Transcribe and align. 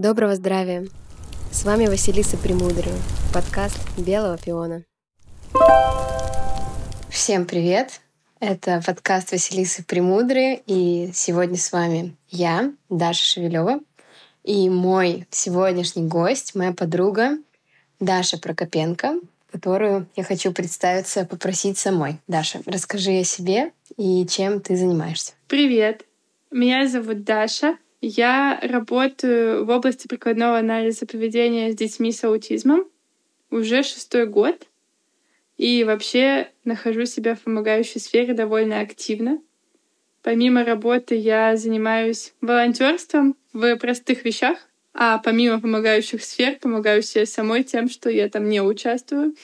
Доброго 0.00 0.34
здравия! 0.34 0.86
С 1.52 1.62
вами 1.66 1.84
Василиса 1.84 2.38
Премудрая, 2.38 2.96
подкаст 3.34 3.76
«Белого 3.98 4.38
пиона». 4.38 4.82
Всем 7.10 7.44
привет! 7.44 8.00
Это 8.40 8.82
подкаст 8.86 9.30
Василисы 9.30 9.84
Премудры, 9.84 10.62
и 10.66 11.10
сегодня 11.12 11.58
с 11.58 11.70
вами 11.70 12.16
я, 12.30 12.72
Даша 12.88 13.26
Шевелева, 13.26 13.80
и 14.42 14.70
мой 14.70 15.26
сегодняшний 15.28 16.06
гость, 16.06 16.54
моя 16.54 16.72
подруга 16.72 17.36
Даша 18.00 18.38
Прокопенко, 18.38 19.20
которую 19.52 20.06
я 20.16 20.24
хочу 20.24 20.50
представиться, 20.52 21.26
попросить 21.26 21.76
самой. 21.76 22.16
Даша, 22.26 22.62
расскажи 22.64 23.18
о 23.18 23.24
себе 23.24 23.72
и 23.98 24.26
чем 24.26 24.62
ты 24.62 24.78
занимаешься. 24.78 25.34
Привет! 25.46 26.06
Меня 26.50 26.88
зовут 26.88 27.22
Даша. 27.24 27.76
Я 28.00 28.58
работаю 28.62 29.66
в 29.66 29.70
области 29.70 30.08
прикладного 30.08 30.58
анализа 30.58 31.04
поведения 31.04 31.70
с 31.70 31.76
детьми 31.76 32.12
с 32.12 32.24
аутизмом 32.24 32.88
уже 33.50 33.82
шестой 33.82 34.26
год. 34.26 34.66
И 35.58 35.84
вообще 35.84 36.48
нахожу 36.64 37.04
себя 37.04 37.34
в 37.34 37.40
помогающей 37.40 38.00
сфере 38.00 38.32
довольно 38.32 38.80
активно. 38.80 39.42
Помимо 40.22 40.64
работы 40.64 41.14
я 41.14 41.56
занимаюсь 41.56 42.32
волонтерством 42.40 43.36
в 43.52 43.76
простых 43.76 44.24
вещах, 44.24 44.56
а 44.94 45.18
помимо 45.18 45.60
помогающих 45.60 46.24
сфер, 46.24 46.56
помогаю 46.56 47.02
себе 47.02 47.26
самой 47.26 47.64
тем, 47.64 47.90
что 47.90 48.08
я 48.08 48.30
там 48.30 48.48
не 48.48 48.62
участвую. 48.62 49.34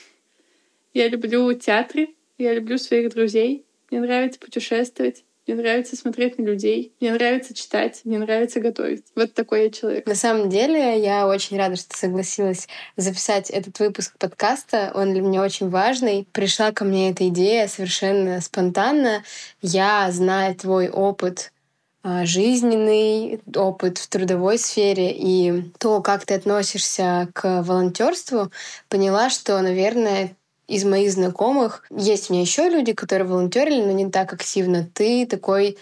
Я 0.94 1.08
люблю 1.08 1.52
театры, 1.52 2.14
я 2.38 2.54
люблю 2.54 2.78
своих 2.78 3.12
друзей, 3.12 3.66
мне 3.90 4.00
нравится 4.00 4.40
путешествовать. 4.40 5.25
Мне 5.46 5.56
нравится 5.56 5.94
смотреть 5.96 6.38
на 6.38 6.42
людей, 6.42 6.92
мне 7.00 7.12
нравится 7.12 7.54
читать, 7.54 8.00
мне 8.02 8.18
нравится 8.18 8.58
готовить. 8.58 9.04
Вот 9.14 9.32
такой 9.32 9.64
я 9.64 9.70
человек. 9.70 10.04
На 10.06 10.16
самом 10.16 10.50
деле, 10.50 11.00
я 11.00 11.28
очень 11.28 11.56
рада, 11.56 11.76
что 11.76 11.96
согласилась 11.96 12.66
записать 12.96 13.50
этот 13.50 13.78
выпуск 13.78 14.16
подкаста. 14.18 14.90
Он 14.94 15.12
для 15.12 15.22
меня 15.22 15.42
очень 15.42 15.68
важный. 15.68 16.26
Пришла 16.32 16.72
ко 16.72 16.84
мне 16.84 17.10
эта 17.10 17.28
идея 17.28 17.68
совершенно 17.68 18.40
спонтанно. 18.40 19.22
Я, 19.62 20.10
зная 20.10 20.52
твой 20.54 20.88
опыт 20.88 21.52
а, 22.02 22.24
жизненный 22.24 23.40
опыт 23.54 23.98
в 23.98 24.08
трудовой 24.08 24.58
сфере 24.58 25.12
и 25.12 25.72
то, 25.78 26.00
как 26.02 26.24
ты 26.24 26.34
относишься 26.34 27.28
к 27.34 27.62
волонтерству, 27.62 28.52
поняла, 28.88 29.28
что, 29.28 29.60
наверное, 29.60 30.36
из 30.68 30.84
моих 30.84 31.12
знакомых 31.12 31.84
есть 31.90 32.28
у 32.28 32.32
меня 32.32 32.42
еще 32.42 32.68
люди, 32.68 32.92
которые 32.92 33.28
волонтерили, 33.28 33.82
но 33.82 33.92
не 33.92 34.10
так 34.10 34.32
активно. 34.32 34.88
Ты 34.92 35.26
такой 35.26 35.78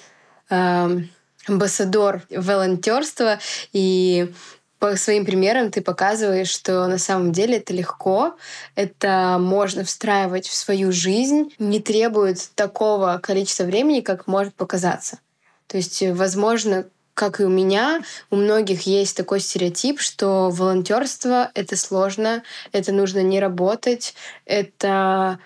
э, 0.51 0.99
амбассадор 1.47 2.23
волонтерства, 2.31 3.39
и 3.73 4.33
по 4.79 4.97
своим 4.97 5.25
примерам 5.25 5.71
ты 5.71 5.81
показываешь, 5.81 6.51
что 6.51 6.87
на 6.87 6.99
самом 6.99 7.33
деле 7.33 7.57
это 7.57 7.73
легко, 7.73 8.37
это 8.75 9.39
можно 9.41 9.85
встраивать 9.85 10.47
в 10.47 10.55
свою 10.55 10.93
жизнь, 10.93 11.55
не 11.59 11.81
требует 11.81 12.51
такого 12.55 13.19
количества 13.23 13.65
времени, 13.65 14.01
как 14.01 14.27
может 14.27 14.55
показаться. 14.55 15.19
То 15.67 15.79
есть, 15.79 16.03
возможно, 16.03 16.85
как 17.15 17.41
и 17.41 17.45
у 17.45 17.48
меня, 17.48 18.03
у 18.31 18.37
многих 18.37 18.83
есть 18.83 19.17
такой 19.17 19.41
стереотип, 19.41 20.01
что 20.01 20.51
волонтерство 20.51 21.51
это 21.55 21.77
сложно, 21.77 22.43
это 22.73 22.93
нужно 22.93 23.20
не 23.20 23.41
работать, 23.41 24.15
это 24.45 25.39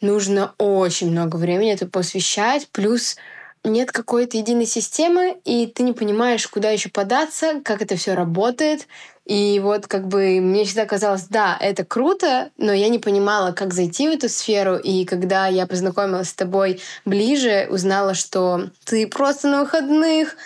нужно 0.00 0.54
очень 0.58 1.10
много 1.10 1.36
времени 1.36 1.72
это 1.72 1.86
посвящать, 1.86 2.68
плюс 2.68 3.16
нет 3.64 3.90
какой-то 3.90 4.36
единой 4.36 4.66
системы, 4.66 5.38
и 5.44 5.66
ты 5.66 5.82
не 5.82 5.92
понимаешь, 5.92 6.46
куда 6.46 6.70
еще 6.70 6.88
податься, 6.88 7.60
как 7.64 7.82
это 7.82 7.96
все 7.96 8.14
работает. 8.14 8.86
И 9.24 9.58
вот 9.60 9.88
как 9.88 10.06
бы 10.06 10.40
мне 10.40 10.64
всегда 10.64 10.86
казалось, 10.86 11.24
да, 11.28 11.58
это 11.60 11.84
круто, 11.84 12.50
но 12.56 12.72
я 12.72 12.88
не 12.88 13.00
понимала, 13.00 13.50
как 13.50 13.74
зайти 13.74 14.08
в 14.08 14.12
эту 14.12 14.28
сферу. 14.28 14.76
И 14.76 15.04
когда 15.04 15.48
я 15.48 15.66
познакомилась 15.66 16.28
с 16.28 16.34
тобой 16.34 16.80
ближе, 17.04 17.66
узнала, 17.68 18.14
что 18.14 18.70
ты 18.84 19.08
просто 19.08 19.48
на 19.48 19.62
выходных 19.62 20.36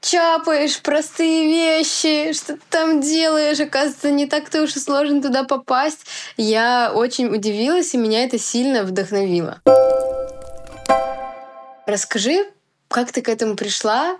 чапаешь 0.00 0.80
простые 0.80 1.46
вещи, 1.46 2.32
что 2.32 2.54
ты 2.54 2.60
там 2.70 3.00
делаешь, 3.00 3.60
оказывается, 3.60 4.10
не 4.10 4.26
так-то 4.26 4.62
уж 4.62 4.76
и 4.76 4.78
сложно 4.78 5.22
туда 5.22 5.44
попасть. 5.44 6.06
Я 6.36 6.92
очень 6.94 7.26
удивилась, 7.26 7.94
и 7.94 7.98
меня 7.98 8.24
это 8.24 8.38
сильно 8.38 8.82
вдохновило. 8.84 9.60
Расскажи, 11.86 12.46
как 12.88 13.12
ты 13.12 13.22
к 13.22 13.28
этому 13.28 13.56
пришла, 13.56 14.16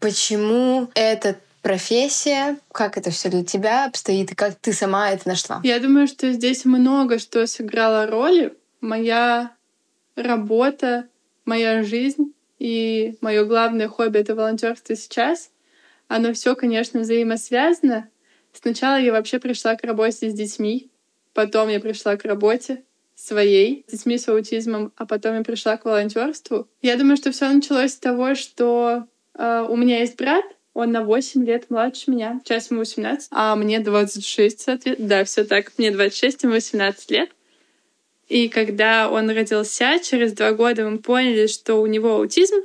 почему 0.00 0.90
эта 0.94 1.36
профессия, 1.62 2.58
как 2.72 2.98
это 2.98 3.10
все 3.10 3.30
для 3.30 3.42
тебя 3.42 3.86
обстоит, 3.86 4.32
и 4.32 4.34
как 4.34 4.54
ты 4.56 4.72
сама 4.74 5.10
это 5.10 5.28
нашла? 5.28 5.60
Я 5.64 5.80
думаю, 5.80 6.06
что 6.06 6.30
здесь 6.32 6.66
много 6.66 7.18
что 7.18 7.46
сыграло 7.46 8.06
роли. 8.06 8.54
Моя 8.82 9.52
работа, 10.14 11.08
моя 11.46 11.82
жизнь 11.82 12.33
и 12.64 13.18
мое 13.20 13.44
главное 13.44 13.88
хобби— 13.88 14.16
это 14.20 14.34
волонтерство 14.34 14.96
сейчас. 14.96 15.50
Оно 16.08 16.32
все, 16.32 16.56
конечно, 16.56 17.00
взаимосвязано. 17.00 18.08
Сначала 18.54 18.98
я 18.98 19.12
вообще 19.12 19.38
пришла 19.38 19.76
к 19.76 19.84
работе 19.84 20.30
с 20.30 20.32
детьми, 20.32 20.90
потом 21.34 21.68
я 21.68 21.78
пришла 21.78 22.16
к 22.16 22.24
работе 22.24 22.82
своей, 23.14 23.84
с 23.86 23.92
детьми 23.92 24.16
с 24.16 24.28
аутизмом, 24.28 24.94
а 24.96 25.04
потом 25.04 25.36
я 25.36 25.44
пришла 25.44 25.76
к 25.76 25.84
волонтерству. 25.84 26.66
Я 26.80 26.96
думаю, 26.96 27.18
что 27.18 27.32
все 27.32 27.50
началось 27.50 27.92
с 27.92 27.98
того, 27.98 28.34
что 28.34 29.04
э, 29.34 29.66
у 29.68 29.76
меня 29.76 29.98
есть 29.98 30.16
брат, 30.16 30.46
он 30.72 30.90
на 30.90 31.02
8 31.02 31.44
лет 31.44 31.68
младше 31.68 32.10
меня. 32.10 32.40
Сейчас 32.44 32.70
ему 32.70 32.80
18, 32.80 33.28
а 33.30 33.56
мне 33.56 33.80
26, 33.80 34.58
соответственно. 34.58 35.08
Да, 35.08 35.24
все 35.24 35.44
так. 35.44 35.72
Мне 35.76 35.90
26, 35.90 36.44
ему 36.44 36.54
18 36.54 37.10
лет. 37.10 37.30
И 38.28 38.48
когда 38.48 39.10
он 39.10 39.30
родился, 39.30 39.98
через 40.02 40.32
два 40.32 40.52
года 40.52 40.88
мы 40.88 40.98
поняли, 40.98 41.46
что 41.46 41.76
у 41.76 41.86
него 41.86 42.16
аутизм. 42.16 42.56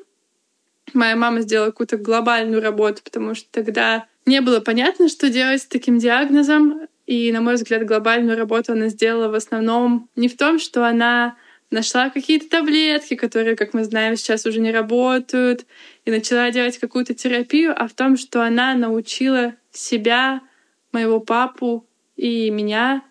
Моя 0.94 1.16
мама 1.16 1.42
сделала 1.42 1.68
какую-то 1.68 1.98
глобальную 1.98 2.62
работу, 2.62 3.02
потому 3.04 3.36
что 3.36 3.48
тогда 3.52 4.08
не 4.26 4.42
было 4.42 4.60
понятно, 4.60 5.10
что 5.10 5.30
делать 5.30 5.62
с 5.62 5.66
таким 5.66 6.00
диагнозом. 6.00 6.88
И, 7.06 7.32
на 7.32 7.42
мой 7.42 7.56
взгляд, 7.56 7.86
глобальную 7.86 8.38
работу 8.38 8.74
она 8.74 8.88
сделала 8.90 9.30
в 9.30 9.36
основном 9.36 10.10
не 10.16 10.28
в 10.28 10.38
том, 10.38 10.60
что 10.60 10.86
она 10.86 11.38
нашла 11.72 12.10
какие-то 12.10 12.50
таблетки, 12.50 13.16
которые, 13.16 13.56
как 13.56 13.74
мы 13.74 13.84
знаем, 13.84 14.16
сейчас 14.16 14.46
уже 14.46 14.60
не 14.60 14.72
работают, 14.72 15.66
и 16.06 16.12
начала 16.12 16.50
делать 16.52 16.80
какую-то 16.80 17.14
терапию, 17.14 17.74
а 17.76 17.88
в 17.88 17.94
том, 17.94 18.18
что 18.18 18.44
она 18.44 18.74
научила 18.74 19.54
себя, 19.72 20.42
моего 20.92 21.20
папу 21.20 21.86
и 22.16 22.50
меня 22.50 23.04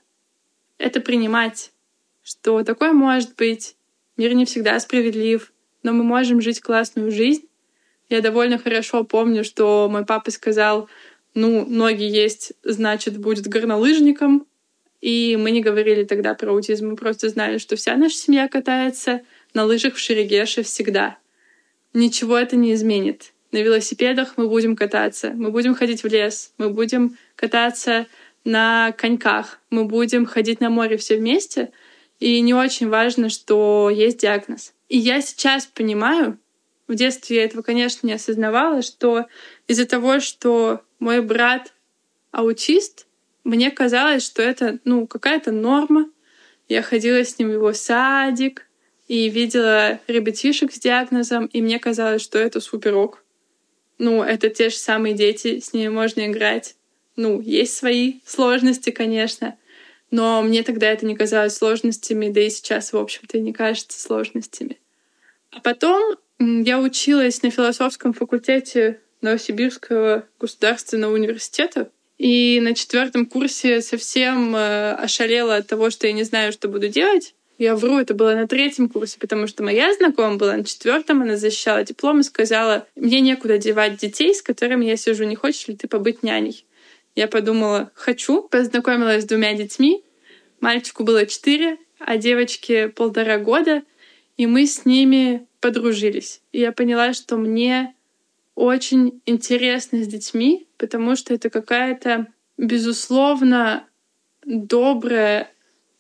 это 0.79 1.01
принимать 1.01 1.73
что 2.29 2.63
такое 2.63 2.93
может 2.93 3.37
быть. 3.37 3.75
Мир 4.19 4.35
не 4.35 4.45
всегда 4.45 4.79
справедлив, 4.81 5.51
но 5.83 5.95
мы 5.95 6.05
можем 6.05 6.43
жить 6.43 6.61
классную 6.61 7.11
жизнь. 7.11 7.47
Я 8.11 8.21
довольно 8.21 8.59
хорошо 8.59 9.05
помню, 9.05 9.45
что 9.45 9.89
мой 9.91 10.05
папа 10.05 10.31
сказал, 10.31 10.91
ну, 11.35 11.65
ноги 11.65 12.03
есть, 12.03 12.53
значит, 12.63 13.17
будет 13.17 13.47
горнолыжником. 13.47 14.47
И 15.01 15.39
мы 15.41 15.53
не 15.53 15.63
говорили 15.63 16.05
тогда 16.05 16.35
про 16.35 16.51
аутизм, 16.51 16.89
мы 16.89 16.97
просто 16.97 17.31
знали, 17.31 17.57
что 17.57 17.77
вся 17.77 17.97
наша 17.97 18.17
семья 18.17 18.49
катается 18.49 19.23
на 19.55 19.65
лыжах 19.65 19.95
в 19.95 19.99
Шерегеше 19.99 20.63
всегда. 20.65 21.17
Ничего 21.95 22.37
это 22.37 22.57
не 22.57 22.75
изменит. 22.75 23.33
На 23.53 23.59
велосипедах 23.63 24.35
мы 24.37 24.49
будем 24.49 24.77
кататься, 24.77 25.31
мы 25.35 25.51
будем 25.51 25.75
ходить 25.75 26.03
в 26.03 26.09
лес, 26.09 26.53
мы 26.59 26.69
будем 26.69 27.17
кататься 27.37 28.07
на 28.45 28.93
коньках, 28.93 29.61
мы 29.71 29.85
будем 29.85 30.27
ходить 30.27 30.61
на 30.61 30.69
море 30.69 30.99
все 30.99 31.17
вместе— 31.17 31.71
и 32.21 32.41
не 32.41 32.55
очень 32.55 32.89
важно, 32.89 33.29
что 33.29 33.91
есть 33.91 34.19
диагноз. 34.19 34.73
И 34.89 34.99
я 34.99 35.21
сейчас 35.21 35.67
понимаю, 35.67 36.39
в 36.87 36.95
детстве 36.95 37.37
я 37.37 37.45
этого, 37.45 37.63
конечно, 37.63 38.07
не 38.07 38.15
осознавала, 38.15 38.83
что 38.83 39.27
из-за 39.67 39.87
того, 39.87 40.21
что 40.21 40.81
мой 40.99 41.21
брат 41.21 41.75
аутист, 42.31 43.07
мне 43.45 43.71
казалось, 43.71 44.25
что 44.25 44.43
это 44.43 44.79
ну, 44.85 45.07
какая-то 45.07 45.53
норма. 45.53 46.11
Я 46.69 46.83
ходила 46.83 47.25
с 47.25 47.39
ним 47.39 47.49
в 47.49 47.53
его 47.53 47.73
садик 47.73 48.67
и 49.07 49.29
видела 49.29 50.01
ребятишек 50.07 50.73
с 50.73 50.79
диагнозом, 50.79 51.47
и 51.47 51.63
мне 51.63 51.79
казалось, 51.79 52.23
что 52.23 52.39
это 52.39 52.61
суперок. 52.61 53.23
Ну, 53.99 54.23
это 54.23 54.49
те 54.49 54.69
же 54.71 54.77
самые 54.77 55.15
дети, 55.15 55.61
с 55.61 55.73
ними 55.73 55.89
можно 55.89 56.27
играть. 56.27 56.77
Ну, 57.17 57.41
есть 57.41 57.75
свои 57.75 58.21
сложности, 58.25 58.91
конечно, 58.91 59.57
но 60.11 60.43
мне 60.43 60.63
тогда 60.63 60.91
это 60.91 61.07
не 61.07 61.17
казалось 61.17 61.55
сложностями, 61.55 62.29
да 62.29 62.41
и 62.41 62.51
сейчас, 62.51 62.93
в 62.93 62.97
общем-то, 62.97 63.39
не 63.39 63.53
кажется 63.53 64.01
сложностями. 64.01 64.79
А 65.51 65.61
потом 65.61 66.17
я 66.39 66.81
училась 66.81 67.43
на 67.43 67.51
философском 67.51 68.13
факультете 68.13 69.01
Новосибирского 69.21 70.25
государственного 70.39 71.13
университета. 71.13 71.91
И 72.19 72.59
на 72.61 72.75
четвертом 72.75 73.27
курсе 73.27 73.81
совсем 73.81 74.55
э, 74.55 74.93
ошалела 74.93 75.57
от 75.57 75.69
того, 75.69 75.91
что 75.91 76.07
я 76.07 76.13
не 76.13 76.25
знаю, 76.25 76.53
что 76.53 76.69
буду 76.69 76.89
делать. 76.89 77.35
Я 77.59 77.75
вру, 77.75 77.99
это 77.99 78.15
было 78.15 78.35
на 78.35 78.47
третьем 78.47 78.89
курсе, 78.89 79.19
потому 79.19 79.49
что 79.49 79.65
моя 79.65 79.93
знакомая 79.95 80.37
была 80.37 80.57
на 80.57 80.65
четвертом, 80.65 81.23
она 81.23 81.37
защищала 81.37 81.83
диплом 81.83 82.21
и 82.21 82.25
сказала, 82.25 82.87
мне 82.95 83.21
некуда 83.21 83.59
девать 83.59 83.97
детей, 83.97 84.33
с 84.33 84.43
которыми 84.43 84.85
я 84.85 84.97
сижу, 84.97 85.25
не 85.25 85.35
хочешь 85.35 85.67
ли 85.67 85.77
ты 85.77 85.89
побыть 85.89 86.23
няней? 86.23 86.65
Я 87.19 87.27
подумала, 87.27 87.91
хочу. 87.97 88.43
Познакомилась 88.43 89.25
с 89.25 89.27
двумя 89.27 89.53
детьми. 89.55 90.05
Мальчику 90.61 91.03
было 91.03 91.27
четыре, 91.27 91.77
а 91.99 92.17
девочке 92.17 92.87
полтора 92.87 93.39
года. 93.39 93.83
И 94.37 94.47
мы 94.47 94.69
с 94.69 94.85
ними 94.85 95.45
подружились. 95.59 96.43
И 96.53 96.61
я 96.61 96.71
поняла, 96.71 97.13
что 97.15 97.37
мне 97.37 97.93
очень 98.55 99.21
интересно 99.27 100.05
с 100.05 100.07
детьми, 100.07 100.69
потому 100.77 101.17
что 101.17 101.35
это 101.35 101.51
какая-то, 101.51 102.29
безусловно, 102.57 103.85
добрая 104.45 105.51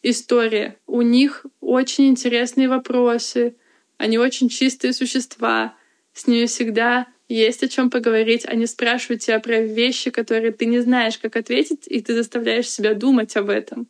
история. 0.05 0.76
У 0.87 1.03
них 1.03 1.47
очень 1.61 2.11
интересные 2.11 2.69
вопросы, 2.69 3.56
они 3.97 4.19
очень 4.19 4.49
чистые 4.49 4.93
существа, 4.93 5.75
с 6.12 6.29
ними 6.29 6.47
всегда 6.47 7.09
есть 7.28 7.62
о 7.62 7.69
чем 7.69 7.90
поговорить. 7.90 8.46
Они 8.46 8.66
спрашивают 8.66 9.22
тебя 9.22 9.38
про 9.38 9.60
вещи, 9.60 10.10
которые 10.10 10.52
ты 10.52 10.66
не 10.66 10.80
знаешь, 10.80 11.19
как 11.19 11.36
ответить, 11.36 11.84
и 11.86 12.00
ты 12.00 12.14
заставляешь 12.14 12.70
себя 12.70 12.94
думать 12.94 13.36
об 13.36 13.50
этом. 13.50 13.86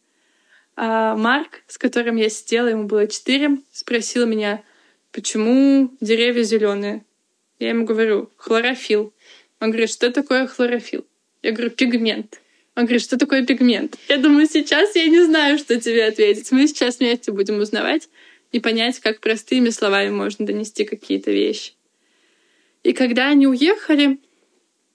А 0.77 1.17
Марк, 1.17 1.63
с 1.67 1.79
которым 1.79 2.17
я 2.17 2.29
сидела, 2.29 2.69
ему 2.69 2.85
было 2.85 3.07
четыре, 3.07 3.59
спросил 3.73 4.27
меня, 4.27 4.63
почему 5.13 5.91
деревья 6.01 6.43
зеленые. 6.43 7.05
Я 7.59 7.71
ему 7.71 7.85
говорю, 7.85 8.31
хлорофилл. 8.37 9.13
Он 9.61 9.71
говорит, 9.71 9.91
что 9.91 10.11
такое 10.13 10.47
хлорофилл? 10.47 11.05
Я 11.43 11.53
говорю, 11.53 11.71
пигмент. 11.71 12.41
Он 12.77 12.85
говорит, 12.85 13.03
что 13.03 13.19
такое 13.19 13.45
пигмент? 13.45 13.97
Я 14.09 14.19
думаю, 14.19 14.47
сейчас 14.47 14.95
я 14.95 15.07
не 15.07 15.25
знаю, 15.25 15.59
что 15.59 15.81
тебе 15.81 16.05
ответить. 16.05 16.53
Мы 16.53 16.69
сейчас 16.69 17.01
вместе 17.01 17.33
будем 17.33 17.59
узнавать 17.59 18.09
и 18.53 18.61
понять, 18.61 19.01
как 19.01 19.21
простыми 19.21 19.71
словами 19.71 20.11
можно 20.11 20.47
донести 20.47 20.85
какие-то 20.85 21.33
вещи. 21.33 21.73
И 22.83 22.93
когда 22.93 23.29
они 23.29 23.47
уехали, 23.47 24.19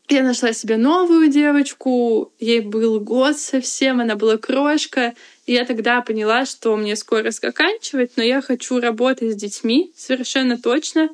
я 0.10 0.24
нашла 0.24 0.54
себе 0.54 0.78
новую 0.78 1.30
девочку, 1.30 2.34
ей 2.40 2.60
был 2.60 3.00
год 3.00 3.38
совсем, 3.38 4.02
она 4.02 4.16
была 4.16 4.38
крошка, 4.38 5.14
и 5.46 5.54
я 5.54 5.66
тогда 5.66 6.02
поняла, 6.02 6.46
что 6.46 6.76
мне 6.76 6.96
скоро 6.96 7.32
заканчивать, 7.32 8.12
но 8.16 8.24
я 8.24 8.42
хочу 8.42 8.80
работать 8.80 9.32
с 9.32 9.36
детьми, 9.36 9.92
совершенно 9.96 10.58
точно, 10.58 11.10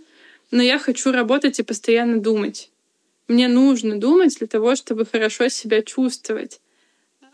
но 0.52 0.64
я 0.64 0.80
хочу 0.80 1.12
работать 1.12 1.60
и 1.60 1.64
постоянно 1.64 2.20
думать. 2.20 2.72
Мне 3.28 3.48
нужно 3.48 4.00
думать 4.00 4.38
для 4.40 4.48
того, 4.48 4.76
чтобы 4.76 5.06
хорошо 5.06 5.50
себя 5.50 5.84
чувствовать. 5.84 6.60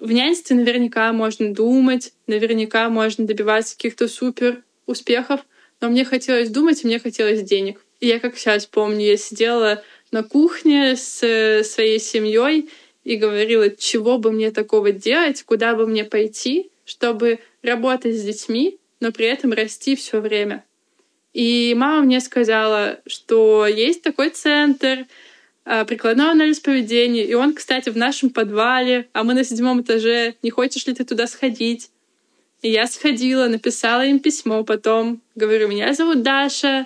В 0.02 0.12
нянстве 0.12 0.58
наверняка 0.58 1.14
можно 1.14 1.54
думать, 1.54 2.12
наверняка 2.28 2.90
можно 2.90 3.26
добиваться 3.26 3.76
каких-то 3.76 4.10
супер 4.10 4.62
успехов, 4.88 5.40
но 5.80 5.88
мне 5.88 6.04
хотелось 6.04 6.50
думать, 6.50 6.84
и 6.84 6.88
мне 6.88 7.00
хотелось 7.00 7.44
денег. 7.44 7.85
Я 8.06 8.20
как 8.20 8.38
сейчас 8.38 8.68
помню, 8.68 9.04
я 9.04 9.18
сидела 9.18 9.84
на 10.12 10.22
кухне 10.22 10.96
с 10.96 11.24
э, 11.24 11.64
своей 11.64 12.00
семьей 12.00 12.70
и 13.04 13.16
говорила, 13.16 13.72
чего 13.72 14.20
бы 14.20 14.32
мне 14.32 14.52
такого 14.52 14.92
делать, 14.92 15.42
куда 15.42 15.74
бы 15.74 15.88
мне 15.88 16.04
пойти, 16.04 16.70
чтобы 16.86 17.40
работать 17.64 18.16
с 18.16 18.22
детьми, 18.22 18.78
но 19.00 19.12
при 19.12 19.26
этом 19.26 19.54
расти 19.54 19.96
все 19.96 20.20
время. 20.20 20.64
И 21.34 21.74
мама 21.76 22.04
мне 22.04 22.20
сказала, 22.20 23.00
что 23.08 23.66
есть 23.66 24.04
такой 24.04 24.30
центр, 24.30 25.08
а, 25.66 25.84
прикладной 25.84 26.30
анализ 26.30 26.60
поведения. 26.60 27.26
И 27.26 27.34
он, 27.34 27.56
кстати, 27.56 27.90
в 27.90 27.98
нашем 27.98 28.30
подвале, 28.30 29.08
а 29.14 29.24
мы 29.24 29.34
на 29.34 29.44
седьмом 29.44 29.82
этаже. 29.82 30.36
Не 30.44 30.52
хочешь 30.52 30.86
ли 30.86 30.94
ты 30.94 31.06
туда 31.06 31.26
сходить? 31.26 31.90
И 32.62 32.70
я 32.70 32.86
сходила, 32.86 33.48
написала 33.48 34.06
им 34.06 34.20
письмо 34.20 34.64
потом. 34.64 35.24
Говорю, 35.34 35.70
меня 35.70 35.92
зовут 35.96 36.22
Даша, 36.22 36.86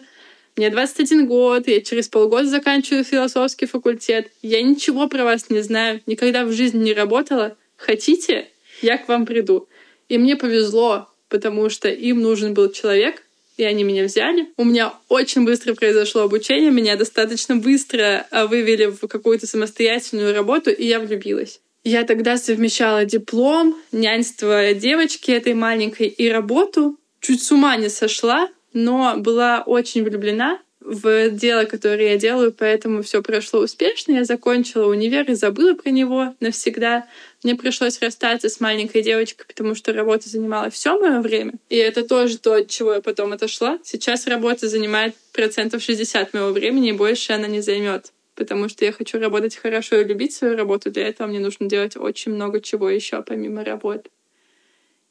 мне 0.59 0.69
21 0.69 1.25
год, 1.25 1.69
я 1.69 1.79
через 1.79 2.09
полгода 2.09 2.45
заканчиваю 2.45 3.06
философский 3.06 3.65
факультет. 3.65 4.29
Я 4.41 4.61
ничего 4.61 5.07
про 5.07 5.23
вас 5.23 5.50
не 5.50 5.61
знаю, 5.61 6.01
никогда 6.06 6.44
в 6.44 6.51
жизни 6.51 6.83
не 6.83 6.94
работала. 6.94 7.56
Хотите? 7.77 8.50
Я 8.81 8.97
к 8.97 9.07
вам 9.07 9.25
приду. 9.25 9.69
И 10.09 10.17
мне 10.17 10.35
повезло, 10.35 11.07
потому 11.29 11.69
что 11.69 11.88
им 11.88 12.19
нужен 12.19 12.53
был 12.53 12.69
человек, 12.73 13.23
и 13.56 13.63
они 13.63 13.85
меня 13.85 14.03
взяли. 14.03 14.50
У 14.57 14.65
меня 14.65 14.94
очень 15.07 15.45
быстро 15.45 15.75
произошло 15.75 16.23
обучение, 16.23 16.71
меня 16.71 16.97
достаточно 16.97 17.56
быстро 17.56 18.27
а, 18.29 18.45
вывели 18.45 18.88
в 18.88 19.07
какую-то 19.07 19.47
самостоятельную 19.47 20.35
работу, 20.35 20.71
и 20.71 20.85
я 20.85 21.00
влюбилась. 21.00 21.61
Я 21.85 22.03
тогда 22.03 22.35
совмещала 22.35 23.06
диплом, 23.06 23.77
няньство 23.94 24.73
девочки 24.73 25.31
этой 25.31 25.53
маленькой 25.53 26.07
и 26.07 26.27
работу. 26.27 26.97
Чуть 27.21 27.41
с 27.41 27.50
ума 27.50 27.77
не 27.77 27.88
сошла, 27.88 28.50
но 28.74 29.16
была 29.18 29.63
очень 29.66 30.04
влюблена 30.04 30.60
в 30.81 31.30
дело, 31.30 31.66
которое 31.66 32.12
я 32.12 32.18
делаю, 32.18 32.51
поэтому 32.51 33.04
все 33.04 33.21
прошло 33.21 33.60
успешно. 33.60 34.13
Я 34.13 34.24
закончила 34.24 34.88
универ 34.88 35.30
и 35.30 35.36
забыла 35.36 35.75
про 35.75 35.89
него 35.89 36.33
навсегда. 36.39 37.06
Мне 37.44 37.56
пришлось 37.56 38.01
расстаться 38.01 38.50
с 38.50 38.60
маленькой 38.60 39.01
девочкой, 39.01 39.45
потому 39.45 39.75
что 39.75 39.94
работа 39.94 40.30
занимала 40.30 40.69
все 40.69 40.98
мое 40.98 41.19
время. 41.19 41.54
И 41.69 41.75
это 41.75 42.07
тоже 42.07 42.38
то, 42.38 42.54
от 42.54 42.69
чего 42.69 42.94
я 42.94 43.01
потом 43.01 43.33
отошла. 43.33 43.77
Сейчас 43.83 44.25
работа 44.25 44.68
занимает 44.68 45.16
процентов 45.33 45.83
60 45.83 46.33
моего 46.33 46.51
времени, 46.51 46.89
и 46.89 46.94
больше 46.94 47.33
она 47.33 47.48
не 47.48 47.62
займет 47.62 48.12
потому 48.36 48.69
что 48.69 48.86
я 48.86 48.94
хочу 48.94 49.19
работать 49.19 49.57
хорошо 49.57 49.98
и 49.98 50.06
любить 50.06 50.33
свою 50.33 50.56
работу. 50.56 50.89
Для 50.89 51.10
этого 51.10 51.27
мне 51.27 51.42
нужно 51.42 51.68
делать 51.68 51.98
очень 51.98 52.31
много 52.31 52.62
чего 52.62 52.89
еще 52.89 53.21
помимо 53.21 53.66
работы. 53.66 54.10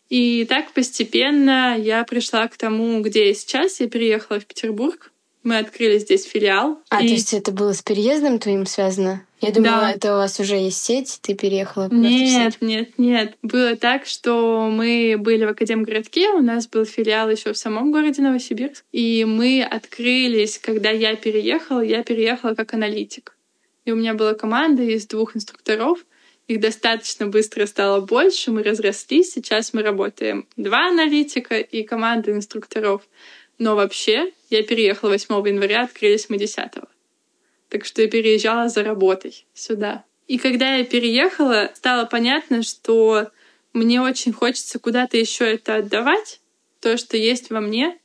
И 0.09 0.47
так 0.49 0.73
постепенно 0.73 1.77
я 1.79 2.05
пришла 2.05 2.49
к 2.49 2.57
тому, 2.57 3.01
где 3.03 3.29
я 3.29 3.35
сейчас. 3.35 3.81
Я 3.81 3.89
переехала 3.89 4.41
в 4.41 4.47
Петербург. 4.47 5.13
Мы 5.43 5.59
открыли 5.59 5.99
здесь 5.99 6.25
филиал. 6.25 6.81
А, 6.89 7.03
и... 7.03 7.09
то 7.09 7.15
есть 7.15 7.33
это 7.33 7.53
было 7.53 7.73
с 7.73 7.83
переездом 7.83 8.39
твоим 8.39 8.67
связано? 8.67 9.25
Я 9.41 9.53
думала, 9.53 9.81
да. 9.81 9.93
это 9.93 10.15
у 10.15 10.17
вас 10.17 10.41
уже 10.41 10.57
есть 10.57 10.83
сеть, 10.83 11.21
ты 11.23 11.35
переехала 11.35 11.89
Нет, 11.93 12.57
нет, 12.61 12.99
нет. 12.99 13.37
Было 13.43 13.77
так, 13.77 14.05
что 14.05 14.69
мы 14.69 15.15
были 15.17 15.45
в 15.45 15.51
Академгородке, 15.51 16.31
у 16.31 16.43
нас 16.43 16.67
был 16.67 16.85
филиал 16.85 17.31
еще 17.31 17.53
в 17.53 17.57
самом 17.57 17.93
городе 17.93 18.21
Новосибирск, 18.21 18.85
и 18.91 19.25
мы 19.25 19.63
открылись, 19.63 20.59
когда 20.59 20.91
я 20.91 21.15
переехала, 21.15 21.81
я 21.81 22.03
переехала 22.03 22.55
как 22.55 22.75
аналитик. 22.75 23.37
И 23.85 23.93
у 23.93 23.97
меня 23.97 24.15
была 24.15 24.35
команда 24.35 24.83
из 24.83 25.07
двух 25.07 25.37
инструкторов, 25.37 26.05
их 26.49 26.61
достаточно 26.61 27.27
быстро 27.27 27.67
стало 27.67 28.01
больше, 28.01 28.51
мы 28.51 28.63
разрослись. 28.63 29.33
Сейчас 29.33 29.75
мы 29.75 29.83
работаем 29.83 30.49
два 30.57 30.89
аналитика 30.89 31.59
и 31.59 31.83
команда 31.83 32.33
инструкторов. 32.33 33.03
Но 33.59 33.77
вообще 33.77 34.33
я 34.49 34.63
переехала 34.63 35.11
8 35.11 35.47
января, 35.47 35.83
открылись 35.83 36.31
мы 36.31 36.39
10. 36.39 36.71
Так 37.69 37.85
что 37.85 38.01
я 38.01 38.09
переезжала 38.09 38.71
за 38.71 38.83
работой 38.83 39.47
сюда. 39.53 40.05
И 40.27 40.39
когда 40.39 40.77
я 40.77 40.85
переехала, 40.85 41.71
стало 41.75 42.07
понятно, 42.07 42.63
что 42.63 43.31
мне 43.75 44.01
очень 44.01 44.33
хочется 44.33 44.79
куда-то 44.79 45.19
еще 45.19 45.45
это 45.45 45.77
отдавать, 45.77 46.41
то, 46.81 46.97
что 46.97 47.19
есть 47.19 47.51
во 47.51 47.61
мне, 47.61 47.99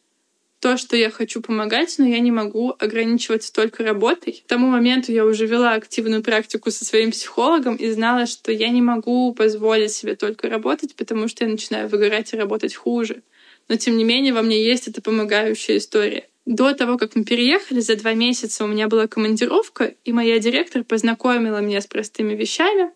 то, 0.63 0.77
что 0.77 0.95
я 0.95 1.09
хочу 1.09 1.41
помогать, 1.41 1.93
но 1.97 2.07
я 2.07 2.21
не 2.21 2.31
могу 2.31 2.73
ограничиваться 2.79 3.51
только 3.51 3.83
работой. 3.83 4.41
К 4.45 4.47
тому 4.47 4.69
моменту 4.69 5.11
я 5.11 5.25
уже 5.25 5.45
вела 5.45 5.73
активную 5.73 6.23
практику 6.23 6.71
со 6.71 6.85
своим 6.85 7.11
психологом 7.11 7.75
и 7.75 7.91
знала, 7.91 8.27
что 8.27 8.49
я 8.49 8.69
не 8.69 8.81
могу 8.81 9.33
позволить 9.33 9.91
себе 9.91 10.15
только 10.15 10.47
работать, 10.47 10.95
потому 10.95 11.27
что 11.27 11.43
я 11.43 11.51
начинаю 11.51 11.89
выгорать 11.89 12.31
и 12.31 12.37
работать 12.37 12.75
хуже. 12.75 13.23
Но 13.67 13.75
тем 13.75 13.97
не 13.97 14.05
менее 14.05 14.33
во 14.33 14.41
мне 14.41 14.63
есть 14.63 14.87
эта 14.87 15.01
помогающая 15.01 15.75
история. 15.75 16.29
До 16.45 16.73
того, 16.73 16.97
как 16.97 17.17
мы 17.17 17.25
переехали, 17.25 17.81
за 17.81 17.97
два 17.97 18.13
месяца 18.13 18.63
у 18.63 18.67
меня 18.67 18.87
была 18.87 19.07
командировка, 19.07 19.93
и 20.05 20.13
моя 20.13 20.39
директор 20.39 20.85
познакомила 20.85 21.57
меня 21.57 21.81
с 21.81 21.87
простыми 21.87 22.35
вещами, 22.35 22.89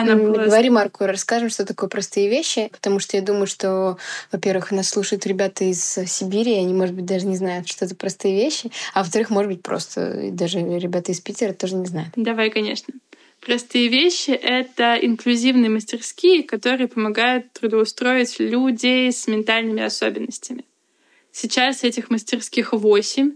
она 0.00 0.16
была... 0.16 0.46
Говори 0.46 0.70
Марку, 0.70 1.06
расскажем, 1.06 1.50
что 1.50 1.64
такое 1.64 1.88
простые 1.88 2.28
вещи, 2.28 2.68
потому 2.72 2.98
что 2.98 3.16
я 3.16 3.22
думаю, 3.22 3.46
что, 3.46 3.96
во-первых, 4.32 4.72
нас 4.72 4.88
слушают 4.88 5.24
ребята 5.26 5.64
из 5.64 5.80
Сибири, 5.82 6.54
и 6.54 6.58
они, 6.58 6.74
может 6.74 6.94
быть, 6.94 7.04
даже 7.04 7.26
не 7.26 7.36
знают, 7.36 7.68
что 7.68 7.84
это 7.84 7.94
простые 7.94 8.34
вещи, 8.34 8.72
а 8.92 9.02
во-вторых, 9.02 9.30
может 9.30 9.52
быть, 9.52 9.62
просто 9.62 10.30
даже 10.32 10.58
ребята 10.58 11.12
из 11.12 11.20
Питера 11.20 11.52
тоже 11.52 11.76
не 11.76 11.86
знают. 11.86 12.10
Давай, 12.16 12.50
конечно. 12.50 12.92
Простые 13.40 13.88
вещи— 13.88 14.30
это 14.32 14.96
инклюзивные 14.96 15.70
мастерские, 15.70 16.42
которые 16.42 16.88
помогают 16.88 17.52
трудоустроить 17.52 18.40
людей 18.40 19.12
с 19.12 19.26
ментальными 19.28 19.82
особенностями. 19.82 20.64
Сейчас 21.30 21.84
этих 21.84 22.10
мастерских 22.10 22.72
восемь. 22.72 23.32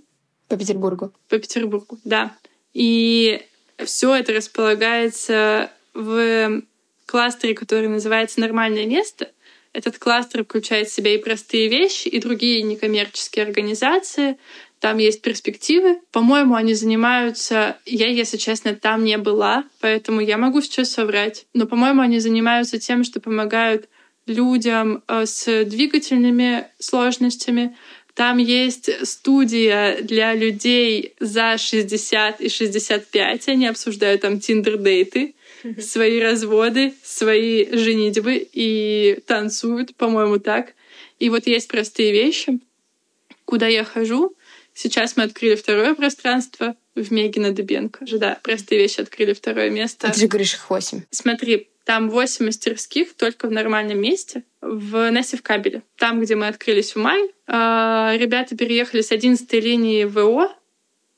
По 0.48 0.56
Петербургу. 0.56 1.12
По 1.28 1.38
Петербургу, 1.38 1.98
да. 2.04 2.34
И 2.72 3.42
все 3.84 4.14
это 4.14 4.32
располагается 4.32 5.70
в 5.98 6.62
кластере, 7.06 7.54
который 7.54 7.88
называется 7.88 8.38
«Нормальное 8.40 8.86
место». 8.86 9.32
Этот 9.72 9.98
кластер 9.98 10.44
включает 10.44 10.88
в 10.88 10.94
себя 10.94 11.14
и 11.14 11.18
простые 11.18 11.68
вещи, 11.68 12.08
и 12.08 12.20
другие 12.20 12.62
некоммерческие 12.62 13.44
организации. 13.44 14.38
Там 14.78 14.98
есть 14.98 15.22
перспективы. 15.22 16.00
По-моему, 16.12 16.54
они 16.54 16.74
занимаются... 16.74 17.76
Я, 17.84 18.08
если 18.08 18.36
честно, 18.36 18.74
там 18.74 19.04
не 19.04 19.18
была, 19.18 19.64
поэтому 19.80 20.20
я 20.20 20.38
могу 20.38 20.62
сейчас 20.62 20.90
соврать. 20.90 21.46
Но, 21.52 21.66
по-моему, 21.66 22.00
они 22.00 22.20
занимаются 22.20 22.78
тем, 22.78 23.02
что 23.02 23.20
помогают 23.20 23.88
людям 24.26 25.02
э, 25.08 25.26
с 25.26 25.64
двигательными 25.64 26.68
сложностями. 26.78 27.76
Там 28.14 28.38
есть 28.38 29.06
студия 29.06 30.00
для 30.00 30.34
людей 30.34 31.14
за 31.18 31.58
60 31.58 32.40
и 32.40 32.48
65. 32.48 33.48
Они 33.48 33.66
обсуждают 33.66 34.22
там 34.22 34.38
тиндер-дейты 34.38 35.34
свои 35.78 36.20
разводы, 36.20 36.94
свои 37.02 37.70
женитьбы 37.76 38.48
и 38.52 39.20
танцуют, 39.26 39.94
по-моему, 39.96 40.38
так. 40.38 40.74
И 41.18 41.30
вот 41.30 41.46
есть 41.46 41.68
простые 41.68 42.12
вещи, 42.12 42.58
куда 43.44 43.66
я 43.66 43.84
хожу. 43.84 44.36
Сейчас 44.74 45.16
мы 45.16 45.24
открыли 45.24 45.56
второе 45.56 45.94
пространство 45.94 46.76
в 46.94 47.12
Мегина 47.12 47.52
Дыбенко. 47.52 48.04
Да, 48.12 48.38
простые 48.42 48.80
вещи 48.80 49.00
открыли 49.00 49.32
второе 49.32 49.70
место. 49.70 50.08
А 50.08 50.12
ты 50.12 50.20
же 50.20 50.26
говоришь 50.28 50.54
их 50.54 50.70
восемь. 50.70 51.02
Смотри, 51.10 51.68
там 51.84 52.10
восемь 52.10 52.46
мастерских 52.46 53.14
только 53.14 53.48
в 53.48 53.50
нормальном 53.50 53.98
месте, 53.98 54.44
в 54.60 55.10
Нессе 55.10 55.36
в 55.36 55.42
кабеле. 55.42 55.82
Там, 55.96 56.20
где 56.20 56.36
мы 56.36 56.46
открылись 56.46 56.92
в 56.92 56.96
мае, 56.96 57.28
ребята 57.48 58.56
переехали 58.56 59.00
с 59.00 59.10
11 59.10 59.52
линии 59.54 60.04
ВО 60.04 60.54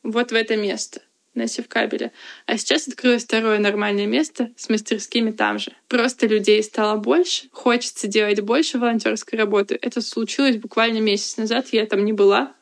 вот 0.02 0.30
в 0.30 0.34
это 0.34 0.56
место 0.56 1.02
на 1.34 1.46
Севкабеле. 1.46 2.12
А 2.46 2.56
сейчас 2.58 2.88
открылось 2.88 3.24
второе 3.24 3.58
нормальное 3.58 4.06
место 4.06 4.50
с 4.56 4.68
мастерскими 4.68 5.30
там 5.30 5.58
же. 5.58 5.72
Просто 5.88 6.26
людей 6.26 6.62
стало 6.62 6.96
больше, 6.98 7.48
хочется 7.52 8.08
делать 8.08 8.40
больше 8.40 8.78
волонтерской 8.78 9.38
работы. 9.38 9.78
Это 9.80 10.00
случилось 10.00 10.56
буквально 10.56 10.98
месяц 10.98 11.36
назад, 11.36 11.68
я 11.72 11.86
там 11.86 12.04
не 12.04 12.12
была. 12.12 12.54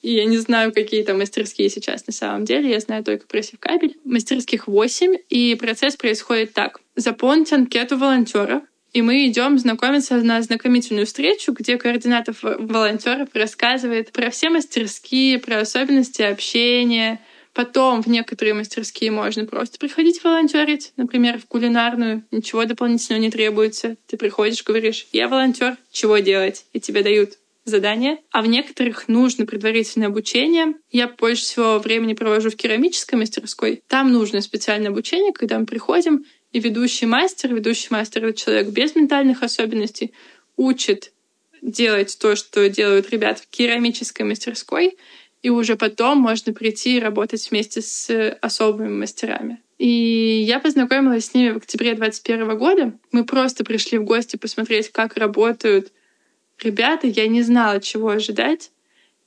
И 0.00 0.12
я 0.12 0.26
не 0.26 0.38
знаю, 0.38 0.72
какие 0.72 1.02
там 1.02 1.18
мастерские 1.18 1.68
сейчас 1.70 2.06
на 2.06 2.12
самом 2.12 2.44
деле. 2.44 2.70
Я 2.70 2.78
знаю 2.78 3.02
только 3.02 3.26
про 3.26 3.42
Севкабель. 3.42 3.96
Мастерских 4.04 4.68
8, 4.68 5.16
и 5.28 5.56
процесс 5.56 5.96
происходит 5.96 6.52
так. 6.52 6.80
Заполнить 6.94 7.52
анкету 7.52 7.98
волонтера, 7.98 8.62
и 8.92 9.02
мы 9.02 9.26
идем 9.26 9.58
знакомиться 9.58 10.16
на 10.16 10.40
знакомительную 10.40 11.06
встречу, 11.06 11.52
где 11.52 11.76
координатор 11.76 12.34
волонтеров 12.42 13.28
рассказывает 13.34 14.12
про 14.12 14.30
все 14.30 14.50
мастерские, 14.50 15.38
про 15.38 15.60
особенности 15.60 16.22
общения. 16.22 17.20
Потом 17.58 18.04
в 18.04 18.06
некоторые 18.06 18.54
мастерские 18.54 19.10
можно 19.10 19.44
просто 19.44 19.80
приходить 19.80 20.22
волонтерить, 20.22 20.92
например, 20.96 21.40
в 21.40 21.46
кулинарную, 21.46 22.22
ничего 22.30 22.64
дополнительного 22.64 23.20
не 23.20 23.32
требуется. 23.32 23.96
Ты 24.06 24.16
приходишь, 24.16 24.62
говоришь, 24.62 25.08
я 25.10 25.26
волонтер, 25.26 25.76
чего 25.90 26.18
делать? 26.18 26.66
И 26.72 26.78
тебе 26.78 27.02
дают 27.02 27.32
задания, 27.64 28.18
а 28.30 28.42
в 28.42 28.46
некоторых 28.46 29.08
нужно 29.08 29.44
предварительное 29.44 30.06
обучение. 30.06 30.74
Я 30.92 31.08
больше 31.08 31.42
всего 31.42 31.80
времени 31.80 32.14
провожу 32.14 32.50
в 32.50 32.54
керамической 32.54 33.18
мастерской. 33.18 33.82
Там 33.88 34.12
нужно 34.12 34.40
специальное 34.40 34.90
обучение, 34.90 35.32
когда 35.32 35.58
мы 35.58 35.66
приходим, 35.66 36.26
и 36.52 36.60
ведущий 36.60 37.06
мастер, 37.06 37.52
ведущий 37.52 37.88
мастер— 37.90 38.24
это 38.26 38.38
человек 38.38 38.68
без 38.68 38.94
ментальных 38.94 39.42
особенностей, 39.42 40.12
учит 40.56 41.10
делать 41.60 42.16
то, 42.20 42.36
что 42.36 42.68
делают 42.68 43.10
ребята 43.10 43.42
в 43.42 43.48
керамической 43.48 44.24
мастерской, 44.24 44.96
и 45.42 45.50
уже 45.50 45.76
потом 45.76 46.18
можно 46.18 46.52
прийти 46.52 46.96
и 46.96 47.00
работать 47.00 47.50
вместе 47.50 47.80
с 47.80 48.36
особыми 48.40 48.88
мастерами. 48.88 49.62
И 49.78 50.44
я 50.46 50.58
познакомилась 50.58 51.26
с 51.26 51.34
ними 51.34 51.52
в 51.52 51.58
октябре 51.58 51.94
2021 51.94 52.58
года. 52.58 52.92
Мы 53.12 53.24
просто 53.24 53.64
пришли 53.64 53.98
в 53.98 54.04
гости 54.04 54.36
посмотреть, 54.36 54.90
как 54.90 55.16
работают 55.16 55.92
ребята, 56.62 57.06
я 57.06 57.26
не 57.28 57.42
знала, 57.42 57.80
чего 57.80 58.10
ожидать. 58.10 58.70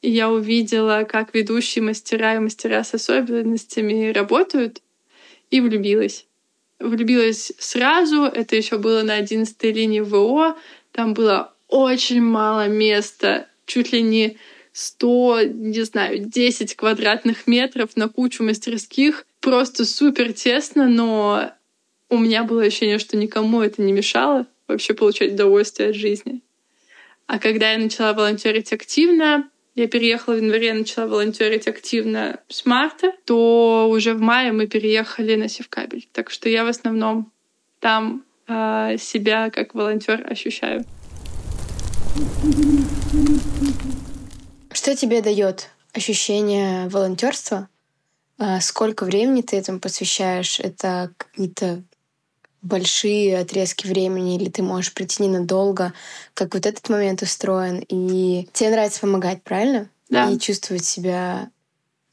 И 0.01 0.10
я 0.10 0.30
увидела, 0.30 1.03
как 1.03 1.34
ведущие 1.34 1.84
мастера 1.84 2.36
и 2.36 2.39
мастера 2.39 2.84
с 2.84 2.94
особенностями 2.94 4.12
работают, 4.12 4.82
и 5.51 5.62
влюбилась. 5.62 6.25
Влюбилась 6.80 7.51
сразу, 7.60 8.24
это 8.24 8.56
еще 8.56 8.80
было 8.80 9.03
на 9.03 9.15
11 9.15 9.63
линии 9.63 10.00
ВО, 10.00 10.58
там 10.91 11.13
было 11.13 11.53
очень 11.68 12.22
мало 12.22 12.68
места, 12.68 13.48
чуть 13.65 13.94
ли 13.94 14.01
не 14.01 14.38
100, 14.74 15.42
не 15.54 15.82
знаю, 15.84 16.20
10 16.25 16.75
квадратных 16.75 17.48
метров 17.48 17.96
на 17.96 18.08
кучу 18.08 18.44
мастерских. 18.44 19.25
Просто 19.40 19.86
супер 19.86 20.34
тесно, 20.34 20.88
но 20.88 21.51
у 22.10 22.18
меня 22.18 22.44
было 22.44 22.63
ощущение, 22.63 23.00
что 23.00 23.18
никому 23.18 23.62
это 23.62 23.82
не 23.82 23.92
мешало 23.92 24.46
вообще 24.68 24.94
получать 24.94 25.34
удовольствие 25.34 25.90
от 25.90 25.96
жизни. 25.96 26.42
А 27.28 27.40
когда 27.40 27.72
я 27.72 27.78
начала 27.78 28.13
волонтерить 28.13 28.74
активно, 28.74 29.50
я 29.75 29.88
переехала 29.88 30.36
в 30.36 30.38
январе, 30.38 30.74
начала 30.74 31.08
волонтерить 31.08 31.68
активно 31.68 32.42
с 32.50 32.66
марта, 32.66 33.13
то 33.25 33.88
уже 33.90 34.13
в 34.13 34.20
мае 34.20 34.51
мы 34.51 34.68
переехали 34.68 35.36
на 35.36 35.48
Севкабель. 35.48 36.08
Так 36.12 36.30
что 36.30 36.50
я 36.50 36.66
в 36.66 36.68
основном 36.68 37.32
там 37.80 38.25
э, 38.48 38.98
себя 39.00 39.50
как 39.50 39.74
волонтер 39.74 40.25
ощущаю. 40.30 40.84
Что 44.81 44.95
тебе 44.95 45.21
дает 45.21 45.69
ощущение 45.93 46.89
волонтерства? 46.89 47.69
А 48.39 48.59
сколько 48.61 49.05
времени 49.05 49.43
ты 49.43 49.55
этому 49.55 49.79
посвящаешь? 49.79 50.59
Это 50.59 51.13
какие-то 51.17 51.83
большие 52.63 53.38
отрезки 53.38 53.85
времени, 53.85 54.38
или 54.38 54.50
ты 54.50 54.63
можешь 54.63 54.91
прийти 54.91 55.21
ненадолго, 55.21 55.93
как 56.33 56.55
вот 56.55 56.65
этот 56.65 56.89
момент 56.89 57.21
устроен, 57.21 57.85
и 57.89 58.50
тебе 58.53 58.71
нравится 58.71 59.01
помогать, 59.01 59.43
правильно? 59.43 59.88
Да. 60.09 60.31
И 60.31 60.39
чувствовать 60.39 60.83
себя 60.83 61.51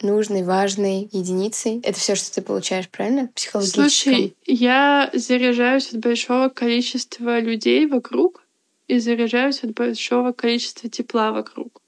нужной, 0.02 0.42
важной 0.42 1.08
единицей. 1.10 1.80
Это 1.82 1.98
все, 1.98 2.16
что 2.16 2.34
ты 2.34 2.42
получаешь, 2.42 2.90
правильно? 2.90 3.30
Психологически. 3.34 3.80
Слушай, 3.80 4.36
я 4.44 5.08
заряжаюсь 5.14 5.94
от 5.94 6.00
большого 6.00 6.50
количества 6.50 7.40
людей 7.40 7.86
вокруг 7.86 8.42
и 8.88 8.98
заряжаюсь 8.98 9.64
от 9.64 9.72
большого 9.72 10.32
количества 10.32 10.90
тепла 10.90 11.32
вокруг. 11.32 11.80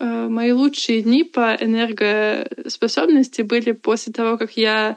Э, 0.00 0.28
мои 0.28 0.52
лучшие 0.52 1.02
дни 1.02 1.24
по 1.24 1.54
энергоспособности 1.54 3.42
были 3.42 3.72
после 3.72 4.12
того, 4.12 4.38
как 4.38 4.56
я 4.56 4.96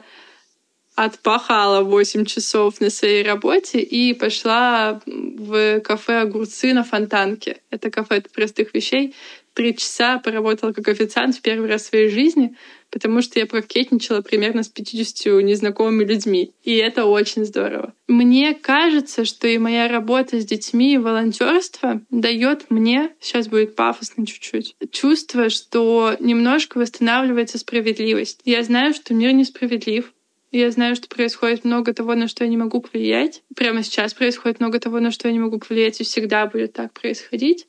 отпахала 0.94 1.82
8 1.82 2.24
часов 2.24 2.80
на 2.80 2.88
своей 2.88 3.22
работе 3.22 3.80
и 3.80 4.14
пошла 4.14 5.00
в 5.06 5.80
кафе 5.80 6.20
«Огурцы» 6.20 6.72
на 6.72 6.84
Фонтанке. 6.84 7.60
Это 7.70 7.90
кафе 7.90 8.22
простых 8.32 8.72
вещей. 8.74 9.14
Три 9.54 9.76
часа 9.76 10.18
поработала 10.18 10.72
как 10.72 10.88
официант 10.88 11.36
в 11.36 11.40
первый 11.40 11.68
раз 11.68 11.82
в 11.82 11.86
своей 11.86 12.08
жизни, 12.08 12.56
потому 12.90 13.22
что 13.22 13.38
я 13.38 13.46
прокетничала 13.46 14.20
примерно 14.20 14.64
с 14.64 14.68
50 14.68 15.42
незнакомыми 15.44 16.04
людьми. 16.04 16.52
И 16.64 16.74
это 16.74 17.04
очень 17.04 17.44
здорово. 17.44 17.94
Мне 18.08 18.54
кажется, 18.54 19.24
что 19.24 19.46
и 19.46 19.58
моя 19.58 19.88
работа 19.88 20.40
с 20.40 20.44
детьми 20.44 20.94
и 20.94 20.98
волонтерство 20.98 22.00
дает 22.10 22.70
мне, 22.70 23.10
сейчас 23.20 23.46
будет 23.46 23.76
пафосно 23.76 24.26
чуть-чуть, 24.26 24.74
чувство, 24.90 25.48
что 25.48 26.16
немножко 26.18 26.78
восстанавливается 26.78 27.58
справедливость. 27.58 28.40
Я 28.44 28.62
знаю, 28.64 28.92
что 28.92 29.14
мир 29.14 29.32
несправедлив, 29.32 30.12
я 30.50 30.70
знаю, 30.70 30.94
что 30.94 31.08
происходит 31.08 31.64
много 31.64 31.92
того, 31.92 32.14
на 32.14 32.28
что 32.28 32.44
я 32.44 32.50
не 32.50 32.56
могу 32.56 32.80
повлиять. 32.80 33.42
Прямо 33.56 33.82
сейчас 33.82 34.14
происходит 34.14 34.60
много 34.60 34.78
того, 34.78 35.00
на 35.00 35.10
что 35.10 35.26
я 35.26 35.32
не 35.32 35.40
могу 35.40 35.58
повлиять, 35.58 36.00
и 36.00 36.04
всегда 36.04 36.46
будет 36.46 36.74
так 36.74 36.92
происходить. 36.92 37.66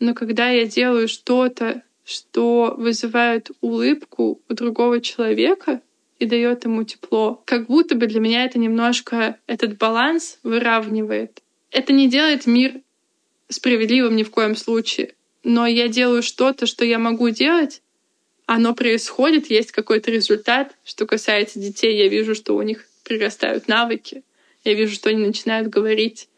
Но 0.00 0.14
когда 0.14 0.50
я 0.50 0.66
делаю 0.66 1.08
что-то, 1.08 1.82
что 2.04 2.74
вызывает 2.78 3.50
улыбку 3.60 4.40
у 4.48 4.54
другого 4.54 5.00
человека 5.00 5.80
и 6.18 6.26
дает 6.26 6.64
ему 6.64 6.84
тепло, 6.84 7.42
как 7.44 7.66
будто 7.66 7.94
бы 7.94 8.06
для 8.06 8.20
меня 8.20 8.44
это 8.44 8.58
немножко 8.58 9.38
этот 9.46 9.76
баланс 9.76 10.38
выравнивает. 10.42 11.42
Это 11.70 11.92
не 11.92 12.08
делает 12.08 12.46
мир 12.46 12.80
справедливым 13.48 14.16
ни 14.16 14.22
в 14.22 14.30
коем 14.30 14.56
случае, 14.56 15.14
но 15.44 15.66
я 15.66 15.88
делаю 15.88 16.22
что-то, 16.22 16.66
что 16.66 16.84
я 16.84 16.98
могу 16.98 17.30
делать, 17.30 17.82
оно 18.46 18.74
происходит, 18.74 19.50
есть 19.50 19.72
какой-то 19.72 20.10
результат. 20.10 20.74
Что 20.84 21.06
касается 21.06 21.58
детей, 21.58 21.96
я 21.96 22.08
вижу, 22.08 22.34
что 22.34 22.56
у 22.56 22.62
них 22.62 22.86
прирастают 23.04 23.68
навыки, 23.68 24.22
я 24.64 24.74
вижу, 24.74 24.94
что 24.94 25.10
они 25.10 25.26
начинают 25.26 25.68
говорить, 25.68 26.28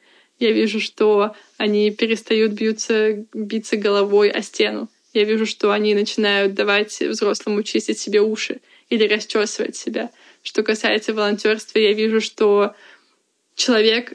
я 0.40 0.52
вижу, 0.52 0.80
что 0.80 1.36
они 1.58 1.90
перестают 1.90 2.52
бьются, 2.52 3.24
биться 3.32 3.76
головой 3.76 4.30
о 4.30 4.42
стену. 4.42 4.88
Я 5.12 5.24
вижу, 5.24 5.44
что 5.44 5.70
они 5.70 5.94
начинают 5.94 6.54
давать 6.54 6.98
взрослому 7.00 7.62
чистить 7.62 7.98
себе 7.98 8.22
уши 8.22 8.60
или 8.88 9.06
расчесывать 9.06 9.76
себя. 9.76 10.10
Что 10.42 10.62
касается 10.62 11.12
волонтерства, 11.12 11.78
я 11.78 11.92
вижу, 11.92 12.22
что 12.22 12.74
человек, 13.54 14.14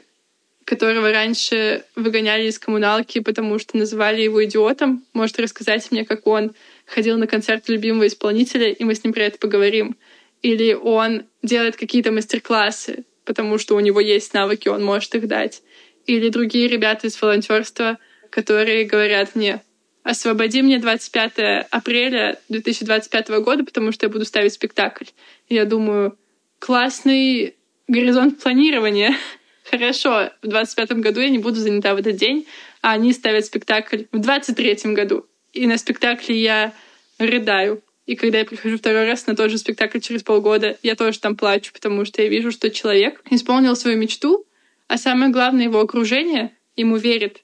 которого 0.64 1.12
раньше 1.12 1.84
выгоняли 1.94 2.48
из 2.48 2.58
коммуналки, 2.58 3.20
потому 3.20 3.60
что 3.60 3.76
называли 3.76 4.22
его 4.22 4.44
идиотом, 4.44 5.04
может 5.12 5.38
рассказать 5.38 5.92
мне, 5.92 6.04
как 6.04 6.26
он 6.26 6.54
ходил 6.86 7.18
на 7.18 7.28
концерт 7.28 7.68
любимого 7.68 8.08
исполнителя, 8.08 8.70
и 8.70 8.82
мы 8.82 8.96
с 8.96 9.04
ним 9.04 9.12
про 9.12 9.22
это 9.22 9.38
поговорим. 9.38 9.96
Или 10.42 10.72
он 10.74 11.24
делает 11.42 11.76
какие-то 11.76 12.10
мастер-классы, 12.10 13.04
потому 13.24 13.58
что 13.58 13.76
у 13.76 13.80
него 13.80 14.00
есть 14.00 14.34
навыки, 14.34 14.68
он 14.68 14.82
может 14.82 15.14
их 15.14 15.28
дать. 15.28 15.62
Или 16.06 16.28
другие 16.28 16.68
ребята 16.68 17.06
из 17.06 17.20
волонтерства, 17.20 17.98
которые 18.30 18.84
говорят 18.84 19.34
мне, 19.34 19.62
освободи 20.02 20.62
мне 20.62 20.78
25 20.78 21.66
апреля 21.70 22.38
2025 22.48 23.28
года, 23.40 23.64
потому 23.64 23.92
что 23.92 24.06
я 24.06 24.10
буду 24.10 24.24
ставить 24.24 24.52
спектакль. 24.52 25.06
И 25.48 25.54
я 25.54 25.64
думаю, 25.64 26.16
классный 26.58 27.56
горизонт 27.88 28.40
планирования. 28.40 29.16
Хорошо, 29.70 30.30
в 30.42 30.46
25 30.46 30.92
году 30.98 31.20
я 31.20 31.28
не 31.28 31.38
буду 31.38 31.56
занята 31.56 31.94
в 31.94 31.98
этот 31.98 32.16
день, 32.16 32.46
а 32.82 32.92
они 32.92 33.12
ставят 33.12 33.46
спектакль 33.46 34.04
в 34.12 34.18
23 34.20 34.92
году 34.92 35.26
и 35.56 35.66
на 35.66 35.78
спектакле 35.78 36.40
я 36.40 36.72
рыдаю. 37.18 37.82
И 38.04 38.14
когда 38.14 38.38
я 38.38 38.44
прихожу 38.44 38.78
второй 38.78 39.06
раз 39.06 39.26
на 39.26 39.34
тот 39.34 39.50
же 39.50 39.58
спектакль 39.58 39.98
через 39.98 40.22
полгода, 40.22 40.76
я 40.82 40.94
тоже 40.94 41.18
там 41.18 41.36
плачу, 41.36 41.72
потому 41.72 42.04
что 42.04 42.22
я 42.22 42.28
вижу, 42.28 42.52
что 42.52 42.70
человек 42.70 43.20
исполнил 43.30 43.74
свою 43.74 43.98
мечту, 43.98 44.45
а 44.88 44.98
самое 44.98 45.30
главное, 45.30 45.64
его 45.64 45.80
окружение 45.80 46.56
ему 46.76 46.96
верит. 46.96 47.42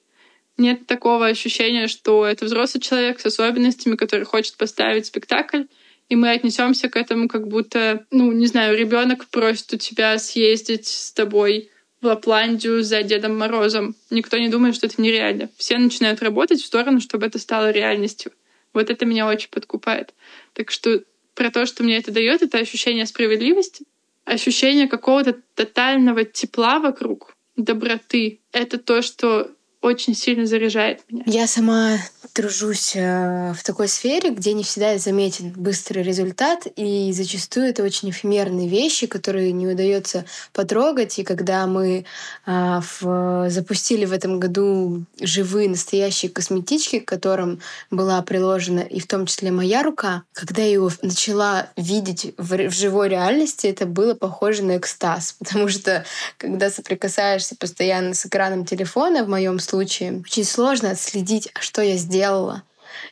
Нет 0.57 0.85
такого 0.85 1.27
ощущения, 1.27 1.87
что 1.87 2.25
это 2.25 2.45
взрослый 2.45 2.81
человек 2.81 3.19
с 3.19 3.25
особенностями, 3.25 3.95
который 3.95 4.23
хочет 4.23 4.55
поставить 4.55 5.07
спектакль, 5.07 5.63
и 6.09 6.15
мы 6.15 6.29
отнесемся 6.29 6.89
к 6.89 6.95
этому 6.95 7.27
как 7.27 7.47
будто, 7.47 8.05
ну, 8.11 8.31
не 8.31 8.45
знаю, 8.45 8.77
ребенок 8.77 9.27
просит 9.29 9.73
у 9.73 9.77
тебя 9.77 10.19
съездить 10.19 10.87
с 10.87 11.11
тобой 11.11 11.69
в 12.01 12.05
Лапландию 12.05 12.83
за 12.83 13.01
Дедом 13.01 13.37
Морозом. 13.37 13.95
Никто 14.09 14.37
не 14.37 14.49
думает, 14.49 14.75
что 14.75 14.85
это 14.85 15.01
нереально. 15.01 15.49
Все 15.57 15.77
начинают 15.77 16.21
работать 16.21 16.61
в 16.61 16.65
сторону, 16.65 16.99
чтобы 16.99 17.25
это 17.25 17.39
стало 17.39 17.71
реальностью. 17.71 18.31
Вот 18.73 18.89
это 18.89 19.05
меня 19.05 19.25
очень 19.25 19.49
подкупает. 19.49 20.13
Так 20.53 20.69
что 20.69 21.03
про 21.33 21.49
то, 21.49 21.65
что 21.65 21.83
мне 21.83 21.97
это 21.97 22.11
дает, 22.11 22.41
это 22.41 22.57
ощущение 22.57 23.05
справедливости, 23.05 23.85
ощущение 24.25 24.87
какого-то 24.87 25.37
тотального 25.55 26.25
тепла 26.25 26.79
вокруг, 26.79 27.32
доброты. 27.55 28.41
Это 28.51 28.77
то, 28.77 29.01
что 29.01 29.51
очень 29.83 30.15
сильно 30.15 30.45
заряжает 30.45 31.01
меня. 31.09 31.23
Я 31.27 31.45
сама 31.45 31.97
тружусь 32.31 32.93
э, 32.95 33.53
в 33.53 33.63
такой 33.63 33.87
сфере, 33.87 34.31
где 34.31 34.53
не 34.53 34.63
всегда 34.63 34.97
заметен 34.97 35.51
быстрый 35.51 36.01
результат, 36.03 36.65
и 36.77 37.11
зачастую 37.11 37.67
это 37.67 37.83
очень 37.83 38.09
эфемерные 38.09 38.69
вещи, 38.69 39.07
которые 39.07 39.51
не 39.51 39.67
удается 39.67 40.25
потрогать. 40.53 41.19
И 41.19 41.23
когда 41.23 41.67
мы 41.67 42.05
а, 42.45 42.81
в, 42.81 43.49
запустили 43.49 44.05
в 44.05 44.13
этом 44.13 44.39
году 44.39 45.03
живые 45.19 45.69
настоящие 45.69 46.31
косметички, 46.31 46.99
к 46.99 47.07
которым 47.07 47.59
была 47.91 48.21
приложена 48.21 48.79
и 48.79 48.99
в 48.99 49.07
том 49.07 49.25
числе 49.25 49.51
моя 49.51 49.83
рука, 49.83 50.23
когда 50.31 50.61
я 50.61 50.71
его 50.71 50.91
начала 51.01 51.67
видеть 51.75 52.33
в, 52.37 52.69
в 52.69 52.73
живой 52.73 53.09
реальности, 53.09 53.67
это 53.67 53.85
было 53.85 54.15
похоже 54.15 54.63
на 54.63 54.77
экстаз, 54.77 55.33
потому 55.39 55.67
что 55.67 56.05
когда 56.37 56.71
соприкасаешься 56.71 57.55
постоянно 57.57 58.13
с 58.13 58.25
экраном 58.25 58.65
телефона, 58.65 59.25
в 59.25 59.29
моем 59.29 59.59
случае, 59.59 59.72
очень 59.77 60.23
сложно 60.43 60.91
отследить, 60.91 61.51
что 61.59 61.81
я 61.81 61.97
сделала 61.97 62.23
делала. 62.23 62.63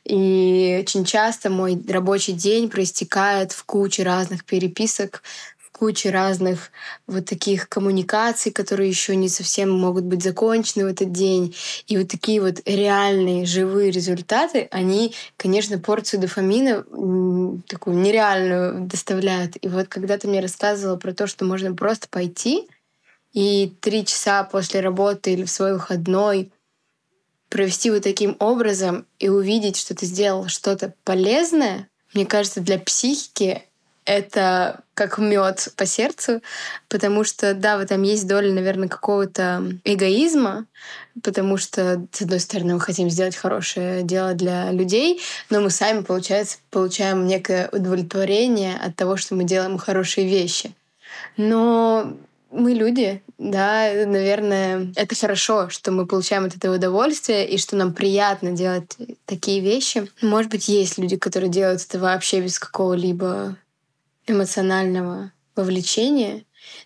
И 0.04 0.80
очень 0.82 1.06
часто 1.06 1.50
мой 1.50 1.82
рабочий 1.90 2.34
день 2.34 2.70
проистекает 2.70 3.52
в 3.52 3.64
куче 3.66 4.04
разных 4.04 4.46
переписок, 4.46 5.24
в 5.58 5.72
куче 5.72 6.12
разных 6.12 6.72
вот 7.08 7.26
таких 7.26 7.68
коммуникаций, 7.68 8.52
которые 8.52 8.90
еще 8.90 9.16
не 9.16 9.30
совсем 9.30 9.72
могут 9.72 10.04
быть 10.04 10.24
закончены 10.24 10.86
в 10.86 10.88
этот 10.88 11.12
день. 11.12 11.56
И 11.88 11.98
вот 11.98 12.10
такие 12.10 12.42
вот 12.42 12.62
реальные, 12.66 13.46
живые 13.46 13.92
результаты, 13.92 14.68
они, 14.72 15.16
конечно, 15.38 15.80
порцию 15.80 16.22
дофамина 16.22 16.84
такую 17.68 17.98
нереальную 17.98 18.82
доставляют. 18.88 19.58
И 19.62 19.68
вот 19.68 19.88
когда 19.88 20.18
ты 20.18 20.28
мне 20.28 20.42
рассказывала 20.42 20.98
про 20.98 21.14
то, 21.14 21.26
что 21.26 21.46
можно 21.46 21.74
просто 21.74 22.08
пойти 22.08 22.68
и 23.34 23.74
три 23.80 24.06
часа 24.06 24.44
после 24.44 24.82
работы 24.82 25.34
или 25.34 25.44
в 25.44 25.52
свой 25.52 25.74
выходной 25.74 26.52
провести 27.50 27.92
вот 27.92 28.04
таким 28.04 28.36
образом 28.40 29.06
и 29.20 29.30
увидеть, 29.30 29.78
что 29.78 29.94
ты 29.94 30.06
сделал 30.06 30.48
что-то 30.48 30.94
полезное, 31.04 31.90
мне 32.14 32.26
кажется, 32.26 32.62
для 32.62 32.80
психики 32.80 33.64
это 34.06 34.82
как 34.94 35.20
мед 35.20 35.70
по 35.76 35.86
сердцу, 35.86 36.42
потому 36.90 37.24
что, 37.24 37.54
да, 37.54 37.78
в 37.78 37.82
этом 37.82 38.02
есть 38.02 38.28
доля, 38.28 38.52
наверное, 38.52 38.88
какого-то 38.88 39.64
эгоизма, 39.84 40.66
потому 41.24 41.58
что, 41.58 42.06
с 42.12 42.22
одной 42.22 42.40
стороны, 42.40 42.74
мы 42.74 42.80
хотим 42.80 43.10
сделать 43.10 43.36
хорошее 43.36 44.04
дело 44.04 44.34
для 44.34 44.72
людей, 44.72 45.22
но 45.50 45.62
мы 45.62 45.70
сами, 45.70 46.02
получается, 46.02 46.58
получаем 46.72 47.28
некое 47.28 47.70
удовлетворение 47.72 48.76
от 48.78 48.96
того, 48.96 49.18
что 49.18 49.36
мы 49.36 49.44
делаем 49.44 49.78
хорошие 49.78 50.28
вещи. 50.28 50.74
Но 51.38 52.18
мы 52.52 52.74
люди, 52.74 53.22
да, 53.38 53.92
наверное, 54.06 54.92
это 54.96 55.16
хорошо, 55.16 55.70
что 55.70 55.92
мы 55.92 56.06
получаем 56.06 56.46
от 56.46 56.56
этого 56.56 56.76
удовольствие 56.76 57.50
и 57.50 57.58
что 57.58 57.76
нам 57.76 57.94
приятно 57.94 58.52
делать 58.52 58.98
такие 59.26 59.62
вещи. 59.62 60.10
Может 60.22 60.52
быть, 60.52 60.68
есть 60.68 60.98
люди, 60.98 61.18
которые 61.18 61.50
делают 61.50 61.82
это 61.82 62.00
вообще 62.00 62.42
без 62.42 62.60
какого-либо 62.60 63.58
эмоционального 64.28 65.32
вовлечения. 65.56 66.44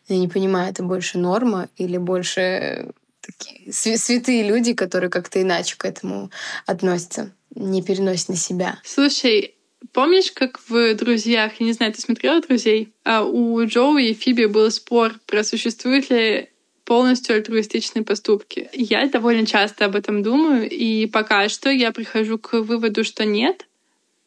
Я 0.08 0.18
не 0.18 0.28
понимаю, 0.28 0.72
это 0.72 0.84
больше 0.84 1.18
норма 1.18 1.68
или 1.78 1.98
больше 1.98 2.92
такие 3.22 3.74
святые 3.74 4.48
люди, 4.48 4.74
которые 4.74 5.10
как-то 5.10 5.42
иначе 5.42 5.76
к 5.78 5.86
этому 5.86 6.30
относятся, 6.66 7.32
не 7.56 7.82
переносят 7.82 8.30
на 8.30 8.36
себя. 8.36 8.80
Слушай, 8.84 9.55
Помнишь, 9.94 10.32
как 10.32 10.60
в 10.68 10.96
«Друзьях», 10.96 11.60
я 11.60 11.66
не 11.66 11.74
знаю, 11.74 11.94
ты 11.94 12.02
смотрела 12.02 12.42
«Друзей», 12.42 12.94
а 13.04 13.24
у 13.24 13.64
Джоуи 13.66 14.10
и 14.10 14.14
Фиби 14.14 14.46
был 14.46 14.72
спор 14.72 15.16
про 15.26 15.44
существуют 15.44 16.10
ли 16.10 16.50
полностью 16.86 17.36
альтруистичные 17.36 18.04
поступки. 18.04 18.70
Я 18.74 19.08
довольно 19.08 19.46
часто 19.46 19.86
об 19.86 19.96
этом 19.96 20.24
думаю, 20.24 20.70
и 20.70 21.08
пока 21.08 21.50
что 21.50 21.70
я 21.70 21.92
прихожу 21.92 22.38
к 22.38 22.54
выводу, 22.54 23.04
что 23.04 23.26
нет, 23.26 23.68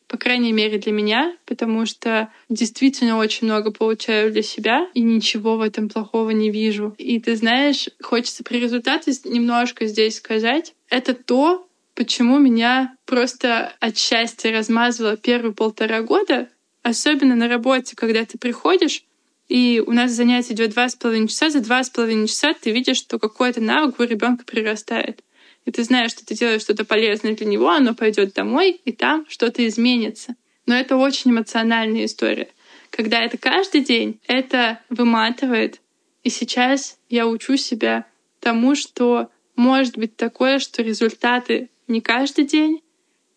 по 0.08 0.16
крайней 0.16 0.52
мере 0.52 0.78
для 0.78 0.90
меня, 0.90 1.36
потому 1.44 1.86
что 1.86 2.32
действительно 2.48 3.18
очень 3.18 3.46
много 3.46 3.70
получаю 3.70 4.32
для 4.32 4.42
себя 4.42 4.88
и 4.94 5.02
ничего 5.02 5.56
в 5.56 5.60
этом 5.60 5.88
плохого 5.88 6.30
не 6.30 6.50
вижу. 6.50 6.94
И 6.98 7.20
ты 7.20 7.36
знаешь, 7.36 7.88
хочется 8.02 8.42
при 8.42 8.58
результате 8.58 9.12
немножко 9.24 9.86
здесь 9.86 10.16
сказать, 10.16 10.74
это 10.88 11.14
то, 11.14 11.67
почему 11.98 12.38
меня 12.38 12.94
просто 13.06 13.74
от 13.80 13.98
счастья 13.98 14.52
размазывало 14.52 15.16
первые 15.16 15.52
полтора 15.52 16.00
года, 16.02 16.48
особенно 16.84 17.34
на 17.34 17.48
работе, 17.48 17.96
когда 17.96 18.24
ты 18.24 18.38
приходишь, 18.38 19.02
и 19.48 19.82
у 19.84 19.90
нас 19.90 20.12
занятие 20.12 20.54
идет 20.54 20.70
два 20.70 20.88
с 20.88 20.94
половиной 20.94 21.26
часа, 21.26 21.50
за 21.50 21.60
два 21.60 21.82
с 21.82 21.90
половиной 21.90 22.28
часа 22.28 22.54
ты 22.54 22.70
видишь, 22.70 22.98
что 22.98 23.18
какой-то 23.18 23.60
навык 23.60 23.98
у 23.98 24.04
ребенка 24.04 24.44
прирастает. 24.44 25.24
И 25.64 25.72
ты 25.72 25.82
знаешь, 25.82 26.12
что 26.12 26.24
ты 26.24 26.36
делаешь 26.36 26.60
что-то 26.60 26.84
полезное 26.84 27.34
для 27.34 27.46
него, 27.46 27.68
оно 27.68 27.96
пойдет 27.96 28.32
домой, 28.32 28.80
и 28.84 28.92
там 28.92 29.26
что-то 29.28 29.66
изменится. 29.66 30.36
Но 30.66 30.76
это 30.76 30.96
очень 30.96 31.32
эмоциональная 31.32 32.04
история. 32.04 32.48
Когда 32.90 33.24
это 33.24 33.38
каждый 33.38 33.80
день, 33.80 34.20
это 34.28 34.78
выматывает. 34.88 35.80
И 36.22 36.30
сейчас 36.30 36.96
я 37.08 37.26
учу 37.26 37.56
себя 37.56 38.06
тому, 38.38 38.76
что 38.76 39.30
может 39.56 39.98
быть 39.98 40.14
такое, 40.14 40.60
что 40.60 40.80
результаты 40.84 41.70
не 41.88 42.00
каждый 42.00 42.44
день, 42.44 42.82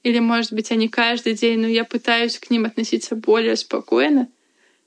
или, 0.04 0.20
может 0.20 0.54
быть, 0.54 0.72
они 0.72 0.88
каждый 0.90 1.34
день, 1.34 1.60
но 1.60 1.68
я 1.68 1.86
пытаюсь 1.86 2.40
к 2.40 2.50
ним 2.50 2.66
относиться 2.66 3.16
более 3.16 3.56
спокойно. 3.56 4.30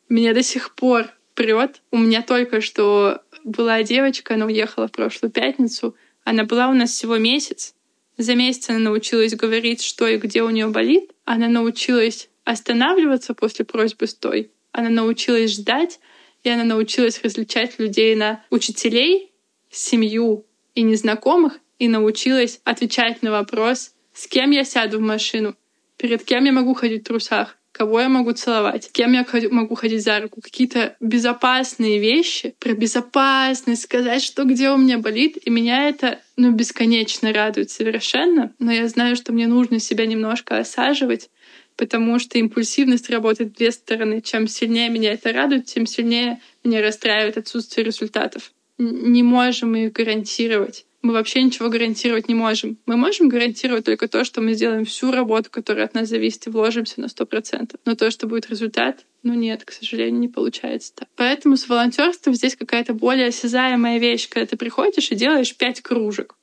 Меня 0.08 0.34
до 0.34 0.42
сих 0.42 0.74
пор 0.74 1.10
прет. 1.34 1.82
У 1.90 1.98
меня 1.98 2.22
только 2.22 2.60
что 2.60 3.22
была 3.44 3.82
девочка, 3.82 4.34
она 4.34 4.46
уехала 4.46 4.88
в 4.88 4.92
прошлую 4.92 5.30
пятницу. 5.30 5.94
Она 6.24 6.44
была 6.44 6.68
у 6.68 6.74
нас 6.74 6.90
всего 6.90 7.16
месяц. 7.16 7.74
За 8.16 8.34
месяц 8.34 8.70
она 8.70 8.78
научилась 8.78 9.34
говорить, 9.34 9.82
что 9.82 10.06
и 10.08 10.18
где 10.18 10.42
у 10.42 10.50
нее 10.50 10.68
болит. 10.68 11.12
Она 11.24 11.48
научилась 11.48 12.28
останавливаться 12.44 13.34
после 13.34 13.64
просьбы 13.64 14.06
«стой». 14.06 14.50
Она 14.72 14.88
научилась 14.88 15.52
ждать, 15.52 16.00
и 16.42 16.50
она 16.50 16.64
научилась 16.64 17.22
различать 17.22 17.78
людей 17.78 18.14
на 18.16 18.44
учителей, 18.50 19.32
семью 19.70 20.44
и 20.74 20.82
незнакомых, 20.82 21.60
и 21.78 21.88
научилась 21.88 22.60
отвечать 22.64 23.22
на 23.22 23.30
вопрос, 23.30 23.92
с 24.12 24.26
кем 24.26 24.50
я 24.50 24.64
сяду 24.64 24.98
в 24.98 25.02
машину, 25.02 25.56
перед 25.96 26.24
кем 26.24 26.44
я 26.44 26.52
могу 26.52 26.74
ходить 26.74 27.02
в 27.02 27.06
трусах, 27.06 27.56
кого 27.74 28.00
я 28.00 28.08
могу 28.08 28.32
целовать, 28.32 28.90
кем 28.92 29.12
я 29.14 29.26
могу 29.50 29.74
ходить 29.74 30.04
за 30.04 30.20
руку, 30.20 30.40
какие-то 30.40 30.96
безопасные 31.00 31.98
вещи, 31.98 32.54
про 32.60 32.72
безопасность, 32.72 33.82
сказать, 33.82 34.22
что 34.22 34.44
где 34.44 34.70
у 34.70 34.76
меня 34.76 34.98
болит. 34.98 35.36
И 35.44 35.50
меня 35.50 35.88
это 35.88 36.20
ну, 36.36 36.52
бесконечно 36.52 37.32
радует 37.32 37.70
совершенно. 37.70 38.52
Но 38.60 38.70
я 38.70 38.86
знаю, 38.86 39.16
что 39.16 39.32
мне 39.32 39.48
нужно 39.48 39.80
себя 39.80 40.06
немножко 40.06 40.58
осаживать, 40.58 41.30
потому 41.74 42.20
что 42.20 42.38
импульсивность 42.38 43.10
работает 43.10 43.54
две 43.54 43.72
стороны. 43.72 44.20
Чем 44.20 44.46
сильнее 44.46 44.88
меня 44.88 45.12
это 45.12 45.32
радует, 45.32 45.66
тем 45.66 45.86
сильнее 45.86 46.40
меня 46.62 46.80
расстраивает 46.80 47.38
отсутствие 47.38 47.84
результатов. 47.84 48.52
Не 48.78 49.24
можем 49.24 49.74
их 49.74 49.92
гарантировать 49.92 50.86
мы 51.04 51.12
вообще 51.12 51.42
ничего 51.42 51.68
гарантировать 51.68 52.28
не 52.28 52.34
можем. 52.34 52.78
Мы 52.86 52.96
можем 52.96 53.28
гарантировать 53.28 53.84
только 53.84 54.08
то, 54.08 54.24
что 54.24 54.40
мы 54.40 54.54
сделаем 54.54 54.86
всю 54.86 55.12
работу, 55.12 55.50
которая 55.50 55.84
от 55.84 55.92
нас 55.92 56.08
зависит, 56.08 56.46
и 56.46 56.50
вложимся 56.50 56.98
на 56.98 57.08
сто 57.08 57.26
процентов. 57.26 57.78
Но 57.84 57.94
то, 57.94 58.10
что 58.10 58.26
будет 58.26 58.48
результат, 58.48 59.04
ну 59.22 59.34
нет, 59.34 59.66
к 59.66 59.70
сожалению, 59.70 60.18
не 60.18 60.28
получается 60.28 60.94
так. 60.94 61.08
Поэтому 61.16 61.58
с 61.58 61.68
волонтерством 61.68 62.32
здесь 62.32 62.56
какая-то 62.56 62.94
более 62.94 63.26
осязаемая 63.26 63.98
вещь, 63.98 64.30
когда 64.30 64.46
ты 64.46 64.56
приходишь 64.56 65.10
и 65.10 65.14
делаешь 65.14 65.54
пять 65.54 65.82
кружек. 65.82 66.36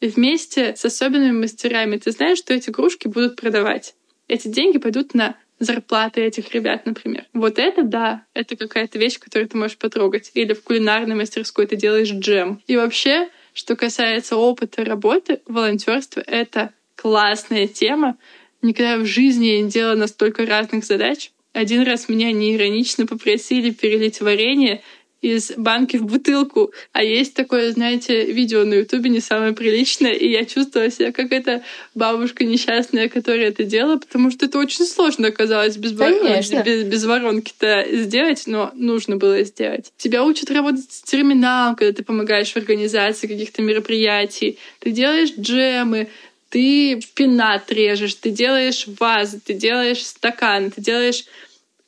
И 0.00 0.08
вместе 0.08 0.74
с 0.74 0.84
особенными 0.86 1.38
мастерами 1.38 1.98
ты 1.98 2.10
знаешь, 2.10 2.38
что 2.38 2.54
эти 2.54 2.70
кружки 2.70 3.08
будут 3.08 3.36
продавать. 3.36 3.94
Эти 4.28 4.48
деньги 4.48 4.78
пойдут 4.78 5.12
на 5.12 5.36
зарплаты 5.58 6.22
этих 6.22 6.54
ребят, 6.54 6.86
например. 6.86 7.26
Вот 7.34 7.58
это, 7.58 7.82
да, 7.82 8.24
это 8.32 8.56
какая-то 8.56 8.98
вещь, 8.98 9.18
которую 9.18 9.48
ты 9.48 9.58
можешь 9.58 9.76
потрогать. 9.76 10.30
Или 10.32 10.54
в 10.54 10.62
кулинарной 10.62 11.16
мастерской 11.16 11.66
ты 11.66 11.76
делаешь 11.76 12.10
джем. 12.10 12.62
И 12.66 12.76
вообще 12.76 13.28
что 13.56 13.74
касается 13.74 14.36
опыта 14.36 14.84
работы, 14.84 15.40
волонтерство— 15.46 16.20
это 16.26 16.74
классная 16.94 17.66
тема. 17.66 18.18
Никогда 18.60 18.98
в 18.98 19.06
жизни 19.06 19.46
я 19.46 19.62
не 19.62 19.70
делала 19.70 19.94
настолько 19.94 20.44
разных 20.44 20.84
задач. 20.84 21.30
Один 21.54 21.82
раз 21.84 22.10
меня 22.10 22.32
неиронично 22.32 23.06
попросили 23.06 23.70
перелить 23.70 24.20
варенье 24.20 24.82
из 25.22 25.52
банки 25.56 25.96
в 25.96 26.04
бутылку. 26.04 26.72
А 26.92 27.02
есть 27.02 27.34
такое, 27.34 27.72
знаете, 27.72 28.24
видео 28.32 28.64
на 28.64 28.74
Ютубе 28.74 29.10
не 29.10 29.20
самое 29.20 29.52
приличное, 29.52 30.12
и 30.12 30.28
я 30.28 30.44
чувствовала 30.44 30.90
себя 30.90 31.12
как 31.12 31.32
эта 31.32 31.62
бабушка 31.94 32.44
несчастная, 32.44 33.08
которая 33.08 33.48
это 33.48 33.64
делала, 33.64 33.96
потому 33.96 34.30
что 34.30 34.46
это 34.46 34.58
очень 34.58 34.84
сложно 34.84 35.28
оказалось 35.28 35.76
без, 35.76 35.96
Конечно. 35.96 36.62
без, 36.62 36.84
без 36.84 37.04
воронки-то 37.04 37.86
сделать, 37.92 38.44
но 38.46 38.70
нужно 38.74 39.16
было 39.16 39.42
сделать. 39.42 39.92
Тебя 39.96 40.22
учат 40.22 40.50
работать 40.50 40.90
с 40.90 41.02
терминалом, 41.02 41.76
когда 41.76 41.92
ты 41.92 42.04
помогаешь 42.04 42.52
в 42.52 42.56
организации 42.56 43.26
каких-то 43.26 43.62
мероприятий. 43.62 44.58
Ты 44.80 44.90
делаешь 44.90 45.32
джемы, 45.38 46.08
ты 46.50 47.00
пинат 47.14 47.72
режешь, 47.72 48.14
ты 48.14 48.30
делаешь 48.30 48.86
вазы, 48.98 49.40
ты 49.44 49.54
делаешь 49.54 50.04
стакан, 50.04 50.70
ты 50.70 50.80
делаешь 50.80 51.24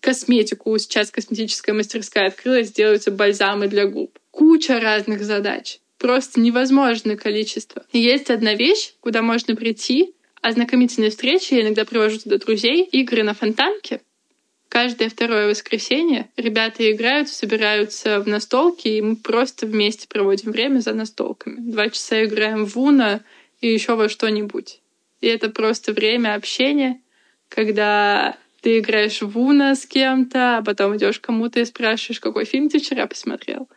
косметику. 0.01 0.77
Сейчас 0.79 1.11
косметическая 1.11 1.75
мастерская 1.75 2.29
открылась, 2.29 2.73
делаются 2.73 3.11
бальзамы 3.11 3.69
для 3.69 3.87
губ. 3.87 4.19
Куча 4.31 4.81
разных 4.81 5.23
задач. 5.25 5.81
Просто 5.99 6.41
невозможное 6.41 7.17
количество. 7.17 7.85
И 7.93 7.99
есть 7.99 8.31
одна 8.31 8.55
вещь, 8.55 8.95
куда 9.01 9.23
можно 9.23 9.57
прийти, 9.57 10.15
ознакомительные 10.41 11.11
встречи, 11.11 11.55
я 11.55 11.63
иногда 11.63 11.85
привожу 11.85 12.19
туда 12.19 12.39
друзей, 12.39 12.85
игры 12.85 13.23
на 13.25 13.35
фонтанке. 13.35 14.01
Каждое 14.69 15.09
второе 15.09 15.49
воскресенье 15.49 16.29
ребята 16.37 16.91
играют, 16.91 17.31
собираются 17.31 18.21
в 18.21 18.29
настолки, 18.29 18.87
и 18.89 19.01
мы 19.01 19.17
просто 19.17 19.67
вместе 19.67 20.07
проводим 20.07 20.53
время 20.53 20.81
за 20.81 20.93
настолками. 20.93 21.57
Два 21.59 21.89
часа 21.89 22.25
играем 22.25 22.67
в 22.67 22.79
Уна 22.79 23.25
и 23.61 23.73
еще 23.73 23.95
во 23.95 24.09
что-нибудь. 24.09 24.81
И 25.21 25.27
это 25.27 25.49
просто 25.49 25.93
время 25.93 26.35
общения, 26.35 27.01
когда 27.49 28.37
ты 28.61 28.79
играешь 28.79 29.23
в 29.23 29.39
Уна 29.39 29.75
с 29.75 29.87
кем-то, 29.87 30.59
а 30.59 30.63
потом 30.63 30.97
идешь 30.97 31.21
кому-то 31.21 31.61
и 31.61 31.65
спрашиваешь, 31.65 32.21
какой 32.21 32.45
фильм 32.45 32.69
ты 32.69 32.79
вчера 32.79 33.07
посмотрел. 33.07 33.69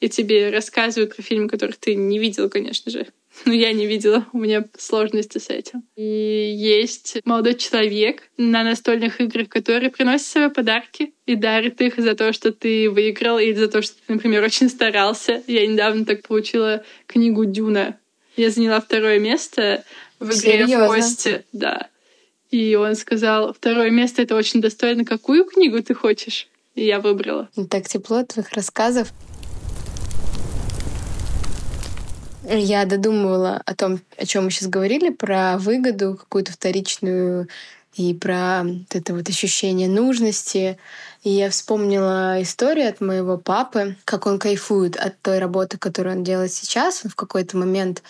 И 0.00 0.08
тебе 0.08 0.50
рассказывают 0.50 1.14
про 1.14 1.22
фильм, 1.22 1.48
который 1.48 1.74
ты 1.78 1.94
не 1.94 2.18
видел, 2.18 2.50
конечно 2.50 2.90
же. 2.90 3.06
Ну, 3.46 3.52
я 3.52 3.72
не 3.72 3.86
видела, 3.86 4.26
у 4.32 4.38
меня 4.38 4.64
сложности 4.78 5.38
с 5.38 5.50
этим. 5.50 5.82
И 5.96 6.02
есть 6.56 7.18
молодой 7.24 7.54
человек 7.54 8.28
на 8.36 8.62
настольных 8.62 9.20
играх, 9.20 9.48
который 9.48 9.90
приносит 9.90 10.26
себе 10.26 10.50
подарки 10.50 11.14
и 11.26 11.34
дарит 11.34 11.80
их 11.80 11.96
за 11.96 12.14
то, 12.14 12.32
что 12.32 12.52
ты 12.52 12.88
выиграл, 12.90 13.38
или 13.38 13.54
за 13.54 13.68
то, 13.68 13.82
что 13.82 13.94
ты, 13.94 14.12
например, 14.12 14.42
очень 14.44 14.68
старался. 14.68 15.42
Я 15.46 15.66
недавно 15.66 16.04
так 16.04 16.22
получила 16.22 16.84
книгу 17.06 17.44
«Дюна». 17.44 17.98
Я 18.36 18.50
заняла 18.50 18.80
второе 18.80 19.18
место 19.18 19.84
в 20.18 20.26
игре 20.26 20.66
Серьезно? 20.66 20.84
в 20.84 20.88
кости. 20.88 21.44
Да. 21.52 21.88
И 22.54 22.76
он 22.76 22.94
сказал, 22.94 23.52
второе 23.52 23.90
место— 23.90 24.22
это 24.22 24.36
очень 24.36 24.60
достойно. 24.60 25.04
Какую 25.04 25.44
книгу 25.44 25.82
ты 25.82 25.92
хочешь? 25.92 26.46
И 26.76 26.86
я 26.86 27.00
выбрала. 27.00 27.48
Так 27.68 27.88
тепло 27.88 28.18
от 28.18 28.28
твоих 28.28 28.52
рассказов. 28.52 29.12
Я 32.48 32.84
додумывала 32.84 33.60
о 33.66 33.74
том, 33.74 33.98
о 34.16 34.24
чем 34.24 34.44
мы 34.44 34.52
сейчас 34.52 34.68
говорили, 34.68 35.10
про 35.10 35.58
выгоду 35.58 36.14
какую-то 36.14 36.52
вторичную 36.52 37.48
и 37.96 38.14
про 38.14 38.62
вот 38.64 38.94
это 38.94 39.14
вот 39.14 39.28
ощущение 39.28 39.88
нужности. 39.88 40.78
И 41.22 41.30
я 41.30 41.48
вспомнила 41.48 42.42
историю 42.42 42.88
от 42.88 43.00
моего 43.00 43.38
папы, 43.38 43.96
как 44.04 44.26
он 44.26 44.38
кайфует 44.38 44.96
от 44.96 45.20
той 45.22 45.38
работы, 45.38 45.78
которую 45.78 46.16
он 46.16 46.24
делает 46.24 46.52
сейчас. 46.52 47.00
Он 47.04 47.10
в 47.10 47.16
какой-то 47.16 47.56
момент 47.56 48.02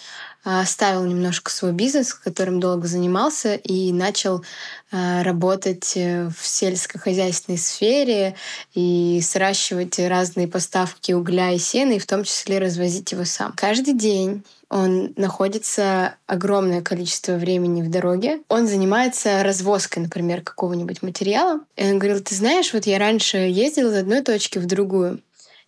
а, 0.44 0.60
оставил 0.60 1.04
немножко 1.04 1.50
свой 1.50 1.72
бизнес, 1.72 2.12
которым 2.12 2.60
долго 2.60 2.86
занимался, 2.86 3.54
и 3.54 3.92
начал 3.92 4.44
а, 4.90 5.22
работать 5.22 5.92
э, 5.96 6.28
в 6.28 6.46
сельскохозяйственной 6.46 7.58
сфере 7.58 8.34
и 8.74 9.20
сращивать 9.22 9.98
разные 9.98 10.48
поставки 10.48 11.12
угля 11.12 11.52
и 11.52 11.58
сена, 11.58 11.92
и 11.92 11.98
в 11.98 12.06
том 12.06 12.24
числе 12.24 12.58
развозить 12.58 13.12
его 13.12 13.24
сам. 13.24 13.52
Каждый 13.56 13.94
день 13.94 14.42
он 14.74 15.12
находится 15.14 16.16
огромное 16.26 16.82
количество 16.82 17.34
времени 17.34 17.80
в 17.80 17.90
дороге. 17.90 18.40
Он 18.48 18.66
занимается 18.66 19.44
развозкой, 19.44 20.02
например, 20.02 20.42
какого-нибудь 20.42 21.00
материала. 21.00 21.60
И 21.76 21.84
он 21.84 22.00
говорил, 22.00 22.20
ты 22.20 22.34
знаешь, 22.34 22.72
вот 22.72 22.84
я 22.84 22.98
раньше 22.98 23.36
ездил 23.36 23.92
из 23.92 23.96
одной 23.96 24.22
точки 24.22 24.58
в 24.58 24.66
другую. 24.66 25.20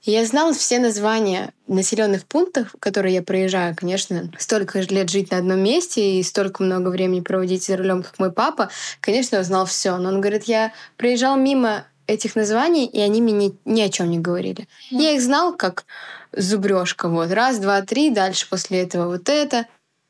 И 0.02 0.10
я 0.10 0.24
знал 0.24 0.52
все 0.54 0.80
названия 0.80 1.52
населенных 1.68 2.26
пунктов, 2.26 2.74
которые 2.80 3.14
я 3.14 3.22
проезжаю. 3.22 3.76
Конечно, 3.76 4.28
столько 4.40 4.80
лет 4.80 5.08
жить 5.08 5.30
на 5.30 5.38
одном 5.38 5.60
месте 5.60 6.18
и 6.18 6.22
столько 6.24 6.64
много 6.64 6.88
времени 6.88 7.20
проводить 7.20 7.64
за 7.64 7.76
рулем, 7.76 8.02
как 8.02 8.18
мой 8.18 8.32
папа, 8.32 8.70
конечно, 9.00 9.36
я 9.36 9.44
знал 9.44 9.66
все. 9.66 9.96
Но 9.98 10.08
он 10.08 10.20
говорит, 10.20 10.44
я 10.44 10.72
проезжал 10.96 11.36
мимо 11.36 11.86
этих 12.06 12.36
названий, 12.36 12.86
и 12.86 13.00
они 13.00 13.20
мне 13.20 13.32
ни, 13.32 13.56
ни 13.64 13.80
о 13.80 13.88
чем 13.88 14.10
не 14.10 14.18
говорили. 14.18 14.68
Я 14.90 15.12
их 15.12 15.22
знал 15.22 15.56
как 15.56 15.84
зубрежка. 16.32 17.08
Вот 17.08 17.30
раз, 17.32 17.58
два, 17.58 17.82
три, 17.82 18.10
дальше 18.10 18.48
после 18.48 18.82
этого 18.82 19.08
вот 19.08 19.28
это. 19.28 19.66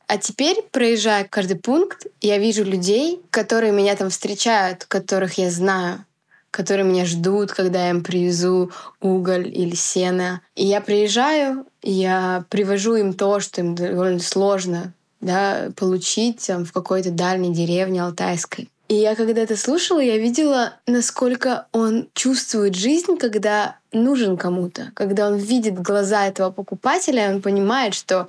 А 0.07 0.19
теперь, 0.19 0.63
проезжая 0.71 1.25
каждый 1.25 1.57
пункт, 1.57 2.07
я 2.21 2.39
вижу 2.39 2.65
людей, 2.65 3.21
которые 3.31 3.73
меня 3.73 3.97
там 3.97 4.11
встречают, 4.11 4.85
которых 4.85 5.37
я 5.39 5.51
знаю, 5.51 6.05
которые 6.53 6.87
меня 6.87 7.05
ждут, 7.05 7.53
когда 7.53 7.85
я 7.85 7.91
им 7.91 8.05
привезу 8.05 8.71
уголь 9.01 9.49
или 9.49 9.75
сено. 9.75 10.41
И 10.55 10.65
я 10.65 10.81
приезжаю, 10.81 11.67
я 11.83 12.45
привожу 12.51 12.95
им 12.95 13.15
то, 13.15 13.41
что 13.41 13.61
им 13.61 13.75
довольно 13.75 14.21
сложно 14.21 14.93
да, 15.21 15.71
получить 15.77 16.47
там, 16.47 16.65
в 16.65 16.73
какой-то 16.73 17.11
дальней 17.11 17.53
деревне 17.53 18.03
алтайской. 18.03 18.69
И 18.89 18.95
я 18.95 19.17
когда 19.17 19.43
это 19.43 19.57
слушала, 19.57 19.99
я 19.99 20.17
видела, 20.17 20.75
насколько 20.87 21.67
он 21.73 22.09
чувствует 22.15 22.75
жизнь, 22.75 23.17
когда 23.17 23.79
нужен 23.93 24.37
кому-то, 24.37 24.93
когда 24.95 25.27
он 25.27 25.37
видит 25.37 25.81
глаза 25.81 26.27
этого 26.27 26.51
покупателя, 26.51 27.31
он 27.33 27.43
понимает, 27.43 27.95
что 27.95 28.29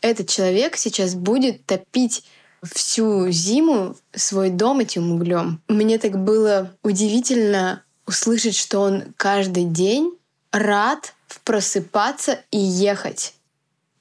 этот 0.00 0.28
человек 0.28 0.76
сейчас 0.76 1.14
будет 1.14 1.66
топить 1.66 2.24
всю 2.62 3.30
зиму 3.30 3.96
свой 4.14 4.50
дом 4.50 4.80
этим 4.80 5.12
углем. 5.12 5.60
Мне 5.68 5.98
так 5.98 6.18
было 6.18 6.72
удивительно 6.82 7.82
услышать, 8.06 8.56
что 8.56 8.80
он 8.80 9.14
каждый 9.16 9.64
день 9.64 10.12
рад 10.52 11.14
просыпаться 11.44 12.40
и 12.50 12.58
ехать. 12.58 13.34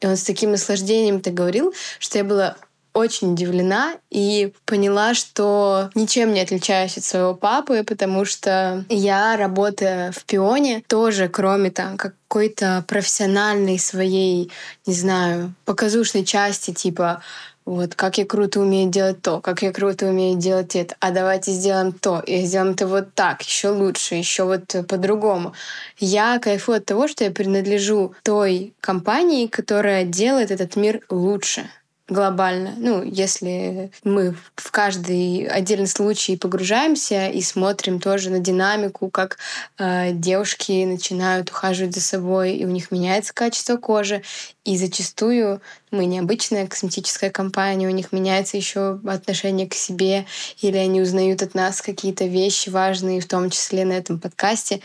И 0.02 0.08
он 0.08 0.18
с 0.18 0.24
таким 0.24 0.52
наслаждением 0.52 1.18
это 1.18 1.32
говорил, 1.32 1.74
что 2.00 2.18
я 2.18 2.24
была 2.24 2.58
очень 2.96 3.34
удивлена 3.34 3.98
и 4.10 4.54
поняла, 4.66 5.14
что 5.14 5.90
ничем 5.96 6.34
не 6.34 6.40
отличаюсь 6.40 6.98
от 6.98 7.04
своего 7.04 7.36
папы, 7.36 7.84
потому 7.84 8.24
что 8.24 8.86
я, 8.90 9.36
работая 9.36 10.12
в 10.14 10.24
пионе, 10.24 10.82
тоже, 10.88 11.28
кроме 11.28 11.72
там 11.72 11.98
какой-то 11.98 12.86
профессиональной 12.88 13.78
своей, 13.80 14.50
не 14.86 14.94
знаю, 14.94 15.54
показушной 15.66 16.24
части, 16.24 16.72
типа 16.72 17.22
вот, 17.66 17.96
как 17.96 18.18
я 18.18 18.26
круто 18.26 18.62
умею 18.62 18.90
делать 18.90 19.22
то, 19.22 19.42
как 19.42 19.62
я 19.62 19.74
круто 19.74 20.06
умею 20.06 20.38
делать 20.38 20.76
это, 20.76 20.96
а 21.00 21.12
давайте 21.12 21.52
сделаем 21.52 21.92
то, 21.92 22.22
и 22.22 22.46
сделаем 22.46 22.74
это 22.74 22.88
вот 22.88 23.14
так, 23.14 23.42
еще 23.42 23.70
лучше, 23.70 24.16
еще 24.16 24.44
вот 24.44 24.74
по-другому. 24.88 25.54
Я 25.98 26.40
кайфую 26.40 26.78
от 26.78 26.86
того, 26.86 27.08
что 27.08 27.24
я 27.24 27.32
принадлежу 27.32 28.14
той 28.24 28.74
компании, 28.80 29.48
которая 29.48 30.06
делает 30.06 30.52
этот 30.52 30.76
мир 30.76 31.02
лучше 31.10 31.70
глобально. 32.08 32.76
Ну, 32.78 33.02
если 33.04 33.92
мы 34.04 34.36
в 34.56 34.72
каждый 34.72 35.48
отдельный 35.48 35.88
случай 35.88 36.38
погружаемся 36.38 37.30
и 37.30 37.42
смотрим 37.42 38.00
тоже 38.00 38.30
на 38.30 38.40
динамику, 38.40 39.10
как 39.10 39.38
э, 39.80 40.12
девушки 40.12 40.86
начинают 40.86 41.50
ухаживать 41.50 41.96
за 41.96 42.02
собой, 42.02 42.54
и 42.54 42.66
у 42.66 42.70
них 42.70 42.92
меняется 42.92 43.34
качество 43.34 43.78
кожи, 43.78 44.22
и 44.66 44.78
зачастую 44.78 45.62
мы 45.90 46.06
необычная 46.06 46.68
косметическая 46.68 47.32
компания, 47.32 47.88
у 47.88 47.92
них 47.92 48.12
меняется 48.12 48.56
еще 48.58 49.00
отношение 49.06 49.68
к 49.68 49.74
себе, 49.74 50.26
или 50.62 50.78
они 50.78 51.02
узнают 51.02 51.42
от 51.42 51.56
нас 51.56 51.82
какие-то 51.82 52.26
вещи 52.26 52.70
важные, 52.70 53.20
в 53.20 53.28
том 53.28 53.50
числе 53.50 53.84
на 53.84 53.94
этом 53.94 54.20
подкасте. 54.20 54.82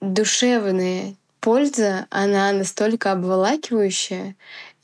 Душевная 0.00 1.14
польза, 1.44 2.06
она 2.08 2.52
настолько 2.52 3.12
обволакивающая, 3.12 4.34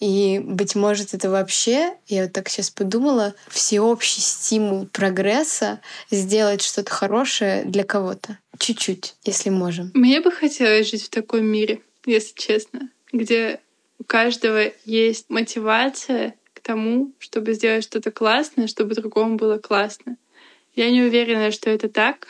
и, 0.00 0.40
быть 0.42 0.74
может, 0.74 1.12
это 1.12 1.28
вообще, 1.28 1.94
я 2.08 2.24
вот 2.24 2.32
так 2.32 2.48
сейчас 2.48 2.70
подумала, 2.70 3.34
всеобщий 3.48 4.22
стимул 4.22 4.86
прогресса 4.86 5.80
сделать 6.10 6.62
что-то 6.62 6.90
хорошее 6.90 7.64
для 7.64 7.84
кого-то. 7.84 8.38
Чуть-чуть, 8.58 9.14
если 9.24 9.50
можем. 9.50 9.90
Мне 9.94 10.22
бы 10.22 10.32
хотелось 10.32 10.90
жить 10.90 11.04
в 11.04 11.10
таком 11.10 11.44
мире, 11.44 11.82
если 12.06 12.34
честно, 12.34 12.88
где 13.12 13.60
у 13.98 14.04
каждого 14.04 14.72
есть 14.86 15.26
мотивация 15.28 16.34
к 16.54 16.60
тому, 16.60 17.12
чтобы 17.18 17.52
сделать 17.52 17.84
что-то 17.84 18.10
классное, 18.10 18.66
чтобы 18.66 18.94
другому 18.94 19.36
было 19.36 19.58
классно. 19.58 20.16
Я 20.74 20.90
не 20.90 21.02
уверена, 21.02 21.50
что 21.50 21.68
это 21.68 21.90
так. 21.90 22.26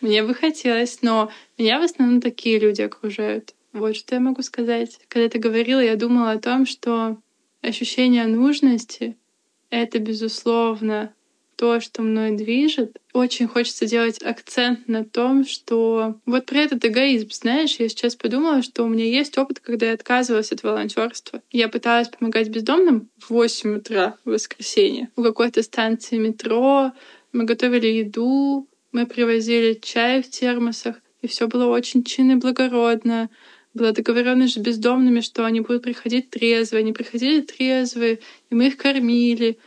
Мне 0.00 0.22
бы 0.22 0.34
хотелось, 0.34 1.02
но 1.02 1.30
меня 1.58 1.80
в 1.80 1.82
основном 1.82 2.20
такие 2.20 2.58
люди 2.60 2.82
окружают. 2.82 3.54
Вот 3.72 3.96
что 3.96 4.16
я 4.16 4.20
могу 4.20 4.42
сказать. 4.42 4.98
Когда 5.08 5.28
ты 5.28 5.38
говорила, 5.38 5.80
я 5.80 5.96
думала 5.96 6.32
о 6.32 6.38
том, 6.38 6.66
что 6.66 7.18
ощущение 7.62 8.26
нужности— 8.26 9.16
это, 9.70 9.98
безусловно, 9.98 11.14
то, 11.60 11.78
что 11.78 12.00
мной 12.00 12.36
движет. 12.36 12.96
Очень 13.12 13.46
хочется 13.46 13.84
делать 13.84 14.22
акцент 14.22 14.88
на 14.88 15.04
том, 15.04 15.44
что 15.44 16.18
вот 16.24 16.46
про 16.46 16.60
этот 16.60 16.82
эгоизм, 16.86 17.28
знаешь, 17.32 17.76
я 17.78 17.88
сейчас 17.90 18.16
подумала, 18.16 18.62
что 18.62 18.82
у 18.82 18.88
меня 18.88 19.04
есть 19.04 19.36
опыт, 19.36 19.60
когда 19.60 19.86
я 19.86 19.92
отказывалась 19.92 20.52
от 20.52 20.62
волонтерства. 20.62 21.42
Я 21.50 21.68
пыталась 21.68 22.08
помогать 22.08 22.48
бездомным 22.48 23.10
в 23.18 23.28
8 23.28 23.76
утра 23.76 24.16
в 24.24 24.30
воскресенье 24.30 25.10
у 25.16 25.22
какой-то 25.22 25.62
станции 25.62 26.16
метро. 26.16 26.92
Мы 27.32 27.44
готовили 27.44 27.88
еду, 27.88 28.66
мы 28.90 29.04
привозили 29.04 29.74
чай 29.74 30.22
в 30.22 30.30
термосах, 30.30 30.96
и 31.20 31.26
все 31.26 31.46
было 31.46 31.66
очень 31.66 32.04
чинно 32.04 32.32
и 32.32 32.36
благородно 32.36 33.28
была 33.74 33.92
договоренность 33.92 34.54
с 34.54 34.58
бездомными, 34.58 35.20
что 35.20 35.44
они 35.44 35.60
будут 35.60 35.82
приходить 35.82 36.30
трезвые. 36.30 36.80
Они 36.80 36.92
приходили 36.92 37.40
трезвые, 37.40 38.20
и 38.50 38.54
мы 38.54 38.68
их 38.68 38.76
кормили. 38.76 39.58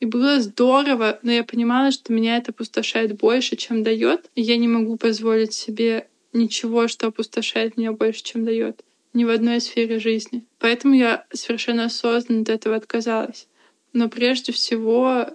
И 0.00 0.06
было 0.06 0.40
здорово, 0.40 1.20
но 1.22 1.30
я 1.30 1.44
понимала, 1.44 1.90
что 1.90 2.12
меня 2.12 2.36
это 2.36 2.50
опустошает 2.50 3.16
больше, 3.16 3.56
чем 3.56 3.82
дает. 3.82 4.30
И 4.34 4.42
я 4.42 4.56
не 4.56 4.68
могу 4.68 4.96
позволить 4.96 5.52
себе 5.52 6.08
ничего, 6.32 6.88
что 6.88 7.08
опустошает 7.08 7.76
меня 7.76 7.92
больше, 7.92 8.22
чем 8.22 8.44
дает. 8.44 8.82
Ни 9.12 9.24
в 9.24 9.30
одной 9.30 9.60
сфере 9.60 9.98
жизни. 9.98 10.44
Поэтому 10.58 10.94
я 10.94 11.26
совершенно 11.32 11.84
осознанно 11.84 12.42
от 12.42 12.48
этого 12.48 12.74
отказалась. 12.76 13.46
Но 13.92 14.08
прежде 14.08 14.52
всего, 14.52 15.28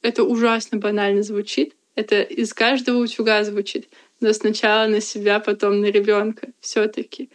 это 0.00 0.24
ужасно 0.24 0.78
банально 0.78 1.22
звучит. 1.22 1.74
Это 1.94 2.22
из 2.22 2.54
каждого 2.54 2.98
утюга 2.98 3.44
звучит. 3.44 3.88
Но 4.20 4.32
сначала 4.32 4.88
на 4.88 5.00
себя, 5.00 5.38
потом 5.38 5.80
на 5.80 5.86
ребенка. 5.86 6.48
Все-таки 6.60 7.28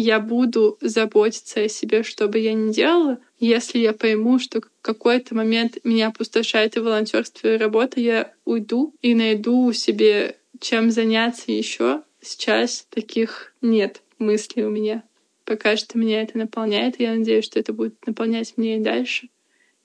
я 0.00 0.20
буду 0.20 0.78
заботиться 0.80 1.62
о 1.62 1.68
себе, 1.68 2.04
что 2.04 2.28
бы 2.28 2.38
я 2.38 2.52
ни 2.52 2.72
делала. 2.72 3.18
Если 3.40 3.78
я 3.78 3.92
пойму, 3.92 4.38
что 4.38 4.62
какой-то 4.80 5.34
момент 5.34 5.78
меня 5.82 6.08
опустошает 6.08 6.76
и 6.76 6.80
волонтерство, 6.80 7.48
и 7.48 7.58
работа, 7.58 8.00
я 8.00 8.32
уйду 8.44 8.94
и 9.02 9.14
найду 9.14 9.72
себе 9.72 10.36
чем 10.60 10.90
заняться 10.90 11.50
еще. 11.50 12.02
Сейчас 12.20 12.86
таких 12.90 13.52
нет 13.60 14.02
мыслей 14.18 14.64
у 14.64 14.70
меня. 14.70 15.02
Пока 15.44 15.76
что 15.76 15.98
меня 15.98 16.22
это 16.22 16.38
наполняет, 16.38 17.00
и 17.00 17.04
я 17.04 17.14
надеюсь, 17.14 17.44
что 17.44 17.58
это 17.58 17.72
будет 17.72 17.94
наполнять 18.06 18.56
меня 18.56 18.76
и 18.76 18.80
дальше. 18.80 19.28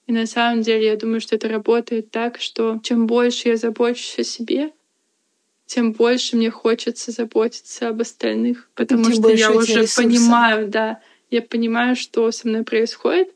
И 0.05 0.11
на 0.11 0.27
самом 0.27 0.61
деле 0.61 0.87
я 0.87 0.95
думаю, 0.95 1.21
что 1.21 1.35
это 1.35 1.47
работает 1.47 2.11
так, 2.11 2.39
что 2.39 2.79
чем 2.83 3.07
больше 3.07 3.49
я 3.49 3.57
забочусь 3.57 4.19
о 4.19 4.23
себе, 4.23 4.73
тем 5.73 5.91
больше 5.91 6.35
мне 6.35 6.51
хочется 6.51 7.11
заботиться 7.11 7.89
об 7.89 8.01
остальных, 8.01 8.69
потому 8.75 9.05
тем 9.05 9.13
что 9.13 9.29
я 9.31 9.51
уже 9.51 9.81
ресурса. 9.81 10.03
понимаю, 10.03 10.67
да, 10.67 10.99
я 11.31 11.41
понимаю, 11.41 11.95
что 11.95 12.29
со 12.31 12.47
мной 12.47 12.63
происходит. 12.63 13.29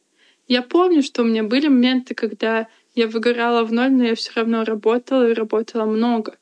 Я 0.48 0.62
помню, 0.62 1.02
что 1.02 1.24
у 1.24 1.26
меня 1.26 1.42
были 1.42 1.68
моменты, 1.68 2.14
когда 2.14 2.68
я 2.94 3.08
выгорала 3.08 3.64
в 3.64 3.74
ноль, 3.74 3.92
но 3.92 4.04
я 4.04 4.14
все 4.14 4.34
равно 4.36 4.64
работала 4.64 5.28
и 5.28 5.34
работала 5.34 5.86
много. 5.86 6.38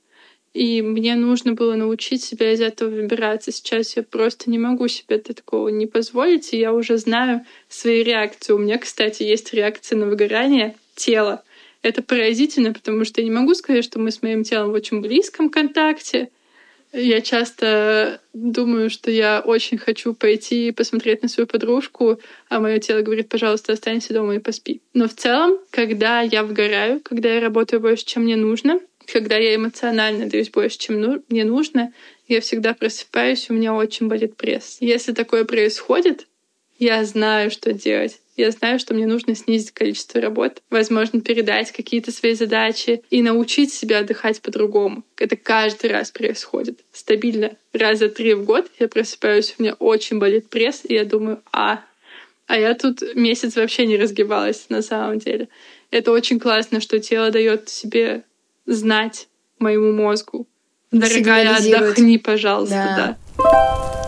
И 0.53 0.81
мне 0.81 1.15
нужно 1.15 1.53
было 1.53 1.75
научить 1.75 2.21
себя 2.21 2.51
из 2.51 2.59
этого 2.59 2.89
выбираться. 2.89 3.53
Сейчас 3.53 3.95
я 3.95 4.03
просто 4.03 4.49
не 4.49 4.59
могу 4.59 4.89
себе 4.89 5.17
такого 5.17 5.69
не 5.69 5.85
позволить, 5.85 6.53
и 6.53 6.59
я 6.59 6.73
уже 6.73 6.97
знаю 6.97 7.45
свои 7.69 8.03
реакции. 8.03 8.51
У 8.51 8.57
меня, 8.57 8.79
кстати, 8.79 9.23
есть 9.23 9.53
реакция 9.53 9.97
на 9.97 10.07
выгорание 10.07 10.75
тела. 10.93 11.41
Это 11.85 12.01
поразительно, 12.01 12.73
потому 12.73 13.05
что 13.05 13.21
я 13.21 13.25
не 13.25 13.31
могу 13.31 13.53
сказать, 13.53 13.83
что 13.83 13.99
мы 13.99 14.09
с 14.09 14.23
моим 14.23 14.43
телом 14.43 14.71
в 14.71 14.73
очень 14.73 15.01
близком 15.01 15.51
контакте. 15.51 16.29
Я 16.91 17.21
часто 17.21 18.21
думаю, 18.33 18.89
что 18.89 19.11
я 19.11 19.39
очень 19.39 19.77
хочу 19.77 20.15
пойти 20.15 20.71
посмотреть 20.71 21.21
на 21.21 21.29
свою 21.29 21.45
подружку, 21.45 22.19
а 22.49 22.59
мое 22.59 22.79
тело 22.79 23.03
говорит, 23.03 23.29
пожалуйста, 23.29 23.73
останься 23.73 24.15
дома 24.15 24.33
и 24.33 24.39
поспи. 24.39 24.81
Но 24.95 25.07
в 25.07 25.13
целом, 25.13 25.59
когда 25.69 26.21
я 26.21 26.43
вгораю, 26.43 27.01
когда 27.01 27.35
я 27.35 27.39
работаю 27.39 27.79
больше, 27.81 28.03
чем 28.03 28.23
мне 28.23 28.35
нужно, 28.35 28.79
когда 29.05 29.37
я 29.37 29.53
эмоционально 29.53 30.25
даюсь 30.25 30.49
больше, 30.49 30.79
чем 30.79 30.99
ну, 30.99 31.23
мне 31.29 31.45
нужно, 31.45 31.93
я 32.27 32.41
всегда 32.41 32.73
просыпаюсь, 32.73 33.47
у 33.51 33.53
меня 33.53 33.75
очень 33.75 34.07
болит 34.07 34.37
пресс. 34.37 34.77
Если 34.79 35.11
такое 35.11 35.45
происходит, 35.45 36.25
я 36.79 37.05
знаю, 37.05 37.51
что 37.51 37.73
делать. 37.73 38.21
Я 38.35 38.51
знаю, 38.51 38.79
что 38.79 38.93
мне 38.93 39.07
нужно 39.07 39.33
снизить 39.33 39.71
количество 39.71 40.19
работ, 40.19 40.61
возможно, 40.69 41.21
передать 41.21 41.71
какие-то 41.71 42.11
свои 42.11 42.33
задачи 42.33 43.01
и 43.09 43.21
научить 43.21 43.73
себя 43.73 43.99
отдыхать 43.99 44.41
по-другому. 44.41 45.03
Это 45.17 45.37
каждый 45.37 45.91
раз 45.91 46.11
происходит. 46.11 46.81
Стабильно. 46.91 47.55
Раза 47.71 48.09
три 48.09 48.33
в 48.33 48.43
год 48.43 48.69
я 48.79 48.89
просыпаюсь, 48.89 49.55
у 49.57 49.63
меня 49.63 49.73
очень 49.75 50.19
болит 50.19 50.49
пресс, 50.49 50.81
и 50.83 50.93
я 50.93 51.05
думаю, 51.05 51.41
а, 51.53 51.81
а 52.47 52.59
я 52.59 52.73
тут 52.73 53.15
месяц 53.15 53.55
вообще 53.55 53.85
не 53.85 53.97
разгибалась 53.97 54.65
на 54.69 54.81
самом 54.81 55.19
деле. 55.19 55.47
Это 55.89 56.11
очень 56.11 56.39
классно, 56.39 56.81
что 56.81 56.99
тело 56.99 57.31
дает 57.31 57.69
себе 57.69 58.23
знать 58.65 59.29
моему 59.59 59.93
мозгу. 59.93 60.47
Дорогая, 60.91 61.55
отдохни, 61.55 62.17
пожалуйста, 62.17 62.75
да. 62.97 63.17
да. 63.37 64.04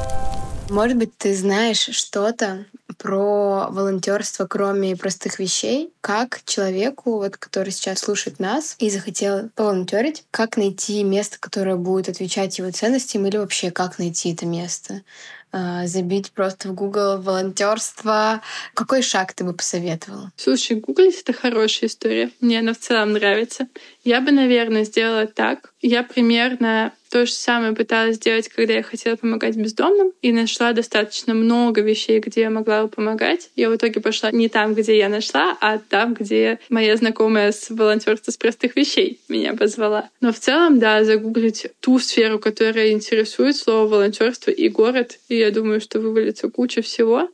Может 0.70 0.98
быть, 0.98 1.18
ты 1.18 1.34
знаешь 1.34 1.90
что-то 1.92 2.66
про 2.98 3.68
волонтерство, 3.70 4.48
кроме 4.48 4.96
простых 4.96 5.40
вещей, 5.40 5.94
как 6.02 6.42
человеку, 6.46 7.18
вот, 7.18 7.38
который 7.38 7.72
сейчас 7.72 8.00
слушает 8.00 8.40
нас 8.40 8.76
и 8.80 8.90
захотел 8.90 9.50
поволонтерить, 9.56 10.24
как 10.32 10.58
найти 10.58 11.04
место, 11.04 11.38
которое 11.40 11.76
будет 11.76 12.10
отвечать 12.10 12.58
его 12.58 12.72
ценностям, 12.72 13.26
или 13.26 13.38
вообще 13.38 13.72
как 13.72 14.00
найти 14.00 14.34
это 14.34 14.46
место. 14.46 15.04
А, 15.52 15.88
забить 15.88 16.32
просто 16.32 16.70
в 16.70 16.74
Google 16.74 17.22
волонтерство. 17.22 18.42
Какой 18.74 19.02
шаг 19.02 19.34
ты 19.34 19.46
бы 19.46 19.54
посоветовал? 19.54 20.30
Слушай, 20.36 20.78
гуглить— 20.78 21.22
это 21.26 21.32
хорошая 21.32 21.90
история. 21.90 22.32
Мне 22.42 22.60
она 22.60 22.74
в 22.74 22.80
целом 22.80 23.14
нравится. 23.14 23.68
Я 24.04 24.20
бы, 24.20 24.32
наверное, 24.32 24.84
сделала 24.84 25.26
так. 25.26 25.74
Я 25.90 26.04
примерно 26.04 26.92
то 27.10 27.26
же 27.26 27.32
самое 27.32 27.72
пыталась 27.72 28.18
сделать, 28.18 28.50
когда 28.50 28.74
я 28.74 28.84
хотела 28.84 29.16
помогать 29.16 29.56
бездомным, 29.56 30.12
и 30.22 30.34
нашла 30.34 30.74
достаточно 30.74 31.34
много 31.34 31.80
вещей, 31.80 32.20
где 32.20 32.42
я 32.42 32.50
могла 32.50 32.84
бы 32.84 32.90
помогать. 32.90 33.52
Я 33.56 33.70
в 33.70 33.76
итоге 33.78 34.02
пошла 34.02 34.30
не 34.32 34.50
там, 34.50 34.74
где 34.74 34.98
я 34.98 35.08
нашла, 35.08 35.58
а 35.62 35.78
там, 35.78 36.14
где 36.14 36.60
моя 36.68 36.98
знакомая 36.98 37.54
с 37.54 37.70
волонтерства 37.70 38.32
с 38.32 38.38
простых 38.38 38.76
вещей 38.76 39.22
меня 39.30 39.54
позвала. 39.54 40.10
Но 40.20 40.34
в 40.34 40.40
целом, 40.40 40.78
да, 40.78 41.06
загуглить 41.06 41.68
ту 41.80 42.00
сферу, 42.00 42.38
которая 42.38 42.92
интересует 42.92 43.56
слово 43.56 43.88
волонтерство 43.88 44.52
и 44.52 44.68
город, 44.68 45.20
и 45.30 45.38
я 45.38 45.52
думаю, 45.52 45.80
что 45.80 46.02
вывалится 46.02 46.50
куча 46.50 46.82
всего. 46.82 47.30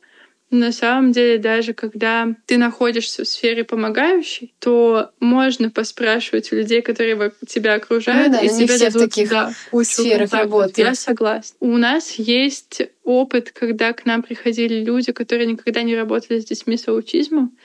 На 0.54 0.72
самом 0.72 1.13
деле, 1.13 1.39
даже 1.39 1.74
когда 1.74 2.28
ты 2.46 2.60
находишься 2.60 3.24
в 3.24 3.28
сфере 3.28 3.63
помогающей, 3.63 4.54
то 4.60 5.10
можно 5.20 5.72
поспрашивать 5.72 6.52
у 6.52 6.56
людей, 6.56 6.84
которые 6.84 7.32
тебя 7.48 7.74
окружают, 7.74 8.34
ну, 8.34 8.38
да, 8.38 8.42
и 8.42 8.50
тебя 8.50 8.78
дадут 8.78 9.10
таких 9.10 9.32
да, 9.32 9.52
сферах 9.82 10.32
работают. 10.32 10.78
Я 10.78 10.94
согласна. 10.94 11.58
У 11.60 11.76
нас 11.78 12.12
есть 12.12 12.84
опыт, 13.04 13.52
когда 13.52 13.94
к 13.94 14.06
нам 14.06 14.22
приходили 14.22 14.84
люди, 14.84 15.12
которые 15.12 15.48
никогда 15.48 15.82
не 15.82 15.96
работали 15.96 16.39
с 16.39 16.46
детьми 16.46 16.78
с 16.78 16.88
аутизмом, 16.88 17.58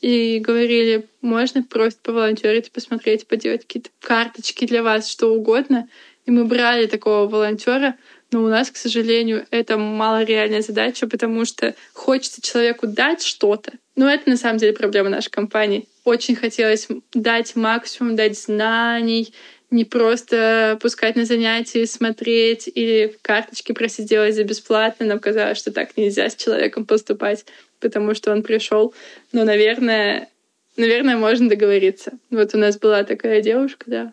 и 0.00 0.38
говорили, 0.38 1.08
можно 1.20 1.64
просто 1.64 1.98
поволонтерить, 2.04 2.70
посмотреть, 2.70 3.26
поделать 3.26 3.62
какие-то 3.62 3.90
карточки 3.98 4.64
для 4.64 4.84
вас, 4.84 5.10
что 5.10 5.34
угодно. 5.34 5.88
И 6.24 6.30
мы 6.30 6.44
брали 6.44 6.86
такого 6.86 7.26
волонтера, 7.26 7.96
но 8.30 8.42
у 8.42 8.48
нас, 8.48 8.70
к 8.70 8.76
сожалению, 8.76 9.46
это 9.50 9.78
малореальная 9.78 10.60
задача, 10.60 11.06
потому 11.06 11.44
что 11.44 11.74
хочется 11.94 12.42
человеку 12.42 12.86
дать 12.86 13.22
что-то. 13.22 13.72
Но 13.96 14.08
это 14.08 14.28
на 14.28 14.36
самом 14.36 14.58
деле 14.58 14.74
проблема 14.74 15.08
нашей 15.08 15.30
компании. 15.30 15.88
Очень 16.04 16.36
хотелось 16.36 16.88
дать 17.14 17.56
максимум, 17.56 18.16
дать 18.16 18.38
знаний, 18.38 19.32
не 19.70 19.84
просто 19.84 20.78
пускать 20.80 21.16
на 21.16 21.24
занятия, 21.24 21.86
смотреть 21.86 22.70
или 22.72 23.08
в 23.08 23.22
карточке 23.22 23.74
просить 23.74 24.06
сделать 24.06 24.34
за 24.34 24.44
бесплатно. 24.44 25.06
Нам 25.06 25.18
казалось, 25.18 25.58
что 25.58 25.72
так 25.72 25.96
нельзя 25.96 26.28
с 26.28 26.36
человеком 26.36 26.86
поступать, 26.86 27.44
потому 27.80 28.14
что 28.14 28.32
он 28.32 28.42
пришел. 28.42 28.94
Но, 29.32 29.44
наверное, 29.44 30.28
наверное, 30.76 31.16
можно 31.16 31.48
договориться. 31.48 32.12
Вот 32.30 32.54
у 32.54 32.58
нас 32.58 32.78
была 32.78 33.04
такая 33.04 33.42
девушка, 33.42 33.84
да, 33.86 34.12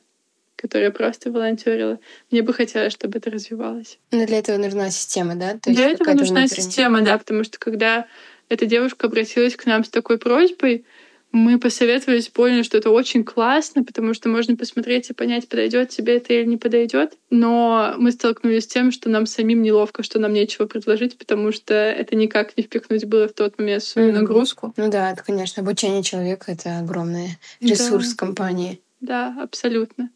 которая 0.55 0.91
просто 0.91 1.31
волонтерила. 1.31 1.99
Мне 2.31 2.41
бы 2.41 2.53
хотелось, 2.53 2.93
чтобы 2.93 3.17
это 3.17 3.29
развивалось. 3.29 3.99
Но 4.11 4.25
для 4.25 4.39
этого 4.39 4.57
нужна 4.57 4.89
система, 4.89 5.35
да? 5.35 5.57
То 5.61 5.71
для 5.71 5.89
этого 5.89 6.09
нужна 6.13 6.41
внутренняя... 6.41 6.47
система, 6.47 7.01
да, 7.01 7.17
потому 7.17 7.43
что 7.43 7.59
когда 7.59 8.07
эта 8.49 8.65
девушка 8.65 9.07
обратилась 9.07 9.55
к 9.55 9.65
нам 9.65 9.83
с 9.83 9.89
такой 9.89 10.17
просьбой, 10.17 10.85
мы 11.35 11.59
посоветовались, 11.59 12.29
поняли, 12.29 12.63
что 12.63 12.77
это 12.77 12.89
очень 12.91 13.25
классно, 13.25 13.83
потому 13.83 14.13
что 14.13 14.29
можно 14.29 14.55
посмотреть 14.55 15.09
и 15.09 15.13
понять, 15.13 15.49
подойдет 15.49 15.89
тебе 15.89 16.15
это 16.15 16.33
или 16.33 16.45
не 16.45 16.55
подойдет. 16.55 17.17
Но 17.29 17.93
мы 17.97 18.11
столкнулись 18.11 18.63
с 18.63 18.67
тем, 18.67 18.91
что 18.91 19.09
нам 19.09 19.25
самим 19.25 19.61
неловко, 19.61 20.01
что 20.01 20.17
нам 20.17 20.31
нечего 20.31 20.65
предложить, 20.65 21.17
потому 21.17 21.51
что 21.51 21.73
это 21.73 22.15
никак 22.15 22.55
не 22.55 22.63
впихнуть 22.63 23.03
было 23.03 23.27
в 23.27 23.33
тот 23.33 23.59
момент 23.59 23.83
свою 23.83 24.09
mm-hmm. 24.09 24.13
нагрузку. 24.13 24.73
Ну 24.77 24.89
да, 24.89 25.11
это, 25.11 25.23
конечно, 25.23 25.61
обучение 25.61 26.03
человека— 26.03 26.51
это 26.53 26.79
огромный 26.79 27.37
ресурс 27.59 28.13
да. 28.13 28.25
компании. 28.25 28.79
Да, 29.01 29.35
абсолютно. 29.41 30.09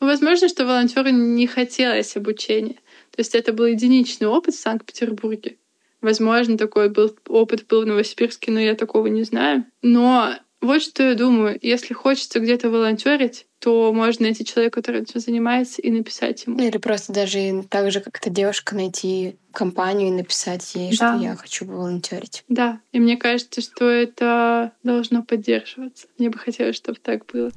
Возможно, 0.00 0.48
что 0.48 0.66
волонтеру 0.66 1.10
не 1.10 1.46
хотелось 1.46 2.16
обучения. 2.16 2.76
То 3.10 3.20
есть 3.20 3.34
это 3.34 3.52
был 3.52 3.66
единичный 3.66 4.26
опыт 4.28 4.54
в 4.54 4.60
Санкт-Петербурге. 4.60 5.56
Возможно, 6.02 6.58
такой 6.58 6.90
был 6.90 7.16
опыт 7.28 7.66
был 7.66 7.82
в 7.82 7.86
Новосибирске, 7.86 8.52
но 8.52 8.60
я 8.60 8.74
такого 8.74 9.06
не 9.06 9.22
знаю. 9.22 9.64
Но 9.82 10.34
Вот 10.60 10.82
что 10.82 11.02
я 11.02 11.14
думаю. 11.14 11.58
Если 11.60 11.94
хочется 11.94 12.40
где-то 12.40 12.70
волонтерить, 12.70 13.46
то 13.58 13.92
можно 13.92 14.24
найти 14.24 14.44
человека, 14.44 14.80
который 14.80 15.02
этим 15.02 15.20
занимается, 15.20 15.82
и 15.82 15.90
написать 15.90 16.46
ему. 16.46 16.58
Или 16.58 16.78
просто 16.78 17.12
даже 17.12 17.64
так 17.68 17.90
же, 17.92 18.00
как 18.00 18.18
эта 18.18 18.30
девушка, 18.30 18.74
найти 18.74 19.36
компанию 19.52 20.08
и 20.08 20.12
написать 20.12 20.74
ей, 20.74 20.90
да. 20.96 21.14
что 21.14 21.24
я 21.24 21.36
хочу 21.36 21.66
волонтерить. 21.66 22.44
Да, 22.48 22.80
и 22.92 23.00
мне 23.00 23.16
кажется, 23.16 23.60
что 23.60 23.88
это 23.88 24.72
должно 24.82 25.22
поддерживаться. 25.22 26.08
Мне 26.18 26.30
бы 26.30 26.38
хотелось, 26.38 26.76
чтобы 26.76 26.98
так 27.02 27.26
было. 27.26 27.52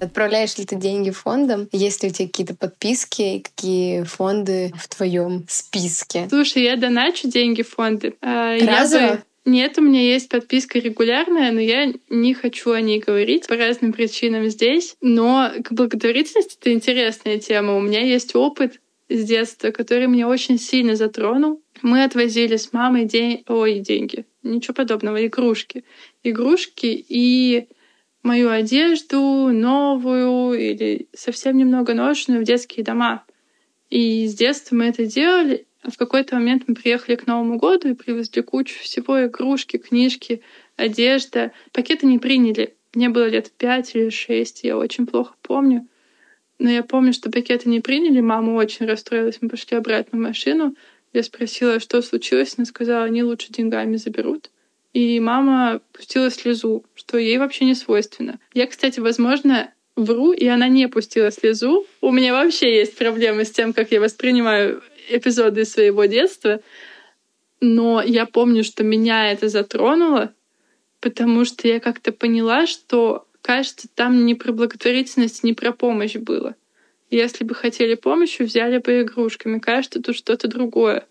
Отправляешь 0.00 0.58
ли 0.58 0.64
ты 0.64 0.76
деньги 0.76 1.10
фондам? 1.10 1.68
Есть 1.72 2.02
ли 2.02 2.10
у 2.10 2.12
тебя 2.12 2.26
какие-то 2.26 2.54
подписки? 2.54 3.42
Какие 3.44 4.02
фонды 4.02 4.72
в 4.76 4.88
твоем 4.88 5.46
списке? 5.48 6.26
Слушай, 6.28 6.64
я 6.64 6.76
доначу 6.76 7.28
деньги 7.28 7.62
в 7.62 7.70
фонды. 7.70 8.14
Разово? 8.20 9.00
Я 9.00 9.12
бы... 9.12 9.22
Нет, 9.46 9.76
у 9.78 9.82
меня 9.82 10.00
есть 10.00 10.30
подписка 10.30 10.78
регулярная, 10.78 11.52
но 11.52 11.60
я 11.60 11.92
не 12.08 12.32
хочу 12.32 12.72
о 12.72 12.80
ней 12.80 12.98
говорить 12.98 13.46
по 13.46 13.56
разным 13.56 13.92
причинам 13.92 14.48
здесь. 14.48 14.96
Но 15.02 15.50
к 15.62 15.72
благотворительности 15.72 16.56
это 16.60 16.72
интересная 16.72 17.38
тема. 17.38 17.76
У 17.76 17.80
меня 17.80 18.00
есть 18.00 18.34
опыт 18.34 18.80
с 19.10 19.24
детства, 19.24 19.70
который 19.70 20.06
меня 20.06 20.28
очень 20.28 20.58
сильно 20.58 20.96
затронул. 20.96 21.60
Мы 21.84 22.02
отвозили 22.02 22.56
с 22.56 22.72
мамой 22.72 23.04
день... 23.04 23.44
Ой, 23.46 23.78
деньги. 23.78 24.24
Ничего 24.42 24.72
подобного. 24.72 25.26
Игрушки. 25.26 25.84
Игрушки 26.22 26.86
и 26.86 27.68
мою 28.22 28.48
одежду 28.48 29.20
новую 29.52 30.54
или 30.54 31.08
совсем 31.12 31.58
немного 31.58 31.92
ношенную 31.92 32.40
в 32.40 32.46
детские 32.46 32.86
дома. 32.86 33.26
И 33.90 34.26
с 34.26 34.34
детства 34.34 34.74
мы 34.74 34.86
это 34.86 35.04
делали. 35.04 35.66
А 35.82 35.90
в 35.90 35.98
какой-то 35.98 36.36
момент 36.36 36.62
мы 36.66 36.74
приехали 36.74 37.16
к 37.16 37.26
Новому 37.26 37.58
году 37.58 37.90
и 37.90 37.94
привезли 37.94 38.40
кучу 38.40 38.80
всего, 38.80 39.26
игрушки, 39.26 39.76
книжки, 39.76 40.40
одежда. 40.76 41.52
Пакеты 41.72 42.06
не 42.06 42.18
приняли. 42.18 42.74
Мне 42.94 43.10
было 43.10 43.28
лет 43.28 43.52
пять 43.58 43.94
или 43.94 44.08
шесть, 44.08 44.64
я 44.64 44.78
очень 44.78 45.06
плохо 45.06 45.34
помню. 45.42 45.86
Но 46.58 46.70
я 46.70 46.82
помню, 46.82 47.12
что 47.12 47.30
пакеты 47.30 47.68
не 47.68 47.80
приняли, 47.80 48.22
мама 48.22 48.52
очень 48.52 48.86
расстроилась, 48.86 49.36
мы 49.42 49.50
пошли 49.50 49.76
обратно 49.76 50.18
в 50.18 50.22
машину. 50.22 50.74
Я 51.14 51.22
спросила, 51.22 51.78
что 51.78 52.02
случилось, 52.02 52.54
она 52.58 52.66
сказала, 52.66 53.04
они 53.04 53.22
лучше 53.22 53.52
деньгами 53.52 53.96
заберут. 53.96 54.50
И 54.92 55.20
мама 55.20 55.80
пустила 55.92 56.28
слезу, 56.28 56.84
что 56.96 57.18
ей 57.18 57.38
вообще 57.38 57.64
не 57.66 57.76
свойственно. 57.76 58.40
Я, 58.52 58.66
кстати, 58.66 58.98
возможно, 58.98 59.72
вру, 59.94 60.32
и 60.32 60.44
она 60.46 60.66
не 60.66 60.88
пустила 60.88 61.30
слезу. 61.30 61.86
У 62.00 62.10
меня 62.10 62.32
вообще 62.32 62.78
есть 62.78 62.96
проблемы 62.96 63.44
с 63.44 63.52
тем, 63.52 63.72
как 63.72 63.92
я 63.92 64.00
воспринимаю 64.00 64.82
эпизоды 65.08 65.64
своего 65.64 66.04
детства. 66.06 66.60
Но 67.60 68.02
я 68.02 68.26
помню, 68.26 68.64
что 68.64 68.82
меня 68.82 69.30
это 69.30 69.48
затронуло, 69.48 70.34
потому 70.98 71.44
что 71.44 71.68
я 71.68 71.78
как-то 71.78 72.10
поняла, 72.10 72.66
что, 72.66 73.28
кажется, 73.40 73.86
там 73.94 74.26
не 74.26 74.34
про 74.34 74.52
благотворительность, 74.52 75.44
не 75.44 75.52
про 75.52 75.70
помощь 75.70 76.16
было. 76.16 76.56
Если 77.14 77.44
бы 77.44 77.54
хотели 77.54 77.94
помощи, 77.94 78.42
взяли 78.42 78.78
бы 78.78 79.02
игрушками. 79.02 79.60
Кажется, 79.60 80.02
тут 80.02 80.16
что-то 80.16 80.48
другое. 80.48 81.06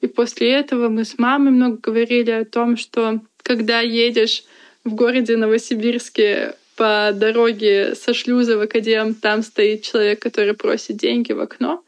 И 0.00 0.06
после 0.06 0.50
этого 0.50 0.88
мы 0.88 1.04
с 1.04 1.18
мамой 1.18 1.52
много 1.52 1.76
говорили 1.76 2.30
о 2.30 2.46
том, 2.46 2.78
что 2.78 3.20
когда 3.42 3.80
едешь 3.80 4.44
в 4.82 4.94
городе 4.94 5.36
Новосибирске 5.36 6.54
по 6.74 7.12
дороге 7.14 7.94
со 7.94 8.14
шлюза 8.14 8.56
в 8.56 8.62
академ, 8.62 9.14
там 9.14 9.42
стоит 9.42 9.82
человек, 9.82 10.22
который 10.22 10.54
просит 10.54 10.96
деньги 10.96 11.32
в 11.32 11.40
окно. 11.40 11.84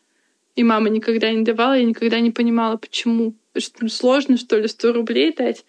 И 0.57 0.63
мама 0.63 0.91
никогда 0.91 1.33
не 1.33 1.43
давала, 1.43 1.79
я 1.79 1.85
никогда 1.85 2.21
не 2.21 2.31
понимала, 2.31 2.77
почему. 2.77 3.35
Ну, 3.81 3.89
сложно, 3.89 4.37
что 4.37 4.59
ли, 4.59 4.69
100 4.69 4.93
рублей 4.93 5.33
дать. 5.33 5.65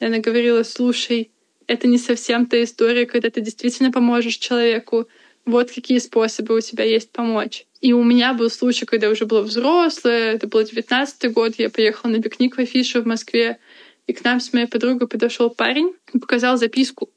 И 0.00 0.04
она 0.04 0.18
говорила, 0.18 0.64
слушай, 0.64 1.30
это 1.68 1.86
не 1.86 1.98
совсем 1.98 2.46
та 2.46 2.62
история, 2.62 3.06
когда 3.06 3.30
ты 3.30 3.40
действительно 3.40 3.92
поможешь 3.92 4.36
человеку. 4.36 5.06
Вот 5.46 5.70
какие 5.70 5.98
способы 5.98 6.56
у 6.56 6.60
тебя 6.60 6.84
есть 6.84 7.12
помочь. 7.12 7.66
И 7.80 7.92
у 7.92 8.02
меня 8.02 8.34
был 8.34 8.50
случай, 8.50 8.84
когда 8.84 9.06
я 9.06 9.12
уже 9.12 9.26
была 9.26 9.42
взрослая, 9.42 10.34
это 10.34 10.48
был 10.48 10.62
19 10.62 11.32
год, 11.32 11.54
я 11.58 11.70
поехала 11.70 12.10
на 12.10 12.20
пикник 12.20 12.56
в 12.56 12.60
Афишу 12.60 13.00
в 13.00 13.06
Москве, 13.06 13.58
и 14.08 14.12
к 14.12 14.24
нам 14.24 14.40
с 14.40 14.52
моей 14.52 14.66
подругой 14.66 15.06
подошел 15.06 15.48
парень 15.48 15.94
и 16.12 16.18
показал 16.18 16.56
записку. 16.56 17.10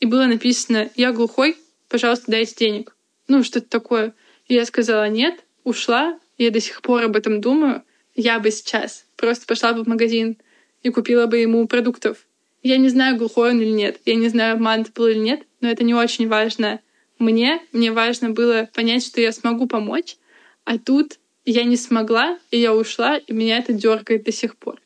И 0.00 0.06
было 0.06 0.24
написано 0.26 0.90
«Я 0.96 1.12
глухой, 1.12 1.56
пожалуйста, 1.88 2.32
дайте 2.32 2.56
денег». 2.56 2.96
Ну, 3.28 3.44
что-то 3.44 3.68
такое. 3.68 4.12
И 4.48 4.54
я 4.54 4.66
сказала 4.66 5.08
«нет», 5.08 5.44
ушла, 5.62 6.18
я 6.38 6.50
до 6.50 6.60
сих 6.60 6.82
пор 6.82 7.04
об 7.04 7.16
этом 7.16 7.40
думаю. 7.40 7.84
Я 8.16 8.40
бы 8.40 8.50
сейчас 8.50 9.04
просто 9.16 9.46
пошла 9.46 9.72
бы 9.72 9.84
в 9.84 9.86
магазин 9.86 10.36
и 10.82 10.90
купила 10.90 11.26
бы 11.26 11.38
ему 11.38 11.68
продуктов. 11.68 12.26
Я 12.64 12.76
не 12.76 12.88
знаю, 12.88 13.16
глухой 13.16 13.50
он 13.50 13.60
или 13.60 13.70
нет. 13.70 14.00
Я 14.04 14.16
не 14.16 14.28
знаю, 14.28 14.54
обман 14.54 14.84
был 14.94 15.06
или 15.06 15.18
нет, 15.18 15.42
но 15.60 15.70
это 15.70 15.84
не 15.84 15.94
очень 15.94 16.28
важно 16.28 16.80
мне. 17.22 17.60
Мне 17.72 17.92
важно 17.92 18.30
было 18.30 18.68
понять, 18.74 19.06
что 19.06 19.20
я 19.20 19.32
смогу 19.32 19.66
помочь, 19.66 20.16
а 20.64 20.78
тут 20.78 21.18
я 21.44 21.64
не 21.64 21.76
смогла, 21.76 22.38
и 22.50 22.58
я 22.58 22.74
ушла, 22.74 23.16
и 23.16 23.32
меня 23.32 23.58
это 23.58 23.72
дергает 23.72 24.24
до 24.24 24.32
сих 24.32 24.56
пор. 24.56 24.80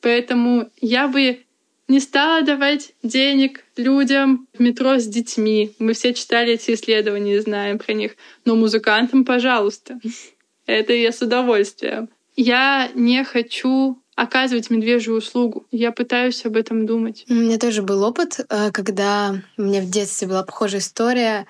Поэтому 0.00 0.70
я 0.80 1.08
бы 1.08 1.44
не 1.88 2.00
стала 2.00 2.42
давать 2.42 2.94
денег 3.02 3.64
людям 3.76 4.48
в 4.54 4.60
метро 4.60 4.98
с 4.98 5.06
детьми. 5.06 5.74
Мы 5.78 5.92
все 5.92 6.14
читали 6.14 6.54
эти 6.54 6.74
исследования, 6.74 7.40
знаем 7.40 7.78
про 7.78 7.92
них. 7.92 8.16
Но 8.44 8.56
музыкантам, 8.56 9.24
пожалуйста. 9.24 10.00
Это 10.66 10.92
я 10.92 11.12
с 11.12 11.20
удовольствием. 11.20 12.08
Я 12.36 12.90
не 12.94 13.22
хочу 13.24 13.98
оказывать 14.16 14.70
медвежью 14.70 15.16
услугу. 15.16 15.66
Я 15.70 15.92
пытаюсь 15.92 16.44
об 16.46 16.56
этом 16.56 16.86
думать. 16.86 17.24
У 17.28 17.34
меня 17.34 17.58
тоже 17.58 17.82
был 17.82 18.02
опыт, 18.02 18.40
э, 18.48 18.70
когда 18.70 19.42
у 19.56 19.62
меня 19.62 19.80
в 19.80 19.90
детстве 19.90 20.28
была 20.28 20.42
похожая 20.44 20.80
история. 20.80 21.46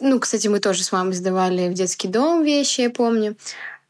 Ну, 0.00 0.20
кстати, 0.20 0.48
мы 0.48 0.60
тоже 0.60 0.82
с 0.82 0.92
мамой 0.92 1.14
сдавали 1.14 1.68
в 1.68 1.74
детский 1.74 2.08
дом 2.08 2.42
вещи, 2.42 2.82
я 2.82 2.90
помню. 2.90 3.36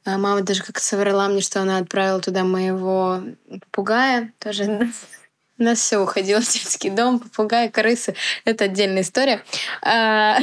А 0.04 0.18
мама 0.18 0.42
даже 0.42 0.62
как-то 0.62 0.84
соврала 0.84 1.28
мне, 1.28 1.40
что 1.40 1.62
она 1.62 1.78
отправила 1.78 2.20
туда 2.20 2.44
моего 2.44 3.22
попугая. 3.60 4.32
Тоже 4.38 4.90
у 5.58 5.62
нас 5.62 5.78
все 5.78 5.98
уходило 5.98 6.40
в 6.40 6.52
детский 6.52 6.90
дом, 6.90 7.20
попугай, 7.20 7.70
крысы. 7.70 8.14
Это 8.44 8.64
отдельная 8.64 9.02
история. 9.02 9.42
А... 9.82 10.38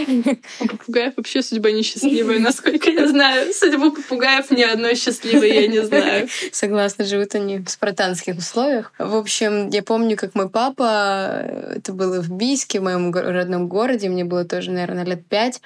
У 0.60 0.68
попугаев 0.68 1.14
вообще 1.18 1.42
судьба 1.42 1.72
несчастливая, 1.72 2.40
насколько 2.40 2.90
я 2.90 3.08
знаю. 3.08 3.54
Судьбу 3.54 3.92
попугаев 3.92 4.52
ни 4.52 4.62
одной 4.62 4.96
счастливой 4.96 5.54
я 5.54 5.68
не 5.68 5.82
знаю. 5.82 6.30
Согласна, 6.52 7.04
живут 7.04 7.36
они 7.36 7.60
в 7.60 7.70
спартанских 7.70 8.38
условиях. 8.38 8.94
В 8.98 9.16
общем, 9.16 9.70
я 9.70 9.84
помню, 9.84 10.16
как 10.16 10.34
мой 10.34 10.50
папа, 10.50 11.46
это 11.76 11.92
было 11.92 12.22
в 12.22 12.32
Бийске, 12.32 12.80
в 12.80 12.84
моем 12.84 13.14
родном 13.14 13.68
городе, 13.68 14.08
мне 14.08 14.24
было 14.24 14.46
тоже, 14.46 14.72
наверное, 14.72 15.06
лет 15.06 15.26
пять, 15.28 15.62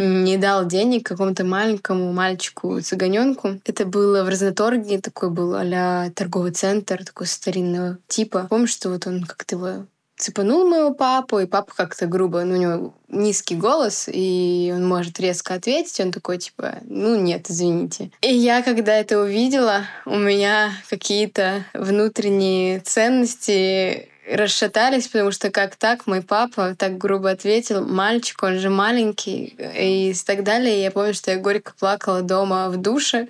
не 0.00 0.36
дал 0.36 0.66
денег 0.66 1.06
какому-то 1.06 1.44
маленькому 1.44 2.12
мальчику 2.12 2.80
цыганенку. 2.80 3.60
Это 3.64 3.84
было 3.84 4.24
в 4.24 4.28
Разноторге, 4.28 5.00
такой 5.00 5.30
был 5.30 5.54
а 5.54 6.10
торговый 6.10 6.52
центр, 6.52 7.04
такой 7.04 7.26
старинного 7.26 7.98
типа. 8.08 8.46
Помню, 8.48 8.66
что 8.66 8.90
вот 8.90 9.06
он 9.06 9.24
как-то 9.24 9.56
его 9.56 9.86
цепанул 10.20 10.68
моего 10.68 10.92
папу, 10.92 11.38
и 11.38 11.46
папа 11.46 11.72
как-то 11.74 12.06
грубо, 12.06 12.44
ну, 12.44 12.54
у 12.54 12.58
него 12.58 12.94
низкий 13.08 13.56
голос, 13.56 14.08
и 14.12 14.70
он 14.74 14.86
может 14.86 15.18
резко 15.18 15.54
ответить, 15.54 15.98
он 15.98 16.12
такой, 16.12 16.38
типа, 16.38 16.78
ну, 16.84 17.18
нет, 17.18 17.50
извините. 17.50 18.10
И 18.20 18.32
я, 18.32 18.62
когда 18.62 18.94
это 18.94 19.18
увидела, 19.18 19.84
у 20.04 20.16
меня 20.16 20.72
какие-то 20.88 21.64
внутренние 21.72 22.80
ценности 22.80 24.09
расшатались, 24.30 25.08
потому 25.08 25.32
что 25.32 25.50
как 25.50 25.76
так, 25.76 26.06
мой 26.06 26.22
папа 26.22 26.74
так 26.78 26.98
грубо 26.98 27.30
ответил, 27.30 27.86
мальчик, 27.86 28.42
он 28.42 28.58
же 28.58 28.70
маленький, 28.70 29.56
и 29.58 30.14
так 30.26 30.44
далее. 30.44 30.82
я 30.82 30.90
помню, 30.90 31.14
что 31.14 31.30
я 31.30 31.38
горько 31.38 31.72
плакала 31.78 32.22
дома 32.22 32.68
в 32.68 32.76
душе 32.76 33.28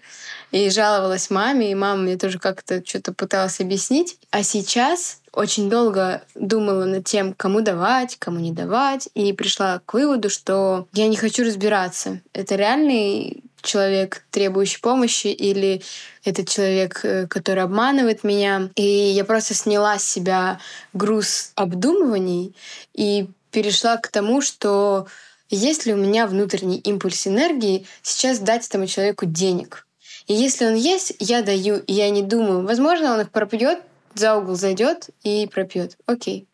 и 0.50 0.68
жаловалась 0.70 1.30
маме, 1.30 1.70
и 1.70 1.74
мама 1.74 2.02
мне 2.02 2.16
тоже 2.16 2.38
как-то 2.38 2.84
что-то 2.84 3.12
пыталась 3.12 3.60
объяснить. 3.60 4.18
А 4.30 4.42
сейчас 4.42 5.20
очень 5.32 5.70
долго 5.70 6.22
думала 6.35 6.85
над 6.85 7.04
тем, 7.04 7.35
кому 7.35 7.60
давать, 7.60 8.16
кому 8.18 8.40
не 8.40 8.52
давать, 8.52 9.08
и 9.14 9.33
пришла 9.33 9.81
к 9.85 9.94
выводу, 9.94 10.29
что 10.29 10.88
я 10.92 11.06
не 11.08 11.16
хочу 11.16 11.44
разбираться. 11.44 12.20
Это 12.33 12.56
реальный 12.56 13.44
человек, 13.63 14.25
требующий 14.31 14.81
помощи, 14.81 15.29
или 15.29 15.83
это 16.25 16.44
человек, 16.44 17.00
э, 17.04 17.27
который 17.27 17.63
обманывает 17.63 18.25
меня. 18.25 18.71
И 18.77 18.83
я 18.83 19.25
просто 19.25 19.54
сняла 19.54 19.98
с 19.98 20.04
себя 20.04 20.61
груз 20.92 21.52
обдумываний 21.54 22.54
и 22.94 23.29
перешла 23.50 23.96
к 23.96 24.08
тому, 24.08 24.40
что 24.40 25.06
есть 25.50 25.87
ли 25.87 25.92
у 25.92 25.96
меня 25.96 26.27
внутренний 26.27 26.79
импульс 26.79 27.27
энергии 27.27 27.87
сейчас 28.02 28.38
дать 28.38 28.67
этому 28.67 28.87
человеку 28.87 29.27
денег. 29.27 29.87
И 30.27 30.35
если 30.35 30.67
он 30.67 30.77
есть, 30.77 31.15
я 31.19 31.42
даю, 31.42 31.79
и 31.79 31.92
я 31.92 32.08
не 32.11 32.23
думаю, 32.23 32.65
возможно, 32.65 33.15
он 33.15 33.21
их 33.23 33.31
пропьет, 33.31 33.81
за 34.15 34.37
угол 34.37 34.54
зайдет 34.54 35.11
и 35.23 35.48
пропьет. 35.52 35.96
Окей. 36.06 36.46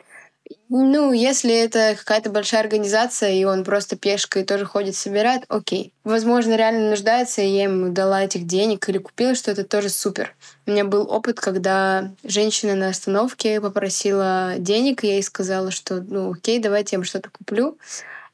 Ну, 0.69 1.13
если 1.13 1.55
это 1.55 1.95
какая-то 1.97 2.31
большая 2.31 2.63
организация, 2.63 3.31
и 3.31 3.45
он 3.45 3.63
просто 3.63 3.97
пешкой 3.97 4.43
тоже 4.43 4.65
ходит, 4.65 4.97
собирает, 4.97 5.45
окей. 5.49 5.93
Возможно, 6.03 6.57
реально 6.57 6.91
нуждается, 6.91 7.41
и 7.41 7.49
я 7.49 7.65
ему 7.65 7.93
дала 7.93 8.25
этих 8.25 8.47
денег 8.47 8.89
или 8.89 8.99
купила 8.99 9.37
что-то, 9.37 9.63
тоже 9.63 9.91
супер. 9.91 10.35
У 10.67 10.73
меня 10.73 10.85
был 10.85 11.09
опыт, 11.09 11.39
когда 11.39 12.13
женщина 12.25 12.75
на 12.75 12.89
остановке 12.89 13.61
попросила 13.61 14.55
денег, 14.59 15.05
и 15.05 15.09
я 15.09 15.15
ей 15.15 15.23
сказала, 15.23 15.71
что, 15.71 16.01
ну, 16.01 16.33
окей, 16.33 16.59
давайте 16.59 16.97
я 16.97 16.99
вам 16.99 17.05
что-то 17.05 17.31
куплю. 17.31 17.79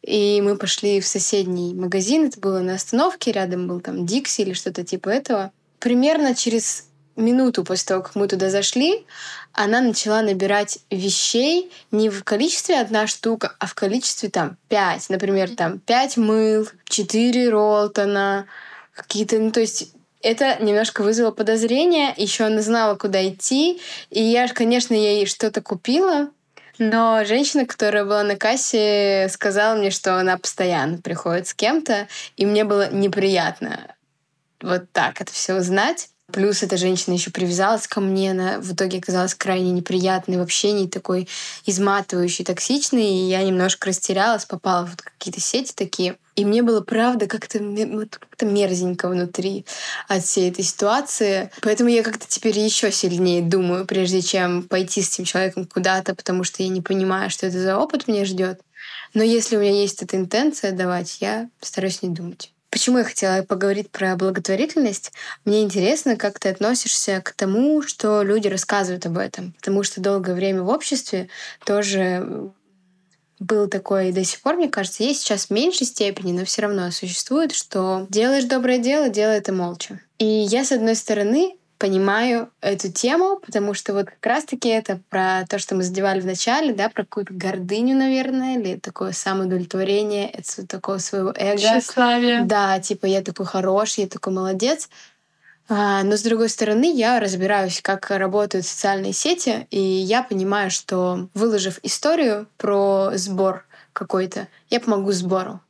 И 0.03 0.41
мы 0.41 0.57
пошли 0.57 1.01
в 1.01 1.07
соседний 1.07 1.74
магазин, 1.74 2.26
это 2.26 2.41
было 2.41 2.61
на 2.61 2.74
остановке, 2.74 3.30
рядом 3.30 3.68
был 3.68 3.80
там 3.80 4.07
Дикси 4.07 4.41
или 4.41 4.53
что-то 4.55 4.85
типа 4.85 5.11
этого. 5.11 5.53
Примерно 5.78 6.35
через 6.35 6.87
минуту 7.17 7.65
после 7.65 7.87
того, 7.87 8.03
как 8.03 8.15
мы 8.15 8.29
туда 8.29 8.51
зашли, 8.51 9.07
она 9.53 9.81
начала 9.81 10.23
набирать 10.23 10.79
вещей 10.91 11.71
не 11.91 12.09
в 12.09 12.25
количестве 12.25 12.81
одна 12.81 13.07
штука, 13.07 13.55
а 13.59 13.67
в 13.67 13.75
количестве 13.75 14.29
там 14.29 14.57
пять. 14.69 15.09
Например, 15.11 15.51
там 15.55 15.79
пять 15.79 16.17
мыл, 16.17 16.69
четыре 16.85 17.51
Ролтона, 17.51 18.47
какие-то, 18.95 19.39
ну 19.39 19.51
то 19.51 19.61
есть 19.61 19.93
это 20.23 20.63
немножко 20.63 21.03
вызвало 21.03 21.33
подозрение. 21.33 22.15
Еще 22.17 22.45
она 22.45 22.63
знала, 22.63 22.95
куда 22.95 23.27
идти. 23.29 23.81
И 24.11 24.23
я, 24.23 24.49
конечно, 24.49 24.95
ей 24.95 25.27
что-то 25.27 25.61
купила. 25.61 26.31
Но 26.79 27.25
женщина, 27.25 27.67
которая 27.67 28.05
была 28.05 28.23
на 28.23 28.37
кассе, 28.37 29.29
сказала 29.31 29.77
мне, 29.77 29.91
что 29.91 30.19
она 30.19 30.39
постоянно 30.39 30.99
приходит 30.99 31.49
с 31.49 31.55
кем-то, 31.55 32.09
и 32.37 32.47
мне 32.47 32.65
было 32.65 32.91
неприятно 32.91 33.95
вот 34.63 34.85
так 34.93 35.21
это 35.21 35.33
все 35.33 35.55
узнать. 35.55 36.09
Плюс 36.33 36.62
эта 36.62 36.76
женщина 36.76 37.14
еще 37.14 37.30
привязалась 37.30 37.87
ко 37.87 38.01
мне, 38.01 38.30
она 38.30 38.59
в 38.59 38.72
итоге 38.72 38.99
оказалась 38.99 39.35
крайне 39.35 39.70
неприятной 39.70 40.39
в 40.39 40.43
общении, 40.43 40.87
такой 40.87 41.28
изматывающей, 41.66 42.45
токсичной, 42.45 43.05
и 43.05 43.28
я 43.28 43.43
немножко 43.43 43.89
растерялась, 43.89 44.47
попала 44.47 44.87
в 44.87 44.97
какие-то 44.97 45.41
сети 45.41 45.72
такие. 45.74 46.16
И 46.35 46.47
мне 46.47 46.62
было, 46.62 46.80
правда, 46.80 47.26
как-то 47.26 47.59
как 47.59 48.43
мерзенько 48.43 49.09
внутри 49.09 49.66
от 50.09 50.24
всей 50.24 50.51
этой 50.51 50.64
ситуации. 50.64 51.51
Поэтому 51.61 51.91
я 51.91 52.03
как-то 52.03 52.26
теперь 52.26 52.59
еще 52.59 52.91
сильнее 52.91 53.43
думаю, 53.43 53.85
прежде 53.85 54.22
чем 54.22 54.62
пойти 54.62 55.03
с 55.03 55.12
этим 55.12 55.24
человеком 55.24 55.66
куда-то, 55.66 56.14
потому 56.14 56.45
что 56.45 56.62
я 56.62 56.70
не 56.70 56.80
понимаю, 56.80 57.28
что 57.28 57.47
это 57.47 57.61
за 57.61 57.76
опыт 57.76 58.09
меня 58.09 58.24
ждет. 58.24 58.61
Но 59.12 59.22
если 59.22 59.57
у 59.57 59.61
меня 59.61 59.72
есть 59.72 60.03
эта 60.03 60.16
интенция 60.16 60.72
давать, 60.72 61.18
я 61.20 61.51
стараюсь 61.61 62.01
не 62.01 62.09
думать. 62.09 62.51
Почему 62.73 62.97
я 62.97 63.05
хотела 63.05 63.43
поговорить 63.43 63.91
про 63.91 64.16
благотворительность? 64.16 65.12
Мне 65.45 65.62
интересно, 65.62 66.16
как 66.16 66.39
ты 66.39 66.49
относишься 66.49 67.20
к 67.20 67.33
тому, 67.33 67.83
что 67.83 68.23
люди 68.23 68.49
рассказывают 68.49 69.05
об 69.05 69.18
этом. 69.18 69.53
Потому 69.53 69.83
что 69.83 70.01
долгое 70.01 70.35
время 70.35 70.62
в 70.62 70.70
обществе 70.70 71.29
тоже 71.66 72.51
был 73.39 73.68
такой 73.68 74.09
и 74.09 74.12
до 74.12 74.25
сих 74.25 74.41
пор, 74.41 74.55
мне 74.55 74.70
кажется, 74.70 75.03
есть 75.03 75.20
сейчас 75.20 75.47
в 75.47 75.51
меньшей 75.51 75.87
степени, 75.87 76.33
но 76.33 76.47
все 76.47 76.62
равно 76.62 76.91
существует, 76.93 77.53
что 77.53 78.07
делаешь 78.09 78.45
доброе 78.45 78.79
дело, 78.79 79.11
делай 79.11 79.37
это 79.37 79.53
молча. 79.53 80.01
И 80.18 80.25
я, 80.25 80.64
с 80.64 80.73
одной 80.73 80.95
стороны, 80.95 81.57
понимаю 81.83 82.49
эту 82.61 82.93
тему, 82.93 83.41
потому 83.45 83.74
что 83.74 83.93
вот 83.93 84.07
как 84.07 84.24
раз-таки 84.24 84.68
это 84.68 85.01
про 85.11 85.45
то, 85.49 85.59
что 85.59 85.74
мы 85.74 85.83
задевали 85.83 86.20
в 86.20 86.26
начале, 86.26 86.72
да, 86.72 86.89
про 86.89 87.03
какую-то 87.03 87.35
гордыню, 87.35 87.97
наверное, 87.97 88.57
или 88.57 88.76
такое 88.76 89.11
самоудовлетворение, 89.11 90.30
это 90.30 90.64
такого 90.64 90.99
своего 90.99 91.35
эго. 91.35 91.59
Тщеславие. 91.59 92.43
Да, 92.45 92.78
типа 92.78 93.07
я 93.07 93.20
такой 93.20 93.47
хороший, 93.47 94.03
я 94.03 94.07
такой 94.07 94.33
молодец. 94.33 94.91
А, 95.68 96.05
но 96.05 96.16
с 96.16 96.22
другой 96.22 96.51
стороны, 96.51 96.89
я 96.89 97.18
разбираюсь, 97.18 97.80
как 97.83 98.09
работают 98.11 98.64
социальные 98.64 99.12
сети, 99.12 99.66
и 99.72 99.80
я 99.80 100.22
понимаю, 100.22 100.70
что 100.70 101.26
выложив 101.35 101.80
историю 101.83 102.47
про 102.59 103.11
сбор 103.16 103.66
какой-то, 103.93 104.47
я 104.70 104.78
помогу 104.78 105.11
сбору. 105.11 105.61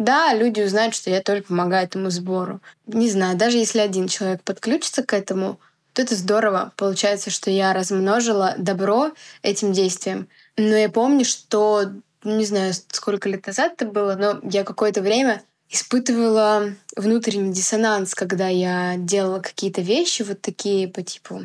Да, 0.00 0.32
люди 0.32 0.62
узнают, 0.62 0.94
что 0.94 1.10
я 1.10 1.20
тоже 1.20 1.42
помогаю 1.42 1.84
этому 1.84 2.08
сбору. 2.08 2.62
Не 2.86 3.10
знаю, 3.10 3.36
даже 3.36 3.58
если 3.58 3.80
один 3.80 4.08
человек 4.08 4.42
подключится 4.42 5.02
к 5.02 5.12
этому, 5.12 5.60
то 5.92 6.00
это 6.00 6.14
здорово. 6.14 6.72
Получается, 6.78 7.28
что 7.28 7.50
я 7.50 7.74
размножила 7.74 8.54
добро 8.56 9.12
этим 9.42 9.74
действием. 9.74 10.26
Но 10.56 10.74
я 10.74 10.88
помню, 10.88 11.26
что, 11.26 11.92
не 12.24 12.46
знаю, 12.46 12.72
сколько 12.90 13.28
лет 13.28 13.46
назад 13.46 13.74
это 13.74 13.84
было, 13.84 14.14
но 14.14 14.40
я 14.50 14.64
какое-то 14.64 15.02
время 15.02 15.42
испытывала 15.68 16.72
внутренний 16.96 17.52
диссонанс, 17.52 18.14
когда 18.14 18.48
я 18.48 18.94
делала 18.96 19.40
какие-то 19.40 19.82
вещи 19.82 20.22
вот 20.22 20.40
такие 20.40 20.88
по 20.88 21.02
типу 21.02 21.42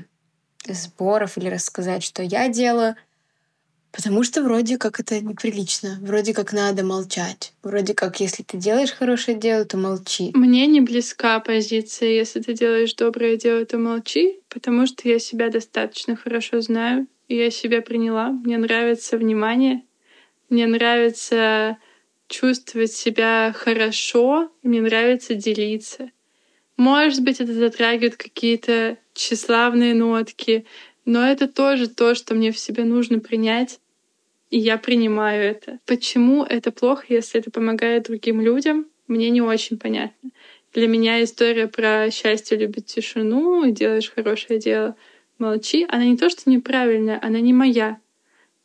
сборов 0.66 1.38
или 1.38 1.49
рассказать, 1.49 2.03
что 2.03 2.24
я 2.24 2.47
делаю, 2.47 2.95
Потому 3.96 4.24
что 4.24 4.43
вроде 4.43 4.78
как 4.78 5.00
это 5.00 5.22
неприлично, 5.22 6.00
вроде 6.02 6.34
как 6.34 6.52
надо 6.52 6.84
молчать. 6.84 7.54
Вроде 7.64 7.93
как, 7.93 8.20
если 8.20 8.43
ты 8.43 8.58
делаешь 8.58 8.91
хорошее 8.91 9.38
дело, 9.38 9.64
то 9.64 9.78
молчи. 9.78 10.32
Мне 10.34 10.68
не 10.68 10.82
близка 10.82 11.39
позиция, 11.39 12.10
если 12.10 12.41
ты 12.41 12.54
делаешь 12.54 12.93
доброе 12.93 13.38
дело, 13.38 13.66
то 13.66 13.78
молчи, 13.78 14.41
потому 14.50 14.86
что 14.86 15.08
я 15.08 15.18
себя 15.18 15.50
достаточно 15.50 16.18
хорошо 16.18 16.60
знаю, 16.60 17.08
и 17.30 17.38
я 17.38 17.50
себя 17.50 17.82
приняла. 17.82 18.32
Мне 18.32 18.58
нравится 18.58 19.18
внимание, 19.18 19.84
мне 20.50 20.68
нравится 20.68 21.78
чувствовать 22.28 22.91
себя 22.91 23.54
хорошо, 23.56 24.52
мне 24.62 24.82
нравится 24.82 25.36
делиться. 25.36 26.12
Может 26.76 27.24
быть, 27.24 27.39
это 27.39 27.54
затрагивает 27.54 28.18
какие-то 28.18 28.98
тщеславные 29.14 29.93
нотки, 29.93 30.66
но 31.06 31.26
это 31.26 31.48
тоже 31.48 31.88
то, 31.88 32.14
что 32.14 32.36
мне 32.36 32.52
в 32.52 32.60
себе 32.60 32.84
нужно 32.84 33.20
принять 33.20 33.80
и 34.50 34.58
я 34.58 34.78
принимаю 34.78 35.43
это. 35.43 35.80
Почему 35.86 36.43
это 36.43 36.72
плохо, 36.72 37.06
если 37.10 37.39
это 37.39 37.52
помогает 37.52 38.04
другим 38.04 38.41
людям, 38.41 38.88
мне 39.08 39.30
не 39.30 39.41
очень 39.41 39.78
понятно. 39.78 40.32
Для 40.74 40.88
меня 40.88 41.24
история 41.24 41.68
про 41.68 42.12
счастье 42.12 42.58
любит 42.58 42.86
тишину, 42.86 43.64
и 43.64 43.72
делаешь 43.72 44.12
хорошее 44.14 44.60
дело, 44.60 44.96
молчи. 45.38 45.86
Она 45.89 46.06
не 46.06 46.18
то, 46.18 46.30
что 46.30 46.50
неправильная, 46.50 47.20
она 47.22 47.39
не 47.39 47.54
моя. 47.54 48.00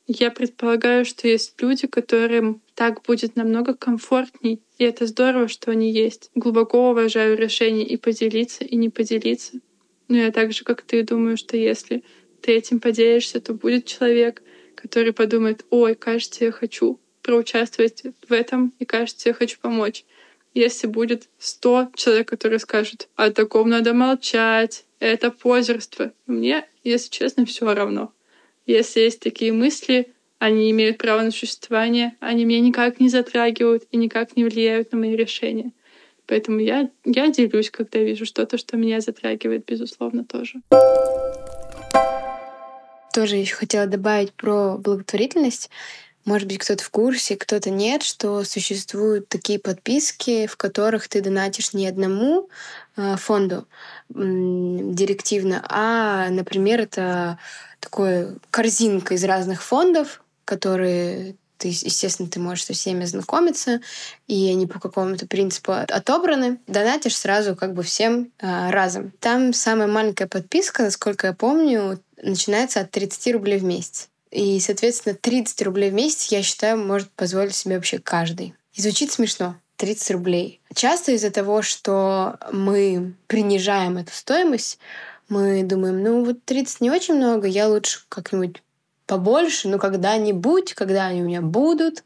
Я 0.07 0.33
предполагаю, 0.33 1.05
что 1.05 1.29
есть 1.29 1.55
люди, 1.63 1.87
которым 1.87 2.63
так 2.75 3.03
будет 3.03 3.37
намного 3.37 3.75
комфортней, 3.75 4.61
и 4.77 4.85
это 4.85 5.07
здорово, 5.07 5.47
что 5.47 5.71
они 5.71 5.93
есть. 5.93 6.31
Глубоко 6.35 6.91
уважаю 6.91 7.37
решение 7.37 7.87
и 7.87 7.97
поделиться, 7.97 8.65
и 8.65 8.75
не 8.75 8.89
поделиться. 8.89 9.61
Но 10.09 10.17
я 10.17 10.33
так 10.33 10.53
же, 10.53 10.65
как 10.65 10.83
ты, 10.83 11.05
думаю, 11.05 11.37
что 11.37 11.57
если 11.57 12.03
ты 12.41 12.57
этим 12.57 12.81
поделишься, 12.81 13.41
то 13.41 13.55
будет 13.55 13.87
человек, 13.87 14.43
который 14.81 15.13
подумает, 15.13 15.65
ой, 15.71 15.95
кажется, 15.95 16.45
я 16.45 16.53
хочу 16.53 16.99
проучаствовать 17.23 18.03
в 18.29 18.33
этом, 18.33 18.73
и 18.79 18.85
кажется, 18.85 19.29
я 19.29 19.35
хочу 19.35 19.59
помочь. 19.61 20.05
Если 20.55 20.87
будет 20.87 21.29
100 21.39 21.93
человек, 21.95 22.29
которые 22.29 22.59
скажут, 22.59 23.09
о 23.15 23.31
таком 23.31 23.69
надо 23.69 23.95
молчать, 23.95 24.85
это 24.99 25.31
позерство. 25.31 26.13
Мне, 26.27 26.67
если 26.83 27.11
честно, 27.11 27.47
все 27.47 27.73
равно. 27.73 28.13
Если 28.67 29.01
есть 29.01 29.21
такие 29.21 29.53
мысли, 29.53 30.13
они 30.39 30.71
имеют 30.71 30.99
право 30.99 31.23
на 31.23 31.31
существование, 31.31 32.17
они 32.21 32.45
меня 32.45 32.61
никак 32.61 32.99
не 32.99 33.09
затрагивают 33.09 33.85
и 33.91 33.97
никак 33.97 34.37
не 34.37 34.45
влияют 34.45 34.93
на 34.93 34.99
мои 34.99 35.15
решения. 35.15 35.73
Поэтому 36.27 36.61
я, 36.61 36.91
я 37.05 37.29
делюсь, 37.29 37.71
когда 37.71 37.99
вижу 37.99 38.25
что-то, 38.25 38.57
что 38.57 38.77
меня 38.77 39.01
затрагивает, 39.01 39.65
безусловно, 39.67 40.25
тоже 40.25 40.63
тоже 43.13 43.37
еще 43.37 43.55
хотела 43.57 43.87
добавить 43.87 44.33
про 44.33 44.77
благотворительность. 44.77 45.71
Может 46.25 46.49
быть, 46.49 46.59
кто-то 46.59 46.85
в 46.85 46.91
курсе, 46.91 47.37
кто-то 47.37 47.71
нет, 47.71 48.03
что 48.03 48.45
существуют 48.45 49.29
такие 49.29 49.59
подписки, 49.59 50.47
в 50.47 50.57
которых 50.57 51.09
ты 51.09 51.23
донатишь 51.23 51.73
не 51.73 51.87
одному 51.87 52.49
э, 52.97 53.17
фонду 53.17 53.67
директивно, 54.11 55.65
а, 55.69 56.29
например, 56.31 56.81
это 56.81 57.39
такой 57.81 58.37
корзинка 58.51 59.15
из 59.15 59.25
разных 59.25 59.63
фондов, 59.63 60.23
которые 60.45 61.37
ты, 61.61 61.69
естественно, 61.69 62.29
ты 62.29 62.41
можешь 62.41 62.65
со 62.65 62.73
всеми 62.73 63.05
знакомиться, 63.05 63.81
и 64.27 64.51
они 64.51 64.67
по 64.67 64.81
какому-то 64.81 65.27
принципу 65.27 65.73
отобраны. 65.73 66.59
Донатишь 66.67 67.17
сразу 67.17 67.55
как 67.55 67.75
бы 67.75 67.83
всем 67.83 68.31
э, 68.39 68.71
разом. 68.71 69.13
Там 69.21 69.53
самая 69.53 69.87
маленькая 69.87 70.27
подписка, 70.27 70.83
насколько 70.83 71.27
я 71.27 71.33
помню, 71.35 72.01
начинается 72.23 72.81
от 72.81 72.91
30 72.91 73.35
рублей 73.35 73.59
в 73.59 73.65
месяц. 73.65 74.09
И, 74.31 74.61
соответственно, 74.61 75.17
30 75.21 75.63
рублей 75.63 75.91
в 75.91 75.95
месяц, 75.95 76.27
я 76.27 76.43
считаю, 76.43 76.79
может 76.79 77.11
позволить 77.11 77.55
себе 77.55 77.77
вообще 77.77 77.99
каждый. 77.99 78.55
И 78.75 78.83
звучит 78.83 79.11
смешно. 79.11 79.57
30 79.77 80.11
рублей. 80.11 80.61
Часто 80.75 81.13
из-за 81.13 81.31
того, 81.31 81.63
что 81.63 82.39
мы 82.53 83.15
принижаем 83.27 83.97
эту 83.97 84.13
стоимость, 84.13 84.79
мы 85.29 85.63
думаем, 85.63 86.03
ну 86.03 86.25
вот 86.25 86.45
30 86.45 86.83
не 86.83 86.91
очень 86.91 87.15
много, 87.15 87.47
я 87.47 87.69
лучше 87.69 88.01
как-нибудь 88.09 88.63
побольше, 89.07 89.69
но 89.69 89.79
когда-нибудь, 89.79 90.75
когда 90.75 91.07
они 91.07 91.23
у 91.23 91.27
меня 91.27 91.41
будут, 91.41 92.05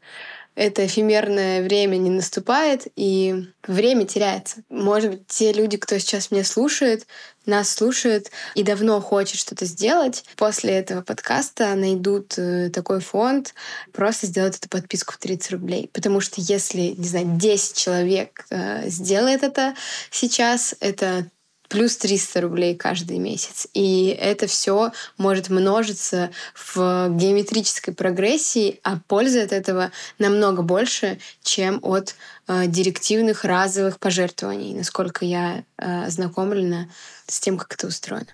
это 0.55 0.85
эфемерное 0.85 1.61
время 1.61 1.97
не 1.97 2.09
наступает, 2.09 2.87
и 2.95 3.45
время 3.67 4.05
теряется. 4.05 4.57
Может 4.69 5.11
быть, 5.11 5.27
те 5.27 5.51
люди, 5.53 5.77
кто 5.77 5.97
сейчас 5.97 6.31
меня 6.31 6.43
слушает, 6.43 7.05
нас 7.45 7.69
слушает 7.69 8.31
и 8.55 8.63
давно 8.63 8.99
хочет 9.01 9.37
что-то 9.37 9.65
сделать, 9.65 10.23
после 10.35 10.73
этого 10.73 11.01
подкаста 11.01 11.75
найдут 11.75 12.37
э, 12.37 12.69
такой 12.69 13.01
фонд, 13.01 13.53
просто 13.91 14.27
сделать 14.27 14.57
эту 14.57 14.69
подписку 14.69 15.13
в 15.13 15.17
30 15.17 15.51
рублей. 15.51 15.89
Потому 15.93 16.21
что 16.21 16.41
если, 16.41 16.95
не 16.97 17.07
знаю, 17.07 17.27
10 17.37 17.77
человек 17.77 18.45
э, 18.49 18.89
сделает 18.89 19.43
это 19.43 19.75
сейчас, 20.09 20.75
это 20.79 21.29
плюс 21.69 21.97
300 21.97 22.41
рублей 22.41 22.75
каждый 22.75 23.17
месяц. 23.17 23.67
И 23.73 24.07
это 24.07 24.47
все 24.47 24.91
может 25.17 25.49
множиться 25.49 26.31
в 26.53 27.09
геометрической 27.11 27.93
прогрессии, 27.93 28.79
а 28.83 28.99
польза 29.07 29.43
от 29.43 29.51
этого 29.51 29.91
намного 30.19 30.61
больше, 30.61 31.19
чем 31.43 31.79
от 31.81 32.15
э, 32.47 32.67
директивных 32.67 33.43
разовых 33.43 33.99
пожертвований, 33.99 34.73
насколько 34.73 35.25
я 35.25 35.63
э, 35.77 36.05
ознакомлена 36.05 36.89
с 37.27 37.39
тем, 37.39 37.57
как 37.57 37.73
это 37.73 37.87
устроено. 37.87 38.27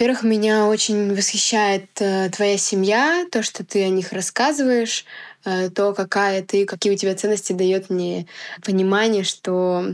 Во-первых, 0.00 0.22
меня 0.22 0.64
очень 0.64 1.14
восхищает 1.14 1.90
э, 2.00 2.30
твоя 2.30 2.56
семья, 2.56 3.26
то, 3.30 3.42
что 3.42 3.66
ты 3.66 3.84
о 3.84 3.90
них 3.90 4.14
рассказываешь. 4.14 5.04
Э, 5.44 5.70
то, 5.70 5.94
какая 5.94 6.42
ты, 6.42 6.66
какие 6.66 6.92
у 6.92 6.96
тебя 6.96 7.14
ценности, 7.14 7.52
дает 7.52 7.90
мне 7.90 8.26
понимание, 8.64 9.24
что 9.24 9.84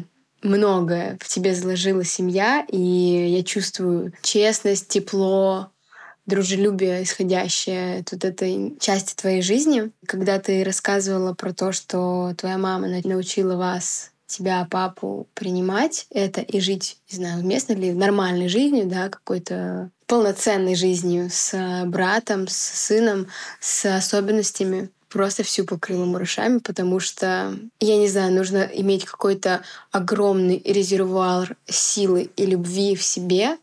многое 0.43 1.19
в 1.21 1.29
тебе 1.29 1.55
заложила 1.55 2.05
семья, 2.05 2.65
и 2.69 2.79
я 2.79 3.43
чувствую 3.43 4.13
честность, 4.23 4.89
тепло, 4.89 5.71
дружелюбие, 6.27 7.05
исходящее 7.05 8.01
от 8.01 8.13
вот 8.13 8.25
этой 8.25 8.77
части 8.81 9.15
твоей 9.15 9.43
жизни. 9.43 9.91
Когда 10.07 10.39
ты 10.39 10.65
рассказывала 10.65 11.35
про 11.35 11.53
то, 11.53 11.73
что 11.73 12.35
твоя 12.37 12.59
мама 12.59 12.89
научила 13.05 13.57
вас 13.57 14.11
тебя, 14.27 14.67
папу, 14.69 15.29
принимать 15.35 16.07
это 16.11 16.41
и 16.41 16.59
жить, 16.59 16.99
не 17.11 17.17
знаю, 17.17 17.41
уместно 17.41 17.75
ли, 17.75 17.93
нормальной 17.93 18.49
жизнью, 18.49 18.87
да, 18.87 19.09
какой-то 19.09 19.91
полноценной 20.09 20.75
жизнью 20.75 21.29
с 21.31 21.85
братом, 21.87 22.49
с 22.49 22.57
сыном, 22.57 23.29
с 23.61 23.85
особенностями 23.97 24.91
просто 25.17 25.45
всю 25.45 25.65
покрыла 25.65 26.05
мурашами, 26.05 26.59
потому 26.59 27.01
что, 27.01 27.57
я 27.81 27.97
не 27.97 28.07
знаю, 28.07 28.35
нужно 28.35 28.69
иметь 28.75 29.07
какой-то 29.07 29.63
огромный 29.91 30.61
резервуар 30.63 31.57
силы 31.67 32.29
и 32.37 32.45
любви 32.45 32.95
в 32.95 33.03
себе, 33.03 33.57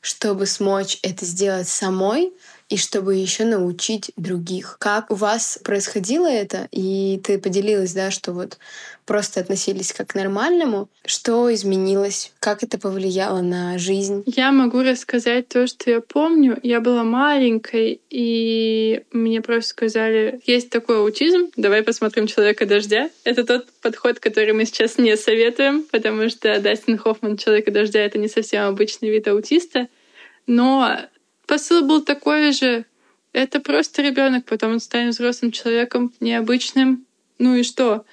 чтобы 0.00 0.46
смочь 0.46 1.00
это 1.02 1.24
сделать 1.24 1.66
самой, 1.66 2.32
и 2.68 2.76
чтобы 2.76 3.16
еще 3.16 3.44
научить 3.44 4.12
других. 4.16 4.76
Как 4.78 5.10
у 5.10 5.16
вас 5.16 5.58
происходило 5.64 6.30
это? 6.30 6.68
И 6.70 7.20
ты 7.24 7.36
поделилась, 7.36 7.94
да, 7.94 8.12
что 8.12 8.32
вот 8.32 8.58
просто 9.04 9.40
относились 9.40 9.92
как 9.92 10.08
к 10.08 10.14
нормальному. 10.14 10.88
Что 11.04 11.52
изменилось? 11.52 12.32
Как 12.38 12.62
это 12.62 12.78
повлияло 12.78 13.40
на 13.40 13.78
жизнь? 13.78 14.22
Я 14.26 14.52
могу 14.52 14.82
рассказать 14.82 15.48
то, 15.48 15.66
что 15.66 15.90
я 15.90 16.00
помню. 16.00 16.58
Я 16.62 16.80
была 16.80 17.04
маленькой, 17.04 18.00
и 18.10 19.02
мне 19.12 19.40
просто 19.40 19.70
сказали, 19.70 20.40
есть 20.46 20.70
такой 20.70 20.98
аутизм, 20.98 21.50
давай 21.56 21.82
посмотрим 21.82 22.26
«Человека 22.26 22.66
дождя». 22.66 23.10
Это 23.24 23.44
тот 23.44 23.66
подход, 23.80 24.20
который 24.20 24.52
мы 24.52 24.64
сейчас 24.64 24.98
не 24.98 25.16
советуем, 25.16 25.84
потому 25.90 26.28
что 26.28 26.58
Дастин 26.60 26.98
Хоффман 26.98 27.36
«Человека 27.36 27.70
дождя»— 27.70 28.00
это 28.04 28.18
не 28.18 28.28
совсем 28.28 28.66
обычный 28.66 29.10
вид 29.10 29.26
аутиста. 29.28 29.88
Но 30.46 30.98
посыл 31.46 31.86
был 31.86 32.02
такой 32.02 32.52
же. 32.52 32.84
Это 33.32 33.60
просто 33.60 34.02
ребенок, 34.02 34.44
потом 34.44 34.72
он 34.72 34.80
станет 34.80 35.14
взрослым 35.14 35.52
человеком, 35.52 36.12
необычным. 36.20 37.06
Ну 37.38 37.56
и 37.56 37.62
что? 37.62 38.04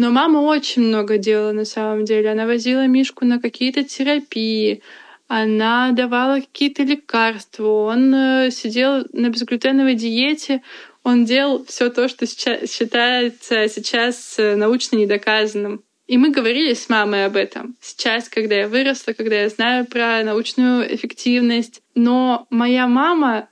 Но 0.00 0.10
мама 0.10 0.38
очень 0.38 0.80
много 0.80 1.18
делала 1.18 1.52
на 1.52 1.66
самом 1.66 2.06
деле. 2.06 2.30
Она 2.30 2.46
возила 2.46 2.86
Мишку 2.86 3.26
на 3.26 3.38
какие-то 3.38 3.84
терапии, 3.84 4.82
она 5.28 5.92
давала 5.92 6.40
какие-то 6.40 6.84
лекарства, 6.84 7.66
он 7.66 8.14
э, 8.14 8.50
сидел 8.50 9.04
на 9.12 9.28
безглютеновой 9.28 9.94
диете, 9.96 10.62
он 11.04 11.26
делал 11.26 11.66
все 11.66 11.90
то, 11.90 12.08
что 12.08 12.24
считается 12.24 13.68
сейчас 13.68 14.36
э, 14.38 14.56
научно 14.56 14.96
недоказанным. 14.96 15.82
И 16.06 16.16
мы 16.16 16.30
говорили 16.30 16.72
с 16.72 16.88
мамой 16.88 17.26
об 17.26 17.36
этом. 17.36 17.76
Сейчас, 17.82 18.30
когда 18.30 18.54
я 18.54 18.68
выросла, 18.68 19.12
когда 19.12 19.42
я 19.42 19.50
знаю 19.50 19.84
про 19.84 20.24
научную 20.24 20.94
эффективность. 20.94 21.82
Но 21.94 22.46
моя 22.48 22.88
мама 22.88 23.50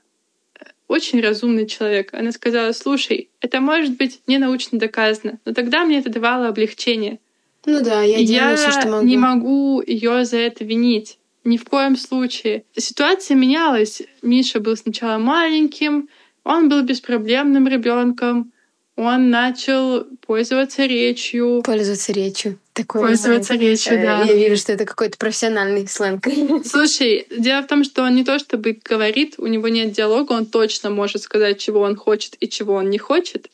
очень 0.89 1.21
разумный 1.21 1.67
человек. 1.67 2.13
Она 2.13 2.33
сказала, 2.33 2.73
слушай, 2.73 3.29
это 3.39 3.61
может 3.61 3.95
быть 3.95 4.21
не 4.27 4.39
научно 4.39 4.77
доказано, 4.77 5.39
но 5.45 5.53
тогда 5.53 5.85
мне 5.85 5.99
это 5.99 6.09
давало 6.09 6.49
облегчение. 6.49 7.19
Ну 7.65 7.81
да, 7.81 8.01
я 8.01 8.17
делаю 8.25 8.51
я 8.51 8.55
все, 8.57 8.71
что 8.71 8.89
могу. 8.89 9.05
не 9.05 9.17
могу 9.17 9.83
ее 9.85 10.25
за 10.25 10.37
это 10.37 10.65
винить. 10.65 11.19
Ни 11.45 11.57
в 11.57 11.63
коем 11.63 11.95
случае. 11.95 12.65
Ситуация 12.75 13.35
менялась. 13.35 14.01
Миша 14.21 14.59
был 14.59 14.75
сначала 14.75 15.17
маленьким, 15.17 16.09
он 16.43 16.67
был 16.67 16.81
беспроблемным 16.81 17.67
ребенком, 17.67 18.51
он 18.99 19.29
начал 19.29 20.03
пользоваться 20.27 20.85
речью. 20.85 21.61
Пользоваться 21.63 22.11
речью. 22.11 22.59
Такое 22.73 23.01
пользоваться 23.01 23.53
знаю. 23.53 23.61
речью, 23.61 24.01
да. 24.01 24.23
Я 24.23 24.33
вижу, 24.33 24.57
что 24.57 24.73
это 24.73 24.85
какой-то 24.85 25.17
профессиональный 25.17 25.87
сленг. 25.87 26.27
Слушай, 26.65 27.25
дело 27.35 27.61
в 27.61 27.67
том, 27.67 27.83
что 27.83 28.03
он 28.03 28.15
не 28.15 28.25
то 28.25 28.39
чтобы 28.39 28.77
говорит, 28.83 29.35
у 29.37 29.47
него 29.47 29.69
нет 29.69 29.93
диалога, 29.93 30.33
он 30.33 30.45
точно 30.45 30.89
может 30.89 31.21
сказать, 31.21 31.59
чего 31.59 31.81
он 31.81 31.95
хочет 31.95 32.35
и 32.39 32.49
чего 32.49 32.73
он 32.73 32.89
не 32.89 32.97
хочет. 32.97 33.49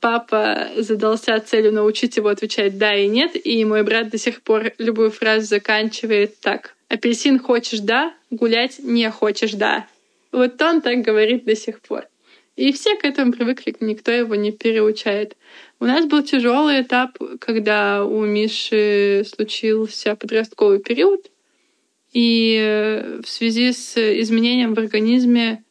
Папа 0.00 0.68
задался 0.76 1.38
целью 1.40 1.72
научить 1.72 2.16
его 2.16 2.28
отвечать 2.28 2.78
«да» 2.78 2.94
и 2.94 3.08
«нет», 3.08 3.32
и 3.34 3.64
мой 3.64 3.82
брат 3.82 4.10
до 4.10 4.18
сих 4.18 4.42
пор 4.42 4.72
любую 4.78 5.10
фразу 5.10 5.46
заканчивает 5.46 6.38
так. 6.40 6.74
«Апельсин 6.88 7.40
хочешь 7.40 7.80
«да», 7.80 8.14
гулять 8.30 8.78
не 8.78 9.10
хочешь 9.10 9.52
«да». 9.52 9.86
Вот 10.30 10.60
он 10.60 10.82
так 10.82 11.02
говорит 11.02 11.44
до 11.44 11.56
сих 11.56 11.80
пор. 11.80 12.06
И 12.58 12.72
все 12.72 12.96
к 12.96 13.04
этому 13.04 13.30
привыкли, 13.30 13.72
никто 13.78 14.10
его 14.10 14.34
не 14.34 14.50
переучает. 14.50 15.36
У 15.78 15.84
нас 15.84 16.06
был 16.06 16.24
тяжелый 16.24 16.82
этап, 16.82 17.16
когда 17.38 18.04
у 18.04 18.24
Миши 18.24 19.24
случился 19.32 20.16
подростковый 20.16 20.80
период, 20.80 21.30
и 22.12 22.58
э, 22.60 23.20
в 23.24 23.28
связи 23.28 23.70
с 23.72 23.96
изменением 23.96 24.74
в 24.74 24.78
организме, 24.80 25.62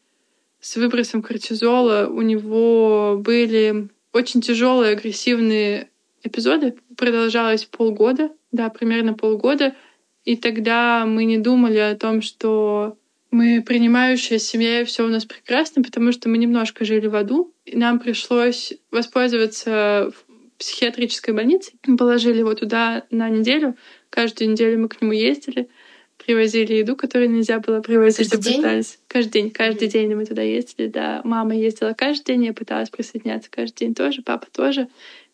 с 0.61 0.77
выбросом 0.77 1.21
кортизола, 1.21 2.07
у 2.07 2.21
него 2.21 3.17
были 3.19 3.89
очень 4.13 4.39
тяжелые 4.39 4.93
агрессивные 4.93 5.89
эпизоды. 6.23 6.75
Продолжалось 6.95 7.65
полгода, 7.65 8.31
да, 8.53 8.69
примерно 8.69 9.13
полгода. 9.13 9.75
И 10.23 10.37
тогда 10.37 11.05
мы 11.05 11.25
не 11.25 11.37
думали 11.37 11.79
о 11.79 11.97
том, 11.97 12.21
что 12.21 12.97
мы 13.31 13.61
принимающая 13.61 14.37
семья, 14.37 14.81
и 14.81 14.85
все 14.85 15.05
у 15.05 15.09
нас 15.09 15.25
прекрасно, 15.25 15.83
потому 15.83 16.11
что 16.11 16.29
мы 16.29 16.37
немножко 16.37 16.85
жили 16.85 17.07
в 17.07 17.15
аду. 17.15 17.53
И 17.65 17.75
нам 17.75 17.99
пришлось 17.99 18.73
воспользоваться 18.91 20.11
психиатрической 20.57 21.33
больницей. 21.33 21.75
Мы 21.85 21.97
положили 21.97 22.39
его 22.39 22.53
туда 22.53 23.03
на 23.11 23.29
неделю. 23.29 23.75
Каждую 24.09 24.51
неделю 24.51 24.79
мы 24.79 24.89
к 24.89 25.01
нему 25.01 25.11
ездили, 25.11 25.69
привозили 26.23 26.73
еду, 26.73 26.95
которую 26.95 27.29
нельзя 27.29 27.59
было 27.59 27.81
привозить. 27.81 28.29
Каждый 28.29 28.53
день? 28.53 28.63
Каждый 29.07 29.31
день. 29.31 29.51
Каждый 29.51 29.87
день 29.87 30.15
мы 30.15 30.25
туда 30.25 30.41
ездили, 30.41 30.87
да. 30.87 31.21
Мама 31.23 31.55
ездила 31.55 31.93
каждый 31.93 32.25
день, 32.25 32.45
я 32.45 32.53
пыталась 32.53 32.89
присоединяться 32.89 33.49
каждый 33.51 33.79
день 33.79 33.95
тоже, 33.95 34.21
папа 34.21 34.47
тоже. 34.51 34.87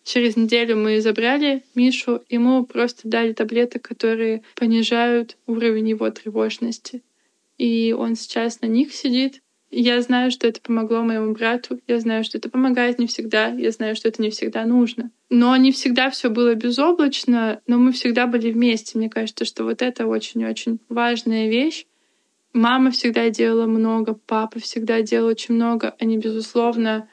Через 0.03 0.35
неделю 0.35 0.75
мы 0.75 0.99
забрали 0.99 1.63
Мишу, 1.75 2.23
ему 2.27 2.65
просто 2.65 3.07
дали 3.07 3.31
таблеток, 3.31 3.83
которые 3.83 4.41
понижают 4.55 5.37
уровень 5.47 5.89
его 5.89 6.09
тревожности 6.09 7.01
и 7.63 7.93
он 7.93 8.15
сейчас 8.15 8.59
на 8.59 8.65
них 8.65 8.93
сидит. 8.93 9.41
Я 9.71 10.01
знаю, 10.01 10.31
что 10.31 10.45
это 10.47 10.59
помогло 10.59 11.01
моему 11.01 11.31
брату, 11.31 11.79
я 11.87 11.97
знаю, 12.01 12.25
что 12.25 12.37
это 12.37 12.49
помогает 12.49 12.99
не 12.99 13.07
всегда, 13.07 13.47
я 13.47 13.71
знаю, 13.71 13.95
что 13.95 14.09
это 14.09 14.21
не 14.21 14.31
всегда 14.31 14.65
нужно. 14.65 15.11
Но 15.29 15.55
не 15.55 15.71
всегда 15.71 16.09
все 16.09 16.29
было 16.29 16.55
безоблачно, 16.55 17.61
но 17.65 17.77
мы 17.77 17.93
всегда 17.93 18.27
были 18.27 18.51
вместе. 18.51 18.97
Мне 18.97 19.09
кажется, 19.09 19.45
что 19.45 19.63
вот 19.63 19.81
это 19.81 20.07
очень-очень 20.07 20.79
важная 20.89 21.47
вещь. 21.47 21.85
Мама 22.51 22.91
всегда 22.91 23.29
делала 23.29 23.65
много, 23.65 24.13
папа 24.13 24.59
всегда 24.59 25.01
делал 25.01 25.29
очень 25.29 25.55
много. 25.55 25.95
Они, 25.99 26.17
безусловно, 26.17 27.07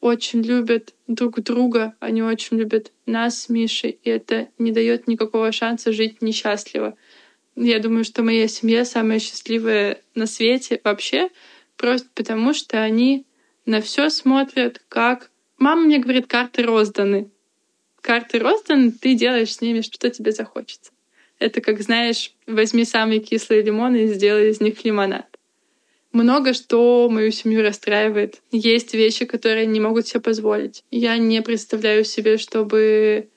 очень 0.00 0.42
любят 0.42 0.92
друг 1.06 1.40
друга, 1.40 1.94
они 2.00 2.22
очень 2.22 2.58
любят 2.58 2.90
нас 3.06 3.42
с 3.42 3.48
Мишей, 3.48 3.98
и 4.02 4.10
это 4.10 4.48
не 4.58 4.72
дает 4.72 5.06
никакого 5.06 5.52
шанса 5.52 5.92
жить 5.92 6.20
несчастливо. 6.20 6.96
Я 7.56 7.78
думаю, 7.78 8.04
что 8.04 8.22
моя 8.22 8.48
семья 8.48 8.84
самая 8.84 9.18
счастливая 9.20 10.00
на 10.14 10.26
свете 10.26 10.80
вообще, 10.82 11.30
просто 11.76 12.08
потому 12.14 12.52
что 12.52 12.82
они 12.82 13.26
на 13.66 13.80
все 13.80 14.10
смотрят, 14.10 14.82
как... 14.88 15.30
Мама 15.56 15.82
мне 15.82 15.98
говорит, 15.98 16.26
карты 16.26 16.62
розданы. 16.62 17.30
Карты 18.00 18.38
розданы, 18.38 18.90
ты 18.90 19.14
делаешь 19.14 19.54
с 19.54 19.60
ними, 19.60 19.82
что 19.82 20.10
тебе 20.10 20.32
захочется. 20.32 20.90
Это 21.38 21.60
как, 21.60 21.80
знаешь, 21.80 22.32
возьми 22.46 22.84
самые 22.84 23.20
кислые 23.20 23.62
лимоны 23.62 24.04
и 24.04 24.06
сделай 24.08 24.50
из 24.50 24.60
них 24.60 24.84
лимонад. 24.84 25.26
Много 26.12 26.54
что 26.54 27.08
мою 27.10 27.32
семью 27.32 27.62
расстраивает. 27.62 28.40
Есть 28.52 28.94
вещи, 28.94 29.24
которые 29.24 29.66
не 29.66 29.80
могут 29.80 30.06
себе 30.06 30.20
позволить. 30.20 30.84
Я 30.90 31.16
не 31.18 31.42
представляю 31.42 32.04
себе, 32.04 32.38
чтобы 32.38 33.30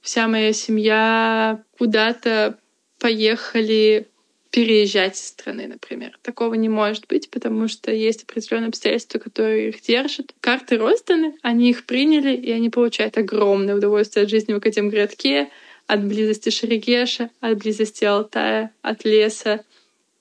вся 0.00 0.28
моя 0.28 0.52
семья 0.52 1.64
куда-то 1.76 2.59
поехали 3.00 4.06
переезжать 4.50 5.16
из 5.16 5.28
страны, 5.28 5.66
например. 5.66 6.18
Такого 6.22 6.54
не 6.54 6.68
может 6.68 7.06
быть, 7.08 7.30
потому 7.30 7.68
что 7.68 7.92
есть 7.92 8.24
определенные 8.24 8.68
обстоятельства, 8.68 9.18
которые 9.18 9.70
их 9.70 9.80
держат. 9.80 10.34
Карты 10.40 10.76
розданы, 10.76 11.34
они 11.42 11.70
их 11.70 11.86
приняли, 11.86 12.34
и 12.36 12.50
они 12.50 12.68
получают 12.68 13.16
огромное 13.16 13.76
удовольствие 13.76 14.24
от 14.24 14.30
жизни 14.30 14.52
в 14.52 14.64
этом 14.64 14.88
городке, 14.88 15.50
от 15.86 16.04
близости 16.04 16.50
Шерегеша, 16.50 17.30
от 17.40 17.58
близости 17.58 18.04
Алтая, 18.04 18.72
от 18.82 19.04
леса. 19.04 19.64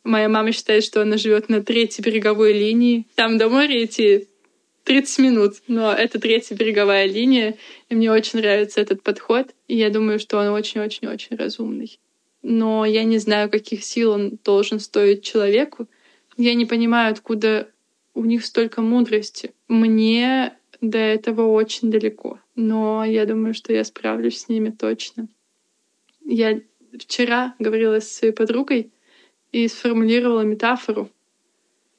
Моя 0.03 0.29
мама 0.29 0.51
считает, 0.51 0.83
что 0.83 1.01
она 1.01 1.17
живет 1.17 1.49
на 1.49 1.63
третьей 1.63 2.03
береговой 2.03 2.53
линии. 2.53 3.07
Там 3.15 3.37
до 3.37 3.49
моря 3.49 3.83
идти 3.83 4.27
30 4.83 5.19
минут, 5.19 5.55
но 5.67 5.91
это 5.91 6.19
третья 6.19 6.55
береговая 6.55 7.05
линия, 7.07 7.57
и 7.89 7.95
мне 7.95 8.11
очень 8.11 8.39
нравится 8.39 8.79
этот 8.79 9.03
подход, 9.03 9.47
и 9.67 9.75
я 9.75 9.89
думаю, 9.89 10.19
что 10.19 10.37
он 10.37 10.47
очень-очень-очень 10.47 11.35
разумный 11.35 11.99
но 12.41 12.85
я 12.85 13.03
не 13.03 13.17
знаю, 13.17 13.49
каких 13.49 13.83
сил 13.83 14.11
он 14.11 14.39
должен 14.43 14.79
стоить 14.79 15.23
человеку. 15.23 15.87
Я 16.37 16.53
не 16.53 16.65
понимаю, 16.65 17.11
откуда 17.11 17.69
у 18.13 18.25
них 18.25 18.45
столько 18.45 18.81
мудрости. 18.81 19.53
Мне 19.67 20.57
до 20.81 20.97
этого 20.97 21.47
очень 21.47 21.91
далеко, 21.91 22.39
но 22.55 23.03
я 23.03 23.25
думаю, 23.25 23.53
что 23.53 23.73
я 23.73 23.83
справлюсь 23.83 24.39
с 24.39 24.49
ними 24.49 24.69
точно. 24.69 25.27
Я 26.25 26.61
вчера 26.97 27.55
говорила 27.59 27.99
с 27.99 28.11
своей 28.11 28.33
подругой 28.33 28.91
и 29.51 29.67
сформулировала 29.67 30.41
метафору, 30.41 31.09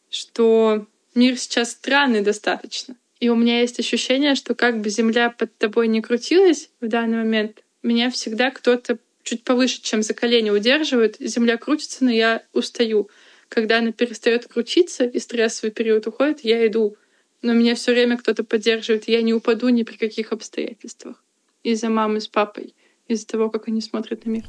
что 0.09 0.87
мир 1.15 1.37
сейчас 1.39 1.73
странный 1.73 2.23
достаточно. 2.23 2.97
И 3.19 3.29
у 3.29 3.37
меня 3.37 3.61
есть 3.61 3.79
ощущение, 3.79 4.35
что 4.35 4.55
как 4.55 4.81
бы 4.81 4.89
Земля 4.89 5.31
под 5.31 5.55
тобой 5.59 5.89
не 5.89 6.01
крутилась 6.01 6.71
в 6.81 6.89
данный 6.89 7.19
момент, 7.19 7.63
меня 7.83 8.11
всегда 8.11 8.51
кто-то 8.51 8.99
чуть 9.31 9.45
повыше, 9.45 9.81
чем 9.81 10.03
за 10.03 10.13
колени 10.13 10.51
удерживают. 10.51 11.17
Земля 11.21 11.57
крутится, 11.57 12.05
но 12.05 12.11
я 12.11 12.43
устаю. 12.53 13.09
Когда 13.49 13.79
она 13.79 13.93
перестает 13.93 14.49
крутиться 14.49 15.05
и 15.05 15.21
стрессовый 15.21 15.71
период 15.71 16.07
уходит, 16.09 16.41
я 16.43 16.67
иду. 16.67 16.97
Но 17.41 17.53
меня 17.53 17.77
все 17.77 17.93
время 17.93 18.19
кто-то 18.19 18.43
поддерживает, 18.43 19.09
и 19.09 19.13
я 19.13 19.23
не 19.23 19.33
упаду 19.33 19.69
ни 19.69 19.85
при 19.85 19.97
каких 19.97 20.33
обстоятельствах. 20.33 21.23
Из-за 21.63 21.91
мамы 21.91 22.21
с 22.21 22.27
папой, 22.27 22.75
из-за 23.07 23.27
того, 23.27 23.51
как 23.51 23.69
они 23.69 23.81
смотрят 23.81 24.27
на 24.27 24.31
мир. 24.31 24.45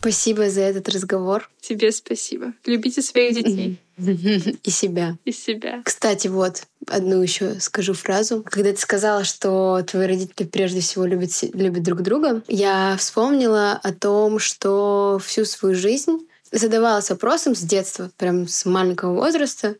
Спасибо 0.00 0.50
за 0.50 0.62
этот 0.62 0.88
разговор. 0.88 1.48
Тебе 1.60 1.92
спасибо. 1.92 2.54
Любите 2.66 3.02
своих 3.02 3.34
детей. 3.36 3.78
И 4.00 4.70
себя. 4.70 5.16
И 5.24 5.32
себя. 5.32 5.82
Кстати, 5.84 6.28
вот 6.28 6.62
одну 6.86 7.20
еще 7.22 7.60
скажу 7.60 7.94
фразу. 7.94 8.42
Когда 8.44 8.72
ты 8.72 8.78
сказала, 8.78 9.24
что 9.24 9.82
твои 9.86 10.06
родители 10.06 10.46
прежде 10.46 10.80
всего 10.80 11.04
любят, 11.04 11.30
любят 11.54 11.82
друг 11.82 12.02
друга, 12.02 12.42
я 12.48 12.96
вспомнила 12.98 13.72
о 13.72 13.92
том, 13.92 14.38
что 14.38 15.20
всю 15.24 15.44
свою 15.44 15.74
жизнь 15.74 16.26
задавалась 16.52 17.10
вопросом 17.10 17.54
с 17.54 17.60
детства, 17.60 18.10
прям 18.16 18.48
с 18.48 18.64
маленького 18.64 19.14
возраста, 19.14 19.76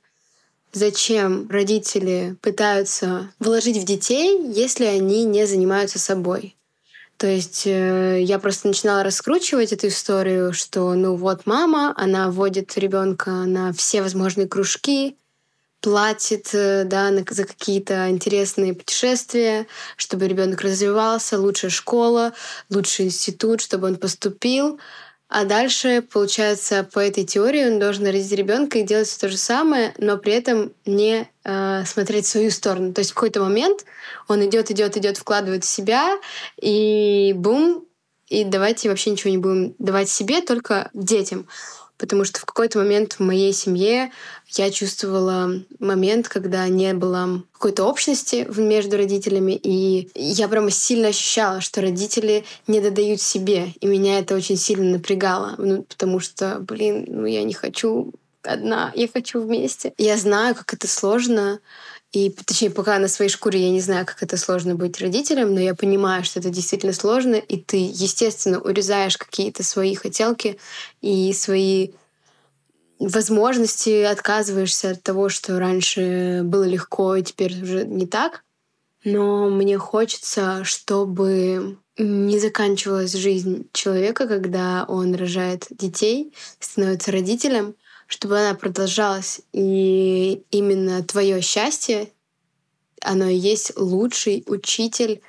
зачем 0.73 1.49
родители 1.51 2.37
пытаются 2.41 3.33
вложить 3.39 3.77
в 3.77 3.85
детей, 3.85 4.41
если 4.53 4.85
они 4.85 5.25
не 5.25 5.47
занимаются 5.47 5.99
собой. 5.99 6.57
То 7.21 7.27
есть 7.27 7.67
э, 7.67 8.23
я 8.23 8.39
просто 8.39 8.69
начинала 8.69 9.03
раскручивать 9.05 9.75
эту 9.75 9.89
историю, 9.89 10.55
что 10.55 10.95
ну 10.95 11.17
вот 11.17 11.45
мама, 11.45 11.93
она 11.99 12.31
водит 12.31 12.79
ребенка 12.79 13.31
на 13.31 13.75
все 13.75 14.01
возможные 14.01 14.49
кружки, 14.49 15.19
платит 15.83 16.49
э, 16.55 16.85
да, 16.87 17.11
на, 17.11 17.23
за 17.29 17.45
какие-то 17.45 18.09
интересные 18.09 18.73
путешествия, 18.73 19.67
чтобы 19.99 20.29
ребенок 20.29 20.63
развивался, 20.63 21.39
лучшая 21.39 21.71
школа, 21.71 22.33
лучший 22.71 23.05
институт, 23.05 23.61
чтобы 23.61 23.89
он 23.89 23.97
поступил. 23.97 24.81
А 25.33 25.45
дальше, 25.45 26.03
получается, 26.03 26.83
по 26.93 26.99
этой 26.99 27.25
теории 27.25 27.65
он 27.65 27.79
должен 27.79 28.05
родить 28.05 28.33
ребенка 28.33 28.79
и 28.79 28.83
делать 28.83 29.07
все 29.07 29.21
то 29.21 29.29
же 29.29 29.37
самое, 29.37 29.95
но 29.97 30.19
при 30.19 30.33
этом 30.33 30.73
не 30.85 31.29
э, 31.45 31.85
смотреть 31.87 32.27
в 32.27 32.31
свою 32.31 32.51
сторону. 32.51 32.93
То 32.93 32.99
есть 32.99 33.13
в 33.13 33.15
какой-то 33.15 33.41
момент 33.41 33.85
он 34.27 34.45
идет, 34.45 34.73
идет, 34.73 34.97
идет, 34.97 35.19
вкладывает 35.19 35.63
в 35.63 35.69
себя, 35.69 36.19
и 36.61 37.33
бум, 37.37 37.87
и 38.27 38.43
давайте 38.43 38.89
вообще 38.89 39.11
ничего 39.11 39.31
не 39.31 39.39
будем 39.39 39.77
давать 39.79 40.09
себе, 40.09 40.41
только 40.41 40.91
детям 40.95 41.47
потому 42.01 42.25
что 42.25 42.41
в 42.41 42.47
какой-то 42.47 42.79
момент 42.79 43.13
в 43.13 43.21
моей 43.21 43.53
семье 43.53 44.11
я 44.49 44.71
чувствовала 44.71 45.53
момент, 45.79 46.29
когда 46.29 46.67
не 46.67 46.95
было 46.95 47.43
какой-то 47.53 47.85
общности 47.85 48.49
между 48.57 48.97
родителями, 48.97 49.53
и 49.53 50.11
я 50.15 50.49
прямо 50.49 50.71
сильно 50.71 51.09
ощущала, 51.09 51.61
что 51.61 51.83
родители 51.83 52.45
не 52.67 52.81
додают 52.81 53.21
себе, 53.21 53.75
и 53.81 53.87
меня 53.87 54.19
это 54.19 54.35
очень 54.35 54.57
сильно 54.57 54.93
напрягало, 54.93 55.55
ну, 55.59 55.83
потому 55.83 56.21
что, 56.21 56.57
блин, 56.61 57.05
ну 57.07 57.27
я 57.27 57.45
не 57.45 57.53
хочу 57.53 58.13
одна, 58.43 58.93
я 58.95 59.07
хочу 59.07 59.43
вместе. 59.43 59.93
Я 59.99 60.17
знаю, 60.17 60.55
как 60.55 60.73
это 60.73 60.89
сложно, 60.89 61.61
и, 62.13 62.31
точнее, 62.31 62.71
пока 62.71 62.99
на 62.99 63.07
своей 63.07 63.31
шкуре 63.31 63.61
я 63.61 63.71
не 63.71 63.81
знаю, 63.81 64.05
как 64.05 64.23
это 64.23 64.37
сложно 64.37 64.75
быть 64.75 65.01
родителем, 65.01 65.55
но 65.55 65.61
я 65.61 65.77
понимаю, 65.77 66.25
что 66.25 66.41
это 66.41 66.51
действительно 66.51 66.93
сложно, 66.93 67.37
и 67.37 67.57
ты, 67.57 67.77
естественно, 67.77 68.61
урезаешь 68.61 69.17
какие-то 69.17 69.63
свои 69.63 69.95
хотелки 69.95 70.59
и 71.03 71.33
свои 71.33 71.91
возможности, 72.99 74.03
отказываешься 74.03 74.91
от 74.91 75.03
того, 75.03 75.29
что 75.29 75.59
раньше 75.61 76.43
было 76.45 76.65
легко, 76.65 77.15
и 77.15 77.23
теперь 77.23 77.63
уже 77.63 77.87
не 77.87 78.07
так. 78.07 78.43
Но 79.05 79.49
мне 79.49 79.79
хочется, 79.79 80.65
чтобы 80.65 81.79
не 81.97 82.39
заканчивалась 82.39 83.13
жизнь 83.13 83.69
человека, 83.73 84.27
когда 84.27 84.85
он 84.89 85.15
рожает 85.15 85.67
детей, 85.71 86.35
становится 86.59 87.13
родителем, 87.13 87.75
чтобы 88.11 88.41
она 88.41 88.55
продолжалась. 88.55 89.41
И 89.53 90.43
именно 90.51 91.03
твое 91.05 91.41
счастье, 91.41 92.11
оно 93.01 93.29
и 93.29 93.37
есть 93.37 93.73
лучший 93.77 94.43
учитель 94.49 95.23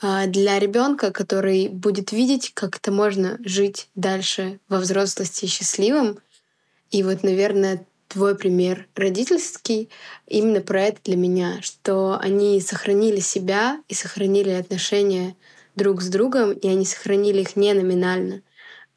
а, 0.00 0.26
для 0.26 0.58
ребенка, 0.58 1.12
который 1.12 1.68
будет 1.68 2.12
видеть, 2.12 2.52
как 2.54 2.78
это 2.78 2.90
можно 2.90 3.38
жить 3.44 3.88
дальше 3.94 4.58
во 4.70 4.78
взрослости 4.78 5.44
счастливым. 5.44 6.18
И 6.90 7.02
вот, 7.02 7.22
наверное, 7.24 7.86
твой 8.08 8.34
пример 8.36 8.88
родительский 8.94 9.90
именно 10.26 10.62
про 10.62 10.80
это 10.84 11.00
для 11.04 11.16
меня, 11.16 11.60
что 11.60 12.18
они 12.18 12.58
сохранили 12.62 13.20
себя 13.20 13.82
и 13.88 13.94
сохранили 13.94 14.50
отношения 14.50 15.36
друг 15.76 16.00
с 16.00 16.08
другом, 16.08 16.52
и 16.52 16.68
они 16.68 16.86
сохранили 16.86 17.42
их 17.42 17.54
не 17.54 17.74
номинально. 17.74 18.40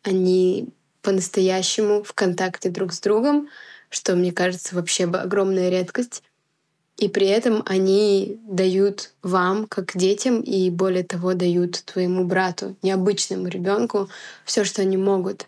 Они 0.04 0.70
по-настоящему 1.08 2.04
в 2.04 2.12
контакте 2.14 2.68
друг 2.68 2.92
с 2.92 3.00
другом, 3.00 3.48
что, 3.90 4.18
мне 4.18 4.34
кажется, 4.34 4.76
вообще 4.76 5.06
огромная 5.06 5.70
редкость. 5.70 6.22
И 6.98 7.08
при 7.08 7.28
этом 7.28 7.64
они 7.66 8.42
дают 8.46 9.14
вам, 9.24 9.68
как 9.68 9.96
детям, 9.96 10.42
и 10.42 10.70
более 10.70 11.06
того, 11.06 11.34
дают 11.34 11.82
твоему 11.86 12.26
брату, 12.26 12.76
необычному 12.82 13.48
ребенку, 13.48 14.10
все, 14.44 14.66
что 14.66 14.82
они 14.82 14.98
могут. 14.98 15.48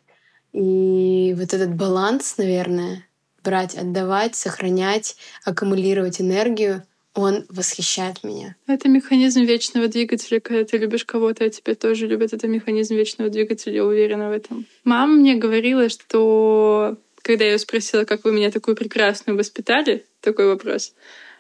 И 0.54 1.36
вот 1.38 1.54
этот 1.54 1.76
баланс, 1.76 2.38
наверное, 2.38 3.06
брать, 3.44 3.76
отдавать, 3.76 4.38
сохранять, 4.38 5.18
аккумулировать 5.44 6.22
энергию, 6.22 6.84
он 7.20 7.46
восхищает 7.50 8.24
меня. 8.24 8.56
Это 8.68 8.90
механизм 8.90 9.42
вечного 9.42 9.88
двигателя. 9.88 10.40
Когда 10.40 10.64
ты 10.64 10.78
любишь 10.78 11.06
кого-то, 11.06 11.46
а 11.46 11.50
тебя 11.50 11.76
тоже 11.76 12.08
любят. 12.08 12.34
Это 12.34 12.48
механизм 12.48 12.96
вечного 12.96 13.30
двигателя, 13.30 13.74
я 13.74 13.86
уверена 13.86 14.30
в 14.30 14.32
этом. 14.32 14.66
Мама 14.84 15.14
мне 15.16 15.36
говорила, 15.36 15.90
что 15.90 16.98
когда 17.22 17.46
я 17.46 17.52
ее 17.52 17.60
спросила, 17.60 18.06
как 18.06 18.24
вы 18.24 18.32
меня 18.32 18.52
такую 18.52 18.76
прекрасную 18.76 19.38
воспитали, 19.38 20.06
такой 20.22 20.48
вопрос, 20.48 20.94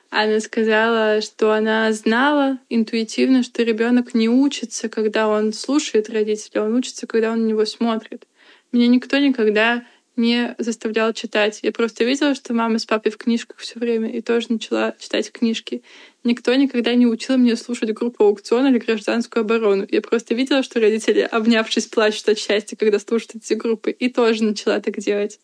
она 0.09 0.39
сказала, 0.39 1.21
что 1.21 1.51
она 1.53 1.91
знала 1.93 2.57
интуитивно, 2.69 3.43
что 3.43 3.63
ребенок 3.63 4.13
не 4.13 4.27
учится, 4.27 4.89
когда 4.89 5.27
он 5.27 5.53
слушает 5.53 6.09
родителя, 6.09 6.63
он 6.63 6.75
учится, 6.75 7.05
когда 7.07 7.32
он 7.32 7.43
на 7.43 7.47
него 7.47 7.65
смотрит. 7.65 8.25
Меня 8.71 8.88
никто 8.88 9.17
никогда 9.17 9.84
не 10.20 10.55
заставлял 10.59 11.13
читать. 11.13 11.59
Я 11.63 11.72
просто 11.72 12.03
видела, 12.03 12.36
что 12.36 12.53
мама 12.53 12.78
с 12.78 12.86
папой 12.86 13.11
в 13.11 13.17
книжках 13.17 13.57
все 13.57 13.80
время, 13.80 14.11
и 14.11 14.22
тоже 14.22 14.47
начала 14.49 14.93
читать 14.99 15.32
книжки. 15.32 15.82
Никто 16.24 16.53
никогда 16.53 16.93
не 16.93 17.07
учил 17.07 17.38
меня 17.38 17.55
слушать 17.55 17.91
группу 17.93 18.26
аукцион 18.26 18.67
или 18.67 18.78
гражданскую 18.78 19.41
оборону. 19.41 19.88
Я 19.89 20.01
просто 20.01 20.36
видела, 20.36 20.61
что 20.61 20.80
родители, 20.80 21.22
обнявшись, 21.22 21.88
плачут 21.88 22.30
от 22.30 22.38
счастья, 22.38 22.76
когда 22.76 22.99
слушают 22.99 23.38
эти 23.38 23.53
группы, 23.53 23.89
и 23.91 24.09
тоже 24.09 24.43
начала 24.43 24.80
так 24.80 24.99
делать. 24.99 25.39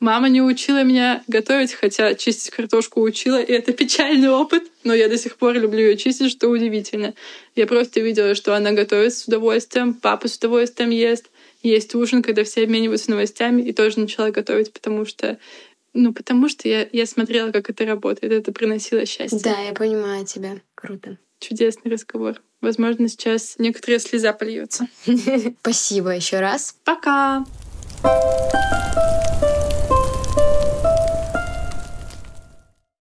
Мама 0.00 0.28
не 0.28 0.42
учила 0.42 0.82
меня 0.82 1.22
готовить, 1.28 1.72
хотя 1.72 2.14
чистить 2.14 2.50
картошку 2.50 3.00
учила, 3.00 3.40
и 3.40 3.52
это 3.52 3.72
печальный 3.72 4.28
опыт, 4.28 4.64
но 4.82 4.92
я 4.92 5.08
до 5.08 5.16
сих 5.16 5.36
пор 5.36 5.54
люблю 5.54 5.80
ее 5.80 5.96
чистить, 5.96 6.30
что 6.30 6.48
удивительно. 6.48 7.14
Я 7.54 7.66
просто 7.66 8.00
видела, 8.00 8.34
что 8.34 8.54
она 8.54 8.72
готовит 8.72 9.14
с 9.14 9.24
удовольствием, 9.26 9.94
папа 9.94 10.28
с 10.28 10.36
удовольствием 10.36 10.90
ест, 10.90 11.30
есть 11.68 11.94
ужин, 11.94 12.22
когда 12.22 12.44
все 12.44 12.62
обмениваются 12.62 13.10
новостями, 13.10 13.62
и 13.62 13.72
тоже 13.72 14.00
начала 14.00 14.30
готовить, 14.30 14.72
потому 14.72 15.04
что 15.04 15.38
ну, 15.96 16.12
потому 16.12 16.48
что 16.48 16.68
я, 16.68 16.88
я 16.92 17.06
смотрела, 17.06 17.52
как 17.52 17.70
это 17.70 17.86
работает. 17.86 18.32
Это 18.32 18.50
приносило 18.50 19.06
счастье. 19.06 19.38
Да, 19.44 19.60
я 19.60 19.72
понимаю 19.72 20.26
тебя. 20.26 20.56
Круто. 20.74 21.18
Чудесный 21.38 21.92
разговор. 21.92 22.42
Возможно, 22.60 23.08
сейчас 23.08 23.54
некоторая 23.58 24.00
слеза 24.00 24.32
польется. 24.32 24.88
Спасибо 25.60 26.10
еще 26.10 26.40
раз. 26.40 26.76
Пока! 26.84 27.44
thank 28.04 29.42
you 29.42 29.53